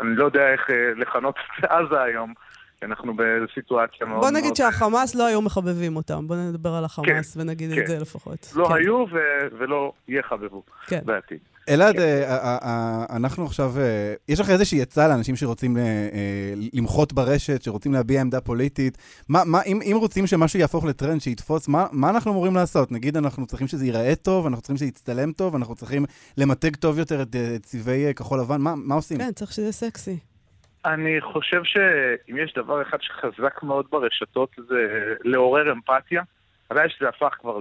אני 0.00 0.16
לא 0.16 0.24
יודע 0.24 0.52
איך 0.52 0.70
אה, 0.70 0.74
לכנות 0.96 1.34
את 1.58 1.64
עזה 1.64 2.02
היום, 2.02 2.34
אנחנו 2.82 3.12
בסיטואציה 3.16 4.06
מאוד 4.06 4.20
מאוד... 4.20 4.32
בוא 4.32 4.40
נגיד 4.40 4.56
שהחמאס 4.56 5.14
לא 5.14 5.26
היו 5.26 5.42
מחבבים 5.42 5.96
אותם, 5.96 6.26
בוא 6.28 6.36
נדבר 6.36 6.70
על 6.70 6.84
החמאס 6.84 7.34
כן, 7.34 7.40
ונגיד 7.40 7.72
כן. 7.74 7.82
את 7.82 7.86
זה 7.86 7.98
לפחות. 7.98 8.52
לא 8.56 8.68
כן. 8.68 8.74
היו 8.74 9.04
ולא 9.58 9.92
יחבבו 10.08 10.62
כן. 10.86 11.00
בעתיד. 11.04 11.38
אלעד, 11.70 11.94
כן. 11.94 12.02
אה, 12.02 13.06
אנחנו 13.16 13.44
עכשיו, 13.44 13.70
אה, 13.78 14.14
יש 14.28 14.40
לך 14.40 14.50
איזושהי 14.50 14.82
עצה 14.82 15.08
לאנשים 15.08 15.36
שרוצים 15.36 15.76
אה, 15.76 15.82
למחות 16.72 17.12
ברשת, 17.12 17.62
שרוצים 17.62 17.92
להביע 17.92 18.20
עמדה 18.20 18.40
פוליטית? 18.40 18.98
מה, 19.28 19.38
מה, 19.46 19.58
אם, 19.66 19.80
אם 19.82 19.96
רוצים 20.00 20.26
שמשהו 20.26 20.60
יהפוך 20.60 20.84
לטרנד, 20.84 21.20
שיתפוס, 21.20 21.68
מה, 21.68 21.86
מה 21.92 22.10
אנחנו 22.10 22.30
אמורים 22.32 22.54
לעשות? 22.54 22.92
נגיד, 22.92 23.16
אנחנו 23.16 23.46
צריכים 23.46 23.68
שזה 23.68 23.84
ייראה 23.84 24.16
טוב, 24.16 24.46
אנחנו 24.46 24.62
צריכים 24.62 24.76
שזה 24.76 24.86
יצטלם 24.86 25.32
טוב, 25.32 25.54
אנחנו 25.54 25.74
צריכים 25.74 26.04
למתג 26.38 26.76
טוב 26.76 26.98
יותר 26.98 27.22
את 27.22 27.36
צבעי 27.62 28.14
כחול 28.14 28.40
לבן, 28.40 28.60
מה, 28.60 28.74
מה 28.76 28.94
עושים? 28.94 29.18
כן, 29.18 29.32
צריך 29.32 29.52
שזה 29.52 29.72
סקסי. 29.72 30.18
אני 30.84 31.20
חושב 31.20 31.60
שאם 31.64 32.36
יש 32.36 32.54
דבר 32.56 32.82
אחד 32.82 32.98
שחזק 33.00 33.62
מאוד 33.62 33.86
ברשתות, 33.90 34.50
זה 34.68 35.14
לעורר 35.24 35.72
אמפתיה. 35.72 36.22
הבעיה 36.70 36.88
שזה 36.88 37.08
הפך 37.08 37.34
כבר 37.40 37.60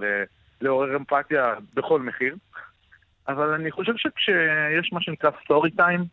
לעורר 0.61 0.95
אמפתיה 0.95 1.53
בכל 1.73 1.99
מחיר. 1.99 2.35
אבל 3.29 3.53
אני 3.53 3.71
חושב 3.71 3.93
שכשיש 3.97 4.93
מה 4.93 5.01
שנקרא 5.01 5.29
story 5.43 5.71
time, 5.71 6.05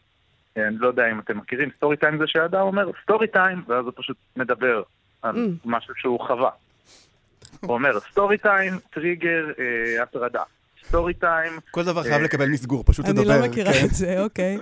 אני 0.57 0.76
לא 0.79 0.87
יודע 0.88 1.11
אם 1.11 1.18
אתם 1.18 1.38
מכירים, 1.38 1.68
story 1.77 1.97
time 1.97 2.19
זה 2.18 2.24
שאדם 2.26 2.61
אומר 2.61 2.90
story 3.03 3.27
time, 3.27 3.62
ואז 3.68 3.85
הוא 3.85 3.92
פשוט 3.96 4.16
מדבר 4.37 4.83
על 5.22 5.35
mm. 5.35 5.59
משהו 5.64 5.94
שהוא 5.96 6.20
חווה. 6.20 6.50
הוא 7.61 7.74
אומר 7.74 8.00
story 8.01 8.38
time, 8.38 8.73
טריגר, 8.90 9.44
אה, 9.59 10.02
הטרדה. 10.02 10.42
story 10.85 11.14
time. 11.14 11.53
כל 11.70 11.85
דבר 11.85 12.02
חייב 12.02 12.14
אה, 12.14 12.22
לקבל 12.22 12.48
מסגור, 12.48 12.85
פשוט 12.87 13.09
לדבר. 13.09 13.33
אני 13.33 13.40
לא 13.40 13.48
מכירה 13.48 13.72
כן. 13.72 13.85
את 13.85 13.90
זה, 13.90 14.20
אוקיי. 14.22 14.59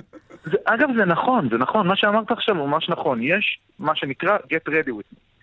אגב, 0.64 0.88
זה 0.96 1.04
נכון, 1.04 1.48
זה 1.50 1.58
נכון, 1.58 1.86
מה 1.86 1.96
שאמרת 1.96 2.30
עכשיו 2.30 2.56
הוא 2.56 2.68
ממש 2.68 2.88
נכון. 2.88 3.22
יש 3.22 3.58
מה 3.78 3.96
שנקרא 3.96 4.36
get 4.36 4.70
ready 4.70 4.90
with 4.90 5.14
me. 5.14 5.33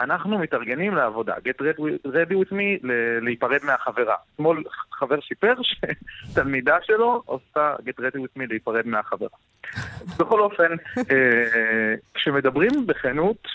אנחנו 0.00 0.38
מתארגנים 0.38 0.94
לעבודה, 0.94 1.34
get 1.34 1.62
ready 2.06 2.34
with 2.34 2.52
me, 2.52 2.86
להיפרד 3.22 3.60
מהחברה. 3.64 4.14
אתמול 4.34 4.64
חבר 4.92 5.20
סיפר 5.28 5.54
שתלמידה 5.62 6.76
שלו 6.82 7.22
עושה 7.26 7.74
get 7.80 8.00
ready 8.00 8.16
with 8.16 8.38
me 8.38 8.46
להיפרד 8.48 8.86
מהחברה. 8.86 9.28
בכל 10.18 10.40
אופן, 10.40 10.72
אה, 11.10 11.94
כשמדברים 12.14 12.86
בכנות, 12.86 13.48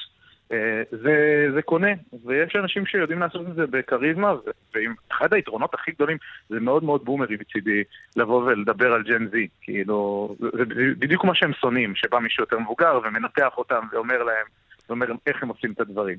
אה, 0.52 0.84
זה, 0.92 1.48
זה 1.54 1.62
קונה, 1.62 1.92
ויש 2.26 2.56
אנשים 2.56 2.86
שיודעים 2.86 3.20
לעשות 3.20 3.48
את 3.48 3.56
זה 3.56 3.68
בכריזמה, 3.68 4.34
ואחד 4.74 5.34
היתרונות 5.34 5.74
הכי 5.74 5.92
גדולים 5.92 6.18
זה 6.50 6.60
מאוד 6.60 6.84
מאוד 6.84 7.06
בומרי 7.06 7.38
מצידי 7.40 7.84
לבוא 8.16 8.44
ולדבר 8.44 8.94
על 8.94 9.04
ג'ן 9.04 9.28
זי, 9.28 9.48
כאילו, 9.62 10.36
זה 10.40 10.64
בדיוק 11.00 11.26
מה 11.26 11.36
שהם 11.36 11.54
שונאים, 11.54 11.96
שבא 11.96 12.20
מישהו 12.20 12.44
יותר 12.44 12.60
מבוגר 12.60 13.00
ומנתח 13.04 13.58
אותם 13.58 13.82
ואומר 13.92 14.24
להם, 14.24 14.46
ואומר 14.90 15.06
איך 15.28 15.44
הם 15.44 15.50
עושים 15.50 15.72
את 15.72 15.80
הדברים. 15.80 16.18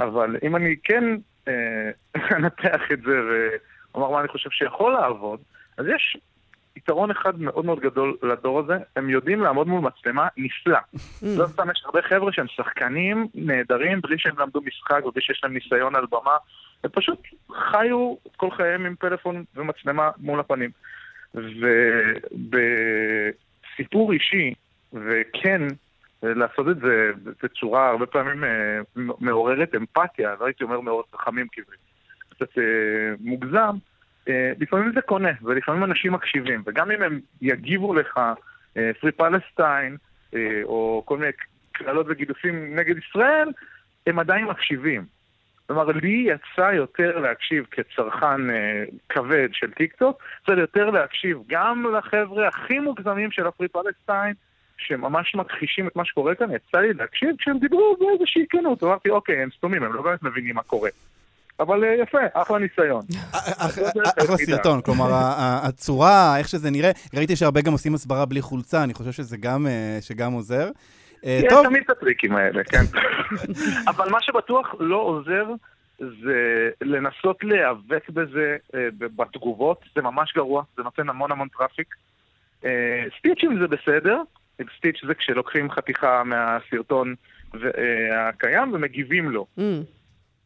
אבל 0.00 0.36
אם 0.42 0.56
אני 0.56 0.76
כן 0.84 1.04
אה, 1.48 1.90
אנתח 2.36 2.80
את 2.92 3.00
זה 3.00 3.20
ואומר 3.94 4.10
מה 4.10 4.20
אני 4.20 4.28
חושב 4.28 4.50
שיכול 4.50 4.92
לעבוד, 4.92 5.40
אז 5.78 5.86
יש 5.86 6.16
יתרון 6.76 7.10
אחד 7.10 7.40
מאוד 7.40 7.64
מאוד 7.64 7.80
גדול 7.80 8.16
לדור 8.22 8.60
הזה, 8.60 8.76
הם 8.96 9.10
יודעים 9.10 9.40
לעמוד 9.40 9.68
מול 9.68 9.80
מצלמה 9.80 10.28
נפלא. 10.36 10.78
Mm. 10.78 11.26
לא 11.36 11.46
סתם 11.46 11.70
יש 11.70 11.82
הרבה 11.84 12.02
חבר'ה 12.02 12.32
שהם 12.32 12.46
שחקנים 12.48 13.28
נהדרים 13.34 14.00
בלי 14.00 14.18
שהם 14.18 14.38
למדו 14.38 14.60
משחק 14.60 15.04
ובלי 15.04 15.22
שיש 15.22 15.40
להם 15.42 15.54
ניסיון 15.54 15.96
על 15.96 16.06
במה, 16.10 16.36
הם 16.84 16.90
פשוט 16.90 17.18
חיו 17.52 18.14
את 18.26 18.36
כל 18.36 18.50
חייהם 18.50 18.86
עם 18.86 18.94
פלאפון 18.96 19.44
ומצלמה 19.56 20.10
מול 20.18 20.40
הפנים. 20.40 20.70
ובסיפור 23.74 24.12
אישי, 24.12 24.54
וכן, 24.92 25.62
לעשות 26.22 26.68
את 26.68 26.76
זה 26.80 27.10
בצורה 27.42 27.88
הרבה 27.90 28.06
פעמים 28.06 28.44
מעוררת 28.96 29.74
אמפתיה, 29.74 30.34
לא 30.40 30.46
הייתי 30.46 30.64
אומר 30.64 30.80
מעוררת 30.80 31.14
חכמים 31.14 31.46
כי 31.52 31.60
זה 31.68 31.74
קצת 32.28 32.58
מוגזם, 33.20 33.76
לפעמים 34.28 34.92
זה 34.94 35.00
קונה, 35.00 35.30
ולפעמים 35.42 35.84
אנשים 35.84 36.12
מקשיבים, 36.12 36.62
וגם 36.66 36.90
אם 36.90 37.02
הם 37.02 37.20
יגיבו 37.42 37.94
לך 37.94 38.20
פרי 39.00 39.12
פלסטיין, 39.12 39.96
או 40.64 41.02
כל 41.04 41.18
מיני 41.18 41.32
קללות 41.72 42.06
וגידופים 42.08 42.76
נגד 42.76 42.94
ישראל, 42.98 43.48
הם 44.06 44.18
עדיין 44.18 44.44
מקשיבים. 44.44 45.04
כלומר, 45.68 45.84
לי 45.84 46.26
יצא 46.26 46.72
יותר 46.72 47.18
להקשיב 47.18 47.64
כצרכן 47.70 48.50
אה, 48.50 48.84
כבד 49.08 49.48
של 49.52 49.70
טיק 49.70 49.96
טוק, 49.96 50.22
יצא 50.42 50.52
יותר 50.52 50.90
להקשיב 50.90 51.38
גם 51.46 51.86
לחבר'ה 51.96 52.48
הכי 52.48 52.78
מוגזמים 52.78 53.30
של 53.30 53.46
הפרי 53.46 53.68
פלסטיין, 53.68 54.34
שממש 54.78 55.34
מכחישים 55.34 55.86
את 55.86 55.96
מה 55.96 56.04
שקורה 56.04 56.34
כאן, 56.34 56.46
יצא 56.50 56.78
לי 56.78 56.92
להקשיב 56.92 57.30
כשהם 57.38 57.58
דיברו 57.58 57.96
באיזושהי 58.00 58.46
כנות, 58.50 58.82
אמרתי, 58.82 59.10
אוקיי, 59.10 59.42
הם 59.42 59.48
סתומים, 59.56 59.82
הם 59.82 59.92
לא 59.92 60.02
באמת 60.02 60.22
מבינים 60.22 60.54
מה 60.54 60.62
קורה. 60.62 60.90
אבל 61.60 61.84
אה, 61.84 61.94
יפה, 61.94 62.18
אחלה 62.32 62.58
ניסיון. 62.58 63.02
אחלה 64.22 64.36
סרטון, 64.36 64.80
כלומר, 64.82 65.08
הצורה, 65.68 66.38
איך 66.38 66.48
שזה 66.48 66.70
נראה, 66.70 66.90
ראיתי 67.14 67.36
שהרבה 67.36 67.60
גם 67.60 67.72
עושים 67.72 67.94
הסברה 67.94 68.24
בלי 68.24 68.42
חולצה, 68.42 68.84
אני 68.84 68.94
חושב 68.94 69.12
שזה 69.12 69.36
גם 69.36 69.66
אה, 69.66 70.26
עוזר. 70.32 70.70
אה, 71.24 71.40
יש 71.44 71.52
תמיד 71.64 71.82
את 71.84 71.90
הטריקים 71.90 72.36
האלה, 72.36 72.64
כן. 72.64 72.82
אבל 73.90 74.08
מה 74.10 74.18
שבטוח 74.20 74.74
לא 74.78 74.96
עוזר 74.96 75.44
זה 75.98 76.70
לנסות 76.80 77.44
להיאבק 77.44 78.10
בזה 78.10 78.56
אה, 78.74 78.88
בתגובות, 78.98 79.80
זה 79.94 80.02
ממש 80.02 80.32
גרוע, 80.34 80.62
זה 80.76 80.82
נותן 80.82 81.08
המון 81.08 81.32
המון 81.32 81.48
traffic. 81.48 81.94
אה, 82.64 83.04
stitchים 83.18 83.58
זה 83.60 83.66
בסדר, 83.66 84.22
stitch 84.78 85.00
זה 85.06 85.14
כשלוקחים 85.14 85.70
חתיכה 85.70 86.22
מהסרטון 86.24 87.14
הקיים 88.28 88.72
ומגיבים 88.72 89.30
לו. 89.30 89.46
Mm. 89.58 89.62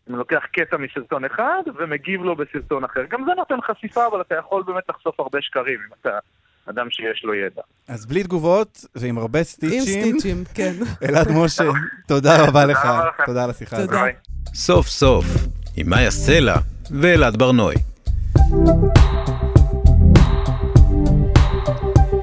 אני 0.09 0.17
לוקח 0.17 0.43
קטע 0.53 0.77
מסרטון 0.77 1.25
אחד 1.25 1.63
ומגיב 1.79 2.23
לו 2.23 2.37
בסרטון 2.37 2.85
אחר. 2.85 3.01
גם 3.11 3.25
זה 3.27 3.33
נותן 3.37 3.55
חשיפה, 3.67 4.07
אבל 4.07 4.21
אתה 4.21 4.35
יכול 4.35 4.63
באמת 4.63 4.83
לחשוף 4.89 5.21
הרבה 5.21 5.39
שקרים 5.43 5.79
אם 5.89 5.95
אתה 6.01 6.19
אדם 6.67 6.91
שיש 6.91 7.25
לו 7.25 7.35
ידע. 7.35 7.63
אז 7.89 8.07
בלי 8.07 8.23
תגובות 8.23 8.85
ועם 8.95 9.19
הרבה 9.19 9.43
סטיצ'ים. 9.43 9.79
עם 9.79 10.19
סטיצ'ים, 10.19 10.45
כן. 10.55 10.73
אלעד 11.09 11.29
משה, 11.31 11.65
תודה 12.09 12.47
רבה 12.49 12.65
לך. 12.65 12.89
תודה 13.27 13.45
על 13.45 13.51
השיחה 13.51 13.77
הזאת. 13.77 14.01
סוף 14.55 14.87
סוף, 14.87 15.25
עם 15.77 15.91
מאיה 15.91 16.11
סלע 16.11 16.57
ואלעד 16.91 17.37
ברנועי. 17.37 17.77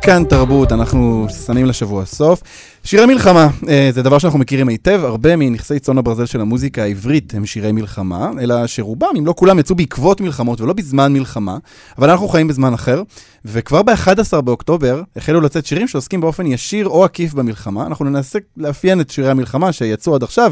כאן 0.01 0.23
תרבות, 0.23 0.71
אנחנו 0.71 1.27
שמים 1.45 1.65
לשבוע 1.65 2.05
סוף. 2.05 2.41
שירי 2.89 3.05
מלחמה, 3.05 3.47
אה, 3.69 3.89
זה 3.93 4.03
דבר 4.03 4.17
שאנחנו 4.17 4.39
מכירים 4.39 4.67
היטב, 4.67 5.01
הרבה 5.03 5.35
מנכסי 5.35 5.79
צאן 5.79 5.97
הברזל 5.97 6.25
של 6.25 6.41
המוזיקה 6.41 6.83
העברית 6.83 7.33
הם 7.33 7.45
שירי 7.45 7.71
מלחמה, 7.71 8.31
אלא 8.41 8.67
שרובם, 8.67 9.09
אם 9.17 9.25
לא 9.25 9.33
כולם, 9.37 9.59
יצאו 9.59 9.75
בעקבות 9.75 10.21
מלחמות 10.21 10.61
ולא 10.61 10.73
בזמן 10.73 11.13
מלחמה, 11.13 11.57
אבל 11.97 12.09
אנחנו 12.09 12.27
חיים 12.27 12.47
בזמן 12.47 12.73
אחר, 12.73 13.01
וכבר 13.45 13.83
ב-11 13.83 14.41
באוקטובר 14.41 15.01
החלו 15.15 15.41
לצאת 15.41 15.65
שירים 15.65 15.87
שעוסקים 15.87 16.21
באופן 16.21 16.45
ישיר 16.45 16.87
או 16.87 17.03
עקיף 17.03 17.33
במלחמה. 17.33 17.85
אנחנו 17.85 18.05
ננסה 18.05 18.39
לאפיין 18.57 19.01
את 19.01 19.09
שירי 19.09 19.29
המלחמה 19.29 19.71
שיצאו 19.71 20.15
עד 20.15 20.23
עכשיו, 20.23 20.51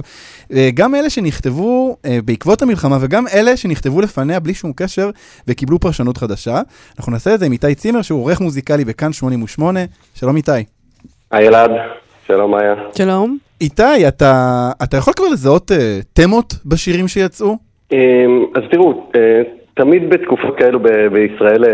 אה, 0.53 0.69
גם 0.73 0.95
אלה 0.95 1.09
שנכתבו 1.09 1.97
אה, 2.05 2.19
בעקבות 2.25 2.61
המלחמה 2.61 2.97
וגם 3.01 3.27
אלה 3.27 3.57
שנכתבו 3.57 4.01
לפניה 4.01 4.39
בלי 4.39 4.53
שום 4.53 4.71
קשר 4.75 5.09
וקיבלו 5.47 5.79
פרשנות 5.79 6.17
חדשה. 6.17 6.61
אנחנו 6.97 7.11
נעשה 7.11 7.33
את 7.33 7.39
זה 7.39 7.45
עם 7.45 7.51
איתי 7.51 7.75
צימר 7.75 8.01
שהוא 8.01 8.21
עורך 8.21 8.41
מוזיקלי 8.41 8.85
בכאן 8.85 9.13
88. 9.13 9.79
שלום 10.13 10.35
איתי. 10.35 10.51
היי 11.31 11.47
אלעד. 11.47 11.71
שלום, 12.27 12.51
מאיה. 12.51 12.75
שלום. 12.97 13.37
איתי, 13.61 14.07
אתה, 14.07 14.33
אתה 14.83 14.97
יכול 14.97 15.13
כבר 15.13 15.27
לזהות 15.33 15.71
uh, 15.71 15.75
תמות 16.13 16.53
בשירים 16.65 17.07
שיצאו? 17.07 17.55
Um, 17.93 17.95
אז 18.55 18.63
תראו, 18.71 19.09
uh, 19.13 19.17
תמיד 19.73 20.09
בתקופות 20.09 20.57
כאלו 20.57 20.79
ב- 20.79 21.07
בישראל 21.13 21.63
uh, 21.63 21.67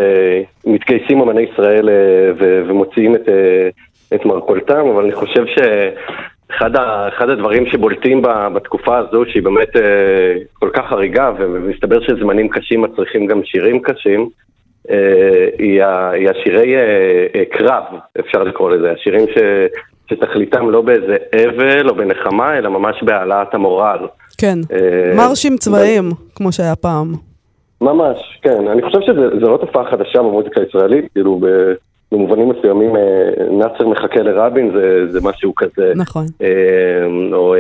מתגייסים 0.70 1.22
אמני 1.22 1.42
ישראל 1.54 1.90
uh, 1.90 1.92
ו- 2.40 2.64
ומוציאים 2.68 3.16
את, 3.16 3.28
uh, 3.28 4.16
את 4.16 4.26
מרכולתם, 4.26 4.88
אבל 4.94 5.04
אני 5.04 5.14
חושב 5.14 5.44
שאחד 5.46 6.76
ה- 6.76 7.10
הדברים 7.20 7.66
שבולטים 7.66 8.22
ב- 8.22 8.48
בתקופה 8.54 8.98
הזו, 8.98 9.24
שהיא 9.28 9.44
באמת 9.44 9.76
uh, 9.76 9.80
כל 10.54 10.70
כך 10.74 10.86
חריגה, 10.90 11.32
ומסתבר 11.40 12.00
שזמנים 12.02 12.50
קשים 12.50 12.82
מצריכים 12.82 13.28
גם 13.28 13.42
שירים 13.44 13.80
קשים, 13.80 14.30
uh, 14.88 14.92
היא, 15.60 15.84
ה- 15.84 16.10
היא 16.10 16.30
השירי 16.30 16.76
uh, 16.76 16.80
uh, 17.36 17.58
קרב, 17.58 17.84
אפשר 18.20 18.44
לקרוא 18.44 18.72
לזה, 18.72 18.92
השירים 18.92 19.26
ש... 19.36 19.38
שתכליתם 20.10 20.70
לא 20.70 20.82
באיזה 20.82 21.16
אבל 21.36 21.90
או 21.90 21.96
בנחמה, 21.96 22.58
אלא 22.58 22.70
ממש 22.70 23.04
בהעלאת 23.04 23.54
המורל. 23.54 24.00
כן, 24.38 24.60
אה, 24.74 25.16
מרשים 25.16 25.58
צבאיים, 25.58 26.10
כמו 26.36 26.52
שהיה 26.52 26.76
פעם. 26.76 27.14
ממש, 27.82 28.18
כן. 28.42 28.68
אני 28.68 28.82
חושב 28.82 29.00
שזו 29.02 29.50
לא 29.52 29.58
תופעה 29.58 29.92
חדשה 29.92 30.20
במוזיקה 30.20 30.62
הישראלית, 30.62 31.06
כאילו 31.14 31.40
במובנים 32.12 32.50
מסוימים 32.50 32.96
אה, 32.96 33.02
נאצר 33.52 33.88
מחכה 33.88 34.22
לרבין 34.22 34.72
זה, 34.76 35.12
זה 35.12 35.20
משהו 35.24 35.54
כזה. 35.56 35.94
נכון. 35.96 36.26
אה, 36.42 36.48
או 37.34 37.56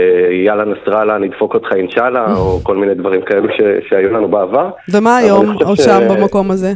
יאללה 0.45 0.63
נסראללה 0.65 1.17
נדפוק 1.17 1.53
אותך 1.53 1.67
אינשאללה, 1.75 2.35
או 2.35 2.59
כל 2.63 2.77
מיני 2.77 2.93
דברים 2.93 3.21
כאלו 3.21 3.49
ש, 3.49 3.89
שהיו 3.89 4.13
לנו 4.13 4.27
בעבר. 4.27 4.69
ומה 4.93 5.17
היום, 5.17 5.45
או 5.65 5.75
שם 5.75 5.99
במקום 6.09 6.51
הזה? 6.51 6.73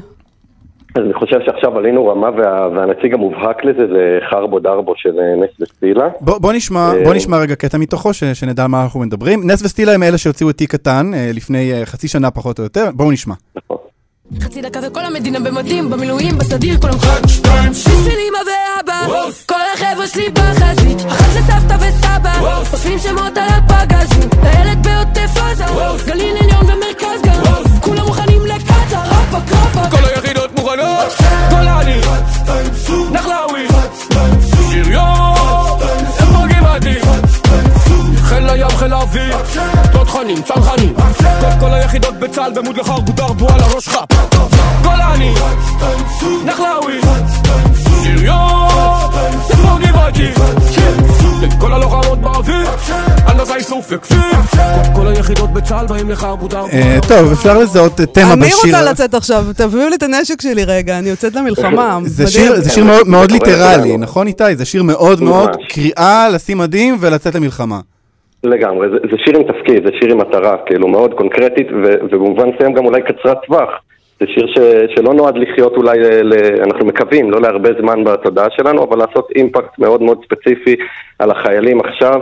אז 0.98 1.04
אני 1.06 1.14
חושב 1.14 1.40
שעכשיו 1.46 1.78
עלינו 1.78 2.08
רמה 2.08 2.30
וה, 2.38 2.68
והנציג 2.68 3.14
המובהק 3.14 3.66
לזה 3.66 3.88
זה 3.88 4.20
חרבו 4.30 4.60
דרבו 4.60 4.94
של 4.98 5.20
אה, 5.20 5.36
נס 5.36 5.50
וסטילה. 5.60 6.08
בוא, 6.22 6.38
בוא, 6.38 6.54
נשמע, 6.54 6.92
בוא 7.04 7.12
אה, 7.12 7.18
נשמע 7.18 7.38
רגע 7.38 7.56
קטע 7.56 7.78
מתוכו, 7.78 8.14
ש, 8.14 8.24
שנדע 8.24 8.68
מה 8.68 8.84
אנחנו 8.84 9.00
מדברים. 9.00 9.40
נס 9.52 9.66
וסטילה 9.66 9.94
הם 9.94 10.04
אלה 10.04 10.18
שהוציאו 10.18 10.50
את 10.50 10.58
תיק 10.58 10.72
קטן 10.72 11.12
אה, 11.14 11.32
לפני 11.34 11.72
חצי 11.86 12.08
שנה 12.08 12.32
פחות 12.32 12.60
או 12.60 12.64
יותר, 12.64 12.86
בואו 12.94 13.12
נשמע. 13.12 13.34
נכון. 13.56 13.78
חצי 14.42 14.62
דקה 14.62 14.80
וכל 14.88 15.06
המדינה 15.06 15.40
במדים, 15.40 15.90
במילואים, 15.90 16.38
בסדיר, 16.38 16.78
כולם 16.82 17.00
חד, 17.00 17.28
שתיים, 17.28 17.74
של 17.74 17.90
אמא 18.30 18.40
ואבא, 18.48 19.30
כל 19.46 19.56
החבר'ה 19.74 20.08
שלי 20.08 20.30
בחזית, 20.30 20.98
אחת 21.08 21.30
לסבתא 21.38 21.76
וסבא, 21.76 22.58
אוספים 22.60 22.98
שמות 22.98 23.38
על 23.38 23.48
הפגזים, 23.50 24.30
הילד 24.44 24.88
בעוטף 24.88 25.38
עזה, 25.38 25.64
גליל 26.08 26.36
עליון 26.38 26.64
ומרכז 26.64 27.22
גם, 27.26 27.64
כולם 27.82 28.06
מוכנים 28.06 28.42
לקאטה, 28.46 29.02
רפק 29.04 29.52
רפק, 29.52 29.92
כל 29.92 30.06
היחידות 30.06 30.47
מוכנות, 30.68 31.14
גולני, 31.50 32.02
נחלאווי, 33.12 33.68
שריון, 34.70 35.80
איפה 36.20 36.48
גבעתי, 36.48 36.96
חיל 38.28 38.50
הים, 38.50 38.70
חיל 38.70 38.94
האוויר, 38.94 39.38
תותחנים, 39.92 40.42
צנחנים, 40.42 40.94
כל 41.60 41.74
היחידות 41.74 42.20
בצה"ל 42.20 42.52
במוד 42.54 42.78
לך 42.78 42.90
ארגודר 42.90 43.28
בו 43.28 43.50
על 43.50 43.60
הראש 43.60 43.88
חפ, 43.88 44.06
גולני, 44.84 45.34
נחלאווי, 46.46 47.00
שריון, 48.04 49.10
איפה 49.50 49.78
גבעתי, 49.82 50.28
כל 51.60 51.74
הלוחמות 51.74 52.22
באוויר, 52.22 52.70
הנדסה 53.26 53.56
איסוף 53.56 53.86
וכפיר, 53.90 54.20
כל 54.96 55.08
היחידות 55.08 55.54
בצה"ל 55.54 55.86
באים 55.88 56.10
לך 56.10 56.24
ארגודר 56.24 56.66
טוב, 57.08 57.32
אפשר 57.32 57.58
לזהות 57.58 58.02
תמה 58.02 58.36
בשיר. 58.36 58.56
אני 58.64 58.72
רוצה 58.74 58.82
לצאת 58.82 59.14
עכשיו, 59.14 59.46
תביאו 59.56 59.90
לי 59.90 59.96
את 59.96 60.04
הנשק 60.04 60.42
שלי 60.42 60.64
רגע, 60.64 61.00
אני 61.00 61.10
יוצאת 61.10 61.36
למלחמה. 61.36 62.00
זה 62.06 62.28
שיר 62.70 62.84
מאוד 63.06 63.32
ליטרלי, 63.32 63.98
נכון 63.98 64.28
איתי? 64.28 64.56
זה 64.56 64.66
שיר 64.66 64.84
מאוד 64.84 65.22
מאוד 65.22 65.50
קריאה 65.70 66.30
לשים 66.30 66.58
מדים 66.58 66.98
ולצאת 67.00 67.36
למלחמה. 67.36 67.80
לגמרי, 68.44 68.90
זה, 68.90 68.98
זה 69.12 69.18
שיר 69.18 69.38
עם 69.38 69.44
תפקיד, 69.44 69.84
זה 69.86 69.92
שיר 70.00 70.12
עם 70.12 70.18
מטרה, 70.18 70.58
כאילו 70.66 70.88
מאוד 70.88 71.14
קונקרטית, 71.14 71.68
ו, 71.72 71.94
ובמובן 72.04 72.50
מסוים 72.50 72.74
גם 72.74 72.86
אולי 72.86 73.02
קצרת 73.02 73.38
טווח. 73.46 73.70
זה 74.20 74.26
שיר 74.28 74.48
ש, 74.48 74.58
שלא 74.96 75.14
נועד 75.14 75.38
לחיות 75.38 75.74
אולי, 75.78 76.00
ל, 76.24 76.34
אנחנו 76.64 76.86
מקווים, 76.86 77.32
לא 77.32 77.42
להרבה 77.42 77.70
זמן 77.82 78.04
בתודעה 78.04 78.48
שלנו, 78.50 78.84
אבל 78.84 78.98
לעשות 78.98 79.30
אימפקט 79.36 79.80
מאוד 79.80 80.02
מאוד 80.02 80.26
ספציפי 80.26 80.76
על 81.20 81.32
החיילים 81.32 81.80
עכשיו, 81.80 82.22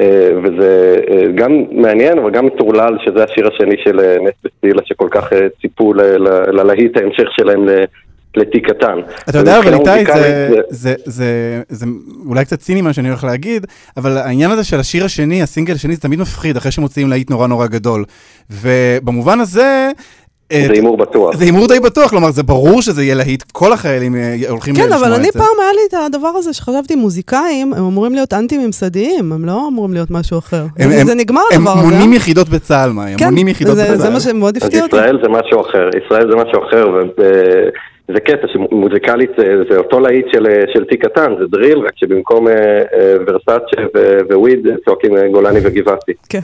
אה, 0.00 0.30
וזה 0.42 1.00
אה, 1.10 1.26
גם 1.34 1.64
מעניין, 1.70 2.18
אבל 2.18 2.30
גם 2.30 2.46
מטורלל, 2.46 2.96
שזה 3.04 3.24
השיר 3.24 3.48
השני 3.48 3.76
של 3.84 4.00
אה, 4.00 4.16
נס 4.20 4.34
וסטילה, 4.44 4.82
שכל 4.84 5.08
כך 5.10 5.30
ציפו 5.60 5.94
ללהיט 6.52 6.96
ההמשך 6.96 7.28
שלהם 7.36 7.68
לתיק 8.36 8.70
קטן. 8.70 8.98
אתה 9.28 9.38
יודע, 9.38 9.58
אבל 9.58 9.74
איתי, 9.74 10.12
זה, 10.14 10.48
זה, 10.48 10.62
זה, 10.70 10.94
זה, 11.04 11.62
זה 11.68 11.86
אולי 12.26 12.44
קצת 12.44 12.58
ציני 12.58 12.82
מה 12.82 12.92
שאני 12.92 13.08
הולך 13.08 13.24
להגיד, 13.24 13.66
אבל 13.96 14.18
העניין 14.18 14.50
הזה 14.50 14.64
של 14.64 14.80
השיר 14.80 15.04
השני, 15.04 15.42
הסינגל 15.42 15.74
השני, 15.74 15.94
זה 15.94 16.00
תמיד 16.00 16.20
מפחיד, 16.20 16.56
אחרי 16.56 16.72
שמוציאים 16.72 17.10
להיט 17.10 17.30
נורא 17.30 17.46
נורא 17.46 17.66
גדול. 17.66 18.04
ובמובן 18.50 19.40
הזה... 19.40 19.90
זה 20.52 20.72
הימור 20.72 20.96
בטוח. 20.96 21.36
זה 21.36 21.44
הימור 21.44 21.68
די 21.68 21.80
בטוח, 21.80 22.10
כלומר, 22.10 22.30
זה 22.30 22.42
ברור 22.42 22.82
שזה 22.82 23.02
יהיה 23.02 23.14
להיט, 23.14 23.42
כל 23.52 23.72
החיילים 23.72 24.16
אה, 24.16 24.36
הולכים 24.48 24.74
לשמוע 24.74 24.86
את 24.86 24.92
זה. 24.92 24.98
כן, 24.98 25.04
אבל 25.04 25.14
אני 25.14 25.32
פעם 25.32 25.60
היה 25.60 25.72
לי 25.72 25.80
את 25.88 25.94
הדבר 26.06 26.28
הזה 26.28 26.52
שחשבתי, 26.52 26.94
מוזיקאים, 26.94 27.74
הם 27.74 27.84
אמורים 27.84 28.14
להיות 28.14 28.32
אנטי-ממסדיים, 28.32 29.32
הם 29.32 29.44
לא 29.44 29.68
אמורים 29.68 29.92
להיות 29.92 30.10
משהו 30.10 30.38
אחר. 30.38 30.66
זה 31.04 31.14
נגמר 31.14 31.40
הדבר 31.52 31.70
הזה. 31.70 31.80
הם 31.80 31.88
מונים 31.88 32.12
יחידות 32.12 32.48
בצה"ל, 32.48 32.90
מה? 32.90 33.06
הם 33.06 33.16
כן, 33.16 33.24
מונים 33.24 33.48
יחידות 33.48 33.78
בצה"ל. 33.78 33.96
זה 33.96 34.10
מה 34.10 34.20
שמאוד 34.20 34.56
הפתיע 34.56 34.82
אותי. 34.82 34.96
ישראל 34.96 35.18
זה 35.22 35.28
משהו 35.28 35.60
אחר, 35.60 35.88
ישראל 36.06 36.30
זה 36.30 36.36
משהו 36.36 36.68
אחר, 36.68 36.86
זה 38.08 38.20
קטע 38.20 38.48
שמוזיקלית 38.48 39.30
זה, 39.38 39.56
זה 39.70 39.78
אותו 39.78 40.00
להיט 40.00 40.26
של, 40.32 40.46
של 40.74 40.84
תיק 40.84 41.04
קטן, 41.04 41.34
זה 41.38 41.46
דריל, 41.46 41.78
רק 41.78 41.92
שבמקום 41.96 42.48
אה, 42.48 42.54
אה, 42.94 43.16
ורסאצ'ה 43.26 43.82
וויד 44.34 44.66
צועקים 44.84 45.16
אה, 45.16 45.28
גולני 45.28 45.58
וגבעתי. 45.62 46.12
כן. 46.28 46.38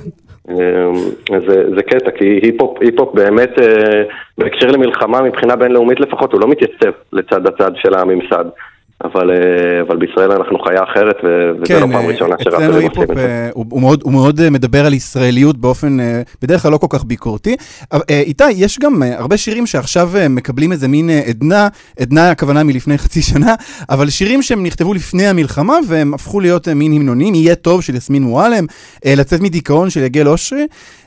אה, 0.51 1.41
זה, 1.49 1.65
זה 1.77 1.83
קטע, 1.83 2.11
כי 2.11 2.25
היפ-הופ, 2.43 2.79
היפ-הופ 2.81 3.15
באמת, 3.15 3.59
אה, 3.59 4.03
בהקשר 4.39 4.67
למלחמה, 4.67 5.23
מבחינה 5.23 5.57
בינלאומית 5.57 6.01
לפחות, 6.01 6.33
הוא 6.33 6.41
לא 6.41 6.49
מתייצב 6.49 6.93
לצד 7.13 7.47
הצד 7.47 7.71
של 7.77 7.95
הממסד. 7.95 8.45
אבל, 9.05 9.31
אה, 9.31 9.81
אבל 9.89 9.97
בישראל 9.97 10.33
אנחנו 10.33 10.59
חיה 10.59 10.83
אחרת, 10.83 11.17
ו- 11.25 11.65
כן, 11.65 11.81
לא 11.81 11.87
פעם 11.93 12.07
ראשונה 12.07 12.35
אצלנו 12.35 12.57
שראפרים 12.59 12.89
עושים 12.89 13.03
את 13.03 13.17
זה. 13.17 13.27
אה, 13.27 13.49
הוא, 13.55 13.67
הוא, 13.71 13.81
מאוד, 13.81 14.03
הוא 14.03 14.13
מאוד 14.13 14.41
אה, 14.41 14.51
מדבר 14.51 14.87
על 14.87 14.95
ישראליות 14.95 15.57
באופן 15.57 16.01
אה, 16.01 16.23
בדרך 16.43 16.63
כלל 16.63 16.73
לא 16.73 16.77
כל 16.79 16.87
כך 16.91 17.05
ביקורתי. 17.05 17.57
אה, 17.93 17.99
איתי, 18.11 18.51
יש 18.51 18.79
גם 18.79 19.03
אה, 19.03 19.19
הרבה 19.19 19.37
שירים 19.37 19.67
שעכשיו 19.67 20.09
אה, 20.17 20.29
מקבלים 20.29 20.73
איזה 20.73 20.89
מין 20.89 21.11
אה, 21.11 21.21
עדנה, 21.29 21.69
עדנה 22.01 22.31
הכוונה 22.31 22.65
מלפני 22.65 22.99
חצי 23.05 23.23
שנה, 23.23 23.55
אבל 23.91 24.11
שירים 24.11 24.43
שהם 24.43 24.63
נכתבו 24.63 24.95
לפני 24.95 25.27
המלחמה 25.27 25.79
והם 25.89 26.15
הפכו 26.15 26.41
להיות 26.41 26.69
אה, 26.69 26.75
מין 26.75 26.93
המנונים, 26.93 27.35
יהיה 27.35 27.55
טוב 27.55 27.83
של 27.83 27.95
יסמין 27.95 28.23
מועלם, 28.23 28.67
אה, 29.07 29.15
לצאת 29.17 29.41
מדיכאון 29.41 29.91
של 29.91 30.01
יגל 30.01 30.29
אושרי. 30.29 30.67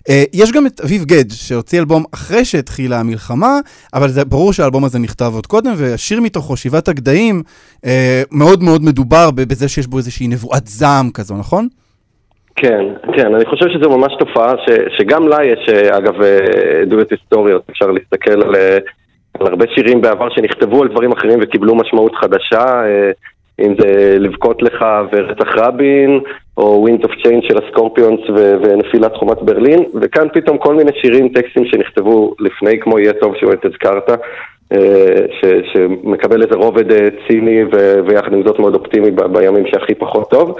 אה, 0.09 0.23
יש 0.33 0.51
גם 0.51 0.65
את 0.65 0.81
אביב 0.85 1.05
גד, 1.05 1.31
שהוציא 1.31 1.79
אלבום 1.79 2.03
אחרי 2.13 2.45
שהתחילה 2.45 2.99
המלחמה, 2.99 3.59
אבל 3.93 4.07
זה 4.07 4.25
ברור 4.25 4.53
שהאלבום 4.53 4.85
הזה 4.85 4.99
נכתב 4.99 5.31
עוד 5.33 5.45
קודם, 5.45 5.71
והשיר 5.77 6.21
מתוכו, 6.21 6.57
שבעת 6.57 6.87
הגדיים, 6.87 7.43
אה, 7.85 8.23
מאוד 8.31 8.63
מאוד 8.63 8.81
מדובר 8.83 9.31
בזה 9.31 9.67
שיש 9.69 9.87
בו 9.87 9.97
איזושהי 9.97 10.27
נבואת 10.27 10.67
זעם 10.67 11.09
כזו, 11.13 11.37
נכון? 11.37 11.67
כן, 12.55 12.83
כן, 13.17 13.35
אני 13.35 13.45
חושב 13.45 13.65
שזו 13.69 13.97
ממש 13.97 14.13
תופעה 14.19 14.53
ש, 14.65 14.69
שגם 14.97 15.27
לה 15.27 15.37
יש, 15.45 15.69
אה, 15.69 15.97
אגב, 15.97 16.13
עדויות 16.81 17.11
היסטוריות. 17.11 17.63
אפשר 17.69 17.85
להסתכל 17.85 18.31
על, 18.31 18.55
על 19.39 19.47
הרבה 19.47 19.65
שירים 19.75 20.01
בעבר 20.01 20.29
שנכתבו 20.29 20.81
על 20.81 20.87
דברים 20.87 21.11
אחרים 21.11 21.39
וקיבלו 21.41 21.75
משמעות 21.75 22.15
חדשה, 22.15 22.83
אם 23.59 23.73
זה 23.79 24.15
לבכות 24.19 24.61
לך 24.61 24.85
ורצח 25.11 25.55
רבין, 25.55 26.19
או 26.57 26.79
Wind 26.81 27.03
of 27.03 27.11
Change 27.23 27.43
של 27.47 27.57
הסקורפיונס 27.57 28.19
ו- 28.29 28.53
ונפילת 28.61 29.15
חומת 29.15 29.41
ברלין, 29.41 29.83
וכאן 30.01 30.27
פתאום 30.33 30.57
כל 30.57 30.75
מיני 30.75 30.91
שירים, 31.01 31.29
טקסטים 31.29 31.65
שנכתבו 31.65 32.35
לפני, 32.39 32.79
כמו 32.79 32.99
יהיה 32.99 33.13
טוב 33.13 33.35
שבאמת 33.35 33.65
הזכרת, 33.65 34.09
אה, 34.73 35.15
ש- 35.41 35.73
שמקבל 35.73 36.41
איזה 36.41 36.55
רובד 36.55 36.91
אה, 36.91 37.07
ציני 37.27 37.63
ו- 37.63 37.99
ויחד 38.07 38.33
עם 38.33 38.43
זאת 38.45 38.59
מאוד 38.59 38.75
אופטימי 38.75 39.11
ב- 39.11 39.37
בימים 39.37 39.65
שהכי 39.67 39.95
פחות 39.95 40.29
טוב. 40.29 40.55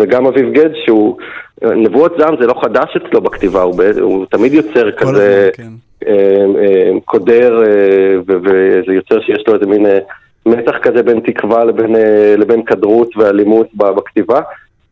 וגם 0.00 0.26
אביב 0.26 0.52
גדג' 0.52 0.70
שהוא, 0.84 1.16
נבואות 1.64 2.12
זעם 2.18 2.34
זה 2.40 2.46
לא 2.46 2.54
חדש 2.62 2.96
אצלו 2.96 3.20
בכתיבה, 3.20 3.62
הוא, 3.62 3.74
ב- 3.78 3.98
הוא 4.00 4.26
תמיד 4.30 4.52
יוצר 4.52 4.90
כזה 4.90 5.50
הזמן, 5.50 5.64
כן. 5.64 6.08
אה, 6.08 6.44
אה, 6.62 6.90
קודר, 7.04 7.62
אה, 7.62 8.16
וזה 8.26 8.92
יוצר 8.94 9.20
שיש 9.20 9.44
לו 9.48 9.54
איזה 9.54 9.66
מין 9.66 9.86
אה, 9.86 9.98
מתח 10.46 10.76
כזה 10.82 11.02
בין 11.02 11.20
תקווה 11.20 11.64
לבין, 11.64 11.96
אה, 11.96 12.34
לבין 12.38 12.62
כדרות 12.62 13.16
ואלימות 13.16 13.66
בכתיבה. 13.74 14.40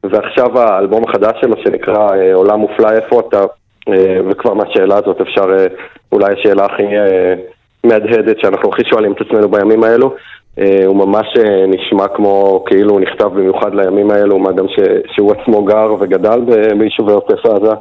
ועכשיו 0.05 0.59
האלבום 0.59 1.05
החדש 1.09 1.41
שלו 1.41 1.57
שנקרא 1.65 2.15
אה, 2.15 2.35
עולם 2.35 2.61
מופלא 2.61 2.91
איפה 2.91 3.21
אתה, 3.29 3.45
אה, 3.89 4.21
וכבר 4.31 4.55
מהשאלה 4.55 4.97
הזאת 4.97 5.21
אפשר, 5.21 5.47
אולי 6.13 6.33
השאלה 6.33 6.65
הכי 6.65 6.83
מהדהדת 7.85 8.39
שאנחנו 8.41 8.69
הכי 8.73 8.83
שואלים 8.85 9.13
את 9.13 9.21
עצמנו 9.21 9.49
בימים 9.49 9.85
האלו, 9.85 10.15
הוא 10.87 10.97
ממש 10.97 11.27
נשמע 11.69 12.09
כמו 12.09 12.65
כאילו 12.67 12.91
הוא 12.91 13.01
נכתב 13.01 13.27
במיוחד 13.35 13.75
לימים 13.75 14.11
האלו, 14.11 14.39
מה 14.39 14.53
גם 14.53 14.67
שהוא 15.15 15.33
עצמו 15.33 15.65
גר 15.65 15.95
וגדל 16.01 16.41
ביישובי 16.79 17.13
עוטף 17.13 17.47
עזה, 17.47 17.73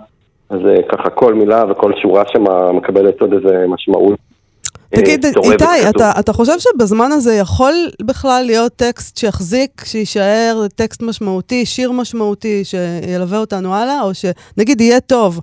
אז 0.49 0.59
ככה 0.89 1.09
כל 1.09 1.34
מילה 1.34 1.63
וכל 1.70 1.93
שורה 2.01 2.24
שם 2.28 2.43
מקבלת 2.76 3.22
עוד 3.22 3.34
איזה 3.34 3.65
משמעות. 3.67 4.20
אה, 4.96 5.02
תגיד, 5.02 5.26
צורבת 5.34 5.62
אותי. 5.62 5.89
אתה, 5.90 6.12
אתה 6.20 6.34
חושב 6.34 6.60
שבזמן 6.60 7.12
הזה 7.12 7.34
יכול 7.34 7.74
בכלל 8.02 8.44
להיות 8.46 8.74
טקסט 8.76 9.18
שיחזיק, 9.18 9.84
שיישאר 9.86 10.68
טקסט 10.76 11.02
משמעותי, 11.02 11.66
שיר 11.66 11.92
משמעותי, 11.92 12.64
שילווה 12.64 13.38
אותנו 13.38 13.76
הלאה, 13.76 14.02
או 14.02 14.12
שנגיד 14.14 14.82
יהיה 14.82 15.00
טוב, 15.00 15.42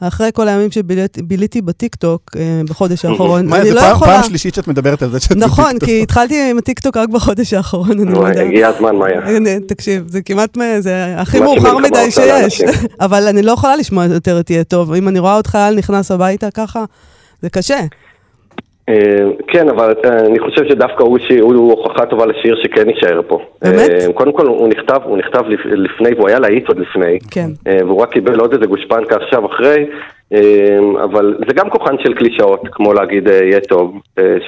אחרי 0.00 0.30
כל 0.34 0.48
הימים 0.48 0.70
שביליתי 0.70 1.62
בטיקטוק 1.62 2.22
אה, 2.36 2.60
בחודש 2.68 3.04
האחרון, 3.04 3.46
מה, 3.46 3.60
אני 3.60 3.70
לא 3.70 3.80
יכולה... 3.80 4.12
פעם 4.12 4.22
שלישית 4.28 4.54
שאת 4.54 4.68
מדברת 4.68 5.02
על 5.02 5.10
זה 5.10 5.20
שאת 5.20 5.36
נכון, 5.36 5.64
בטיקטוק. 5.64 5.88
כי 5.88 6.02
התחלתי 6.02 6.50
עם 6.50 6.58
הטיקטוק 6.58 6.96
רק 6.96 7.08
בחודש 7.08 7.52
האחרון, 7.52 7.90
אני 7.90 8.12
וואי, 8.12 8.28
מודה. 8.28 8.42
הגיע 8.42 8.68
הזמן, 8.68 8.96
מאיה. 8.96 9.20
הנה, 9.28 9.50
תקשיב, 9.68 10.04
זה 10.08 10.22
כמעט, 10.22 10.58
זה 10.78 11.14
הכי 11.16 11.38
מה 11.38 11.44
מאוחר 11.44 11.78
מדי 11.78 12.10
שיש. 12.10 12.62
אבל 13.00 13.28
אני 13.28 13.42
לא 13.42 13.52
יכולה 13.52 13.76
לשמוע 13.76 14.04
יותר 14.04 14.40
את 14.40 14.50
יהיה 14.50 14.64
טוב. 14.64 14.92
אם 14.92 15.08
אני 15.08 15.18
רואה 15.18 15.40
חייל 15.46 15.74
נכנס 15.74 16.10
הביתה 16.10 16.50
ככה, 16.50 16.84
זה 17.42 17.50
קשה. 17.50 17.80
אה, 18.88 18.94
כן, 19.48 19.68
אבל 19.68 19.94
אה, 20.04 20.18
אני 20.20 20.38
חושב 20.38 20.64
שדווקא 20.68 21.02
הוא, 21.02 21.18
הוכחה 21.54 22.06
טובה 22.06 22.26
לשיר 22.26 22.56
שכן 22.62 22.88
יישאר 22.90 23.20
פה. 23.28 23.40
באמת? 23.62 23.90
אה, 23.90 24.12
קודם 24.14 24.32
כל 24.32 24.46
הוא 24.46 24.68
נכתב, 24.68 25.00
הוא 25.04 25.18
נכתב 25.18 25.42
לפ- 25.48 25.66
לפני, 25.66 26.14
והוא 26.16 26.28
היה 26.28 26.38
להיט 26.38 26.68
עוד 26.68 26.78
לפני. 26.78 27.18
כן. 27.30 27.50
והוא 27.86 28.00
רק 28.02 28.12
קיבל 28.12 28.40
עוד 28.40 28.52
איזה 28.52 28.66
גושפנקה 28.66 29.16
עכשיו 29.16 29.46
אחרי, 29.46 29.86
אבל 31.04 31.34
זה 31.48 31.54
גם 31.54 31.70
כוחן 31.70 31.94
של 32.02 32.14
קלישאות, 32.14 32.60
כמו 32.72 32.92
להגיד 32.92 33.26
יהיה 33.28 33.60
טוב, 33.60 33.94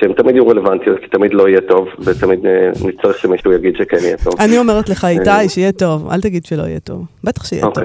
שהן 0.01 0.12
תמיד 0.12 0.34
יהיו 0.36 0.49
רלוונטיות, 0.49 0.99
כי 0.99 1.07
תמיד 1.07 1.34
לא 1.34 1.49
יהיה 1.49 1.61
טוב, 1.61 1.88
ותמיד 1.99 2.41
נצטרך 2.84 3.18
שמישהו 3.18 3.53
יגיד 3.53 3.74
שכן 3.76 3.97
יהיה 4.03 4.16
טוב. 4.24 4.34
אני 4.41 4.59
אומרת 4.59 4.88
לך, 4.88 5.05
איתי, 5.05 5.49
שיהיה 5.49 5.72
טוב, 5.72 6.09
אל 6.12 6.20
תגיד 6.20 6.45
שלא 6.45 6.62
יהיה 6.62 6.80
טוב. 6.80 7.05
בטח 7.24 7.45
שיהיה 7.45 7.62
טוב. 7.74 7.84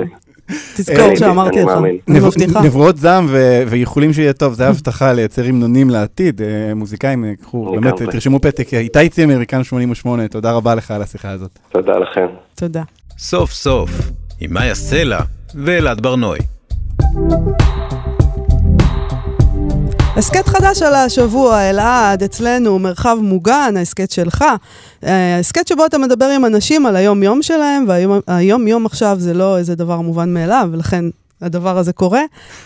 תזכור 0.75 1.09
אה, 1.09 1.15
שאמרתי 1.15 1.61
לך. 1.61 1.71
אני 2.07 2.19
מבטיחה. 2.19 2.61
נבואות 2.61 2.97
זעם 2.97 3.27
ואיחולים 3.67 4.13
שיהיה 4.13 4.33
טוב, 4.33 4.53
זה 4.53 4.67
הבטחה 4.67 5.13
לייצר 5.13 5.45
המנונים 5.45 5.89
לעתיד. 5.89 6.41
אה, 6.41 6.73
מוזיקאים, 6.73 7.25
אה, 7.25 7.31
קחו, 7.41 7.71
באמת. 7.71 8.01
תרשמו 8.01 8.39
פתק. 8.39 8.73
איתי 8.73 9.09
צימר, 9.09 9.39
מכאן 9.39 9.63
88, 9.63 10.27
תודה 10.27 10.51
רבה 10.51 10.75
לך 10.75 10.91
על 10.91 11.01
השיחה 11.01 11.31
הזאת. 11.31 11.59
תודה 11.69 11.97
לכם. 11.97 12.27
תודה. 12.55 12.83
סוף 13.17 13.51
סוף, 13.51 13.89
עם 14.39 14.53
מאיה 14.53 14.75
סלע 14.75 15.19
ואלעד 15.55 16.01
ברנועי. 16.01 16.39
הסכת 20.17 20.47
חדש 20.47 20.81
על 20.81 20.93
השבוע, 20.93 21.69
אלעד, 21.69 22.23
אצלנו, 22.23 22.79
מרחב 22.79 23.17
מוגן, 23.21 23.73
ההסכת 23.77 24.11
שלך. 24.11 24.45
אה, 25.03 25.35
ההסכת 25.35 25.67
שבו 25.67 25.85
אתה 25.85 25.97
מדבר 25.97 26.25
עם 26.25 26.45
אנשים 26.45 26.85
על 26.85 26.95
היום-יום 26.95 27.41
שלהם, 27.41 27.85
והיום-יום 28.27 28.85
עכשיו 28.85 29.15
זה 29.19 29.33
לא 29.33 29.57
איזה 29.57 29.75
דבר 29.75 30.01
מובן 30.01 30.33
מאליו, 30.33 30.69
ולכן 30.71 31.05
הדבר 31.41 31.77
הזה 31.77 31.93
קורה. 31.93 32.21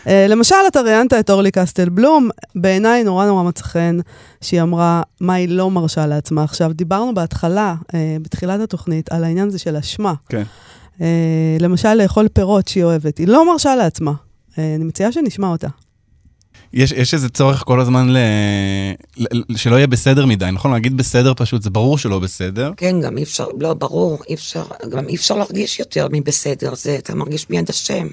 אה, 0.08 0.26
למשל, 0.30 0.56
אתה 0.68 0.82
ראיינת 0.82 1.14
את 1.14 1.30
אורלי 1.30 1.52
קסטל 1.52 1.90
בלום, 1.90 2.30
בעיניי 2.56 3.04
נורא 3.04 3.26
נורא 3.26 3.44
מצא 3.44 3.64
חן 3.64 3.98
שהיא 4.42 4.62
אמרה 4.62 5.02
מה 5.22 5.34
היא 5.34 5.50
לא 5.50 5.72
מרשה 5.72 6.08
לעצמה. 6.08 6.44
עכשיו, 6.44 6.74
דיברנו 6.74 7.14
בהתחלה, 7.14 7.76
אה, 7.94 8.18
בתחילת 8.22 8.60
התוכנית, 8.60 9.12
על 9.12 9.24
העניין 9.24 9.48
הזה 9.48 9.60
של 9.60 9.76
אשמה. 9.76 10.14
כן. 10.30 10.44
למשל, 11.60 11.94
לאכול 11.94 12.28
פירות 12.28 12.68
שהיא 12.68 12.84
אוהבת. 12.84 13.18
היא 13.18 13.28
לא 13.28 13.52
מרשה 13.52 13.76
לעצמה. 13.76 14.14
אני 14.58 14.84
מציעה 14.84 15.12
שנשמע 15.12 15.48
אותה. 15.48 15.68
יש, 16.74 16.92
יש 16.92 17.14
איזה 17.14 17.30
צורך 17.30 17.64
כל 17.66 17.80
הזמן 17.80 18.10
ל... 18.10 18.18
ל... 19.18 19.58
שלא 19.58 19.76
יהיה 19.76 19.88
בסדר 19.88 20.26
מדי, 20.26 20.50
נכון? 20.54 20.72
להגיד 20.72 20.98
בסדר 20.98 21.34
פשוט, 21.38 21.62
זה 21.62 21.70
ברור 21.70 21.98
שלא 21.98 22.20
בסדר. 22.20 22.72
כן, 22.78 23.02
גם 23.02 23.18
אי 23.18 23.24
אפשר, 23.24 23.48
לא, 23.60 23.74
ברור, 23.74 24.20
אי 24.30 24.34
אפשר, 24.34 24.64
גם 24.90 25.08
אי 25.08 25.16
אפשר 25.16 25.36
להרגיש 25.36 25.80
יותר 25.80 26.08
מבסדר, 26.12 26.76
זה, 26.76 26.96
אתה 26.96 27.16
מרגיש 27.16 27.50
מיד 27.50 27.70
השם. 27.70 28.08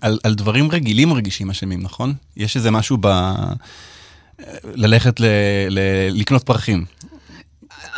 על, 0.00 0.18
על 0.24 0.34
דברים 0.34 0.70
רגילים 0.70 1.08
מרגישים 1.08 1.50
אשמים, 1.50 1.82
נכון? 1.82 2.14
יש 2.36 2.56
איזה 2.56 2.70
משהו 2.70 2.96
ב... 3.00 3.32
ללכת 4.64 5.20
ל... 5.20 5.24
ל... 5.70 5.78
לקנות 6.10 6.42
פרחים. 6.44 6.84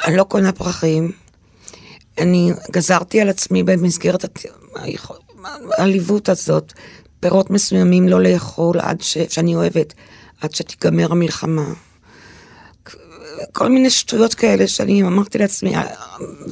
אני 0.04 0.16
לא 0.16 0.24
קונה 0.24 0.52
פרחים. 0.52 1.12
אני 2.18 2.52
גזרתי 2.70 3.20
על 3.20 3.28
עצמי 3.28 3.62
במסגרת 3.62 4.24
הת- 4.24 4.44
העליבות 5.78 6.28
הזאת, 6.28 6.72
פירות 7.22 7.50
מסוימים 7.50 8.08
לא 8.08 8.22
לאכול 8.22 8.80
עד 8.80 9.00
ש... 9.00 9.18
שאני 9.28 9.54
אוהבת, 9.54 9.94
עד 10.40 10.54
שתיגמר 10.54 11.12
המלחמה. 11.12 11.64
כל 13.52 13.68
מיני 13.68 13.90
שטויות 13.90 14.34
כאלה 14.34 14.66
שאני 14.66 15.02
אמרתי 15.02 15.38
לעצמי, 15.38 15.76
"אה, 15.76 15.86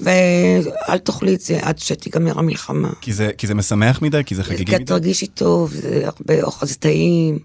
ואל 0.02 0.98
תאכלי 0.98 1.34
את 1.34 1.40
זה 1.40 1.58
עד 1.62 1.78
שתיגמר 1.78 2.38
המלחמה. 2.38 2.90
כי 3.00 3.12
זה, 3.12 3.30
כי 3.38 3.46
זה 3.46 3.54
משמח 3.54 4.02
מדי? 4.02 4.22
כי 4.26 4.34
זה 4.34 4.44
חגיגי 4.44 4.64
כי 4.64 4.76
את 4.76 4.80
מדי? 4.80 4.86
תרגישי 4.88 5.26
טוב, 5.26 5.72
זה 5.72 6.02
הרבה 6.04 6.42
אוכל, 6.42 6.66
זה 6.66 6.74
טעים. 6.74 7.38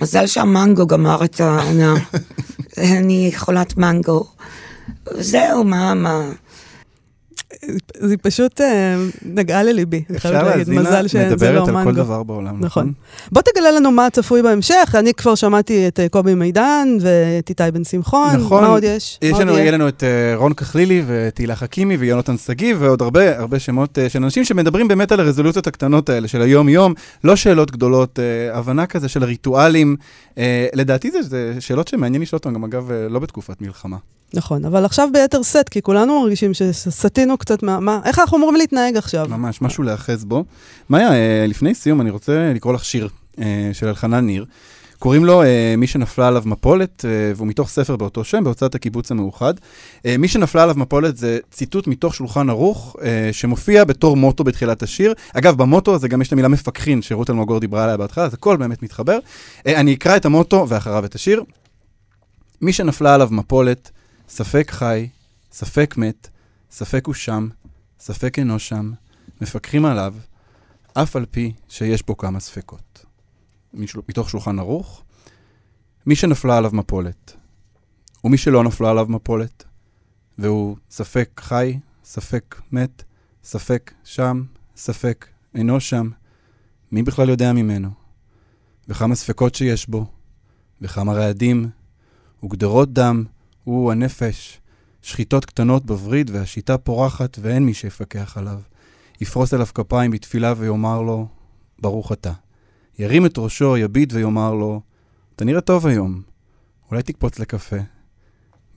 מזל 0.00 0.26
שהמנגו 0.26 0.86
גמר 0.86 1.24
את 1.24 1.40
העונה. 1.40 1.94
אני 2.98 3.32
חולת 3.36 3.76
מנגו. 3.76 4.26
זהו, 5.10 5.64
מה, 5.64 5.94
מה. 5.94 6.30
זה 7.94 8.16
פשוט 8.16 8.60
אה, 8.60 8.96
נגעה 9.22 9.62
לליבי, 9.62 10.02
אני 10.10 10.20
חייבת 10.20 10.36
אפשר 10.36 10.56
להגיד, 10.56 10.70
מזל 10.70 11.08
שזה 11.08 11.22
לא 11.22 11.30
מדברת 11.30 11.68
על 11.68 11.74
כל 11.74 11.80
מנגו. 11.80 11.90
דבר 11.92 12.22
בעולם, 12.22 12.56
נכון? 12.60 12.64
נכון. 12.64 12.92
בוא 13.32 13.42
תגלה 13.42 13.70
לנו 13.70 13.90
מה 13.90 14.10
צפוי 14.10 14.42
בהמשך, 14.42 14.94
אני 14.94 15.14
כבר 15.14 15.34
שמעתי 15.34 15.88
את 15.88 16.00
אה, 16.00 16.08
קובי 16.08 16.34
מידן 16.34 16.88
ואת 17.00 17.48
איתי 17.48 17.62
בן 17.72 17.84
שמחון, 17.84 18.36
נכון. 18.36 18.62
מה 18.62 18.68
עוד 18.68 18.84
יש? 18.84 19.18
יש 19.22 19.38
לנו, 19.38 19.58
יהיה? 19.58 19.70
לנו 19.70 19.88
את 19.88 20.04
אה, 20.04 20.36
רון 20.36 20.52
כחלילי 20.52 21.02
ותהילה 21.06 21.56
חכימי 21.56 21.96
ויונתן 21.96 22.36
שגיא 22.36 22.74
ועוד 22.78 23.02
הרבה, 23.02 23.38
הרבה 23.38 23.58
שמות 23.58 23.98
של 24.08 24.22
אנשים 24.22 24.44
שמדברים 24.44 24.88
באמת 24.88 25.12
על 25.12 25.20
הרזולוציות 25.20 25.66
הקטנות 25.66 26.08
האלה 26.08 26.28
של 26.28 26.42
היום-יום, 26.42 26.94
לא 27.24 27.36
שאלות 27.36 27.70
גדולות, 27.70 28.18
הבנה 28.52 28.86
כזה 28.86 29.08
של 29.08 29.22
הריטואלים. 29.22 29.96
אה, 30.38 30.66
לדעתי 30.74 31.10
זה, 31.10 31.22
זה 31.22 31.54
שאלות 31.60 31.88
שמעניין 31.88 32.22
לשאול 32.22 32.38
אותן, 32.38 32.54
גם 32.54 32.64
אגב, 32.64 32.90
לא 33.10 33.18
בתקופת 33.18 33.60
מלחמה. 33.60 33.96
נכון, 34.34 34.64
אבל 34.64 34.84
עכשיו 34.84 35.08
ביתר 35.12 35.42
שאת, 35.42 35.68
כי 35.68 35.82
כולנו 35.82 36.20
מרגישים 36.22 36.54
שסטינו 36.54 37.38
קצת 37.38 37.62
מה... 37.62 37.80
מה 37.80 38.00
איך 38.04 38.18
אנחנו 38.18 38.36
אמורים 38.36 38.56
להתנהג 38.56 38.96
עכשיו? 38.96 39.26
ממש, 39.30 39.62
משהו 39.62 39.84
להאחז 39.84 40.24
בו. 40.24 40.44
מאיה, 40.90 41.12
אה, 41.12 41.44
לפני 41.48 41.74
סיום 41.74 42.00
אני 42.00 42.10
רוצה 42.10 42.52
לקרוא 42.54 42.72
לך 42.72 42.84
שיר 42.84 43.08
אה, 43.38 43.70
של 43.72 43.88
אלחנן 43.88 44.26
ניר. 44.26 44.44
קוראים 45.00 45.24
לו 45.24 45.42
אה, 45.42 45.74
מי 45.78 45.86
שנפלה 45.86 46.28
עליו 46.28 46.42
מפולת, 46.46 47.04
אה, 47.04 47.32
והוא 47.36 47.46
מתוך 47.46 47.68
ספר 47.68 47.96
באותו 47.96 48.24
שם, 48.24 48.44
בהוצאת 48.44 48.74
הקיבוץ 48.74 49.10
המאוחד. 49.10 49.54
אה, 50.06 50.16
מי 50.18 50.28
שנפלה 50.28 50.62
עליו 50.62 50.74
מפולת 50.78 51.16
זה 51.16 51.38
ציטוט 51.50 51.86
מתוך 51.86 52.14
שולחן 52.14 52.50
ערוך, 52.50 52.96
אה, 53.02 53.28
שמופיע 53.32 53.84
בתור 53.84 54.16
מוטו 54.16 54.44
בתחילת 54.44 54.82
השיר. 54.82 55.14
אגב, 55.34 55.56
במוטו 55.56 55.94
הזה 55.94 56.08
גם 56.08 56.22
יש 56.22 56.28
את 56.28 56.32
המילה 56.32 56.48
מפקחין, 56.48 57.02
שרות 57.02 57.30
אלמגור 57.30 57.60
דיברה 57.60 57.84
עליה 57.84 57.96
בהתחלה, 57.96 58.24
אז 58.24 58.34
הכל 58.34 58.56
באמת 58.56 58.82
מתחבר. 58.82 59.18
אה, 59.66 59.80
אני 59.80 59.94
אקרא 59.94 60.16
את 60.16 60.24
המוטו 60.24 60.66
ואחריו 60.68 61.04
את 61.04 61.14
השיר. 61.14 61.42
מי 62.60 62.72
שנפלה 62.72 63.14
עליו 63.14 63.28
מפולת, 63.30 63.90
ספק 64.32 64.70
חי, 64.70 65.08
ספק 65.52 65.94
מת, 65.96 66.28
ספק 66.70 67.06
הוא 67.06 67.14
שם, 67.14 67.48
ספק 68.00 68.38
אינו 68.38 68.58
שם, 68.58 68.92
מפקחים 69.40 69.84
עליו, 69.84 70.14
אף 70.94 71.16
על 71.16 71.26
פי 71.26 71.52
שיש 71.68 72.06
בו 72.06 72.16
כמה 72.16 72.40
ספקות. 72.40 73.04
מתוך 74.08 74.30
שולחן 74.30 74.58
ערוך, 74.58 75.02
מי 76.06 76.16
שנפלה 76.16 76.56
עליו 76.56 76.70
מפולת, 76.74 77.36
ומי 78.24 78.38
שלא 78.38 78.64
נפלה 78.64 78.90
עליו 78.90 79.06
מפולת, 79.08 79.64
והוא 80.38 80.76
ספק 80.90 81.40
חי, 81.44 81.78
ספק 82.04 82.60
מת, 82.72 83.02
ספק 83.44 83.92
שם, 84.04 84.42
ספק 84.76 85.26
אינו 85.54 85.80
שם, 85.80 86.10
מי 86.92 87.02
בכלל 87.02 87.28
יודע 87.28 87.52
ממנו? 87.52 87.90
וכמה 88.88 89.14
ספקות 89.14 89.54
שיש 89.54 89.88
בו, 89.88 90.06
וכמה 90.80 91.12
רעדים, 91.12 91.70
וגדרות 92.42 92.92
דם, 92.92 93.24
הוא 93.64 93.92
הנפש, 93.92 94.60
שחיטות 95.02 95.44
קטנות 95.44 95.86
בווריד, 95.86 96.30
והשיטה 96.30 96.78
פורחת, 96.78 97.38
ואין 97.42 97.66
מי 97.66 97.74
שיפקח 97.74 98.36
עליו. 98.38 98.60
יפרוס 99.20 99.54
אליו 99.54 99.66
כפיים 99.74 100.10
בתפילה 100.10 100.54
ויאמר 100.56 101.02
לו, 101.02 101.28
ברוך 101.78 102.12
אתה. 102.12 102.32
ירים 102.98 103.26
את 103.26 103.38
ראשו, 103.38 103.76
יביט 103.76 104.12
ויאמר 104.12 104.54
לו, 104.54 104.80
אתה 105.36 105.44
נראה 105.44 105.60
טוב 105.60 105.86
היום, 105.86 106.22
אולי 106.90 107.02
תקפוץ 107.02 107.38
לקפה. 107.38 107.76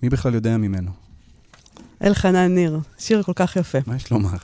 מי 0.03 0.09
בכלל 0.09 0.33
יודע 0.33 0.57
ממנו? 0.57 0.91
אלחנן 2.03 2.55
ניר, 2.55 2.79
שיר 2.97 3.23
כל 3.23 3.33
כך 3.35 3.55
יפה. 3.55 3.77
מה 3.87 3.95
יש 3.95 4.11
לומר? 4.11 4.37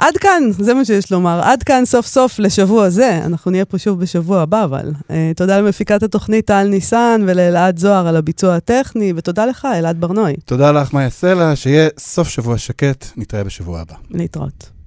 עד 0.00 0.16
כאן, 0.16 0.42
זה 0.58 0.74
מה 0.74 0.84
שיש 0.84 1.12
לומר. 1.12 1.40
עד 1.42 1.62
כאן 1.62 1.84
סוף 1.84 2.06
סוף 2.06 2.38
לשבוע 2.38 2.90
זה. 2.90 3.20
אנחנו 3.24 3.50
נהיה 3.50 3.64
פה 3.64 3.78
שוב 3.78 4.00
בשבוע 4.00 4.40
הבא, 4.40 4.64
אבל. 4.64 4.92
Uh, 5.08 5.12
תודה 5.36 5.60
למפיקת 5.60 6.02
התוכנית 6.02 6.46
טל 6.46 6.64
ניסן 6.64 7.20
ולאלעד 7.26 7.78
זוהר 7.78 8.08
על 8.08 8.16
הביצוע 8.16 8.54
הטכני, 8.54 9.12
ותודה 9.16 9.46
לך, 9.46 9.68
אלעד 9.74 10.00
ברנועי. 10.00 10.36
תודה 10.44 10.72
לך, 10.72 10.94
מאיה 10.94 11.10
סלע, 11.10 11.56
שיהיה 11.56 11.88
סוף 11.98 12.28
שבוע 12.28 12.58
שקט, 12.58 13.06
נתראה 13.16 13.44
בשבוע 13.44 13.80
הבא. 13.80 13.94
להתראות. 14.10 14.79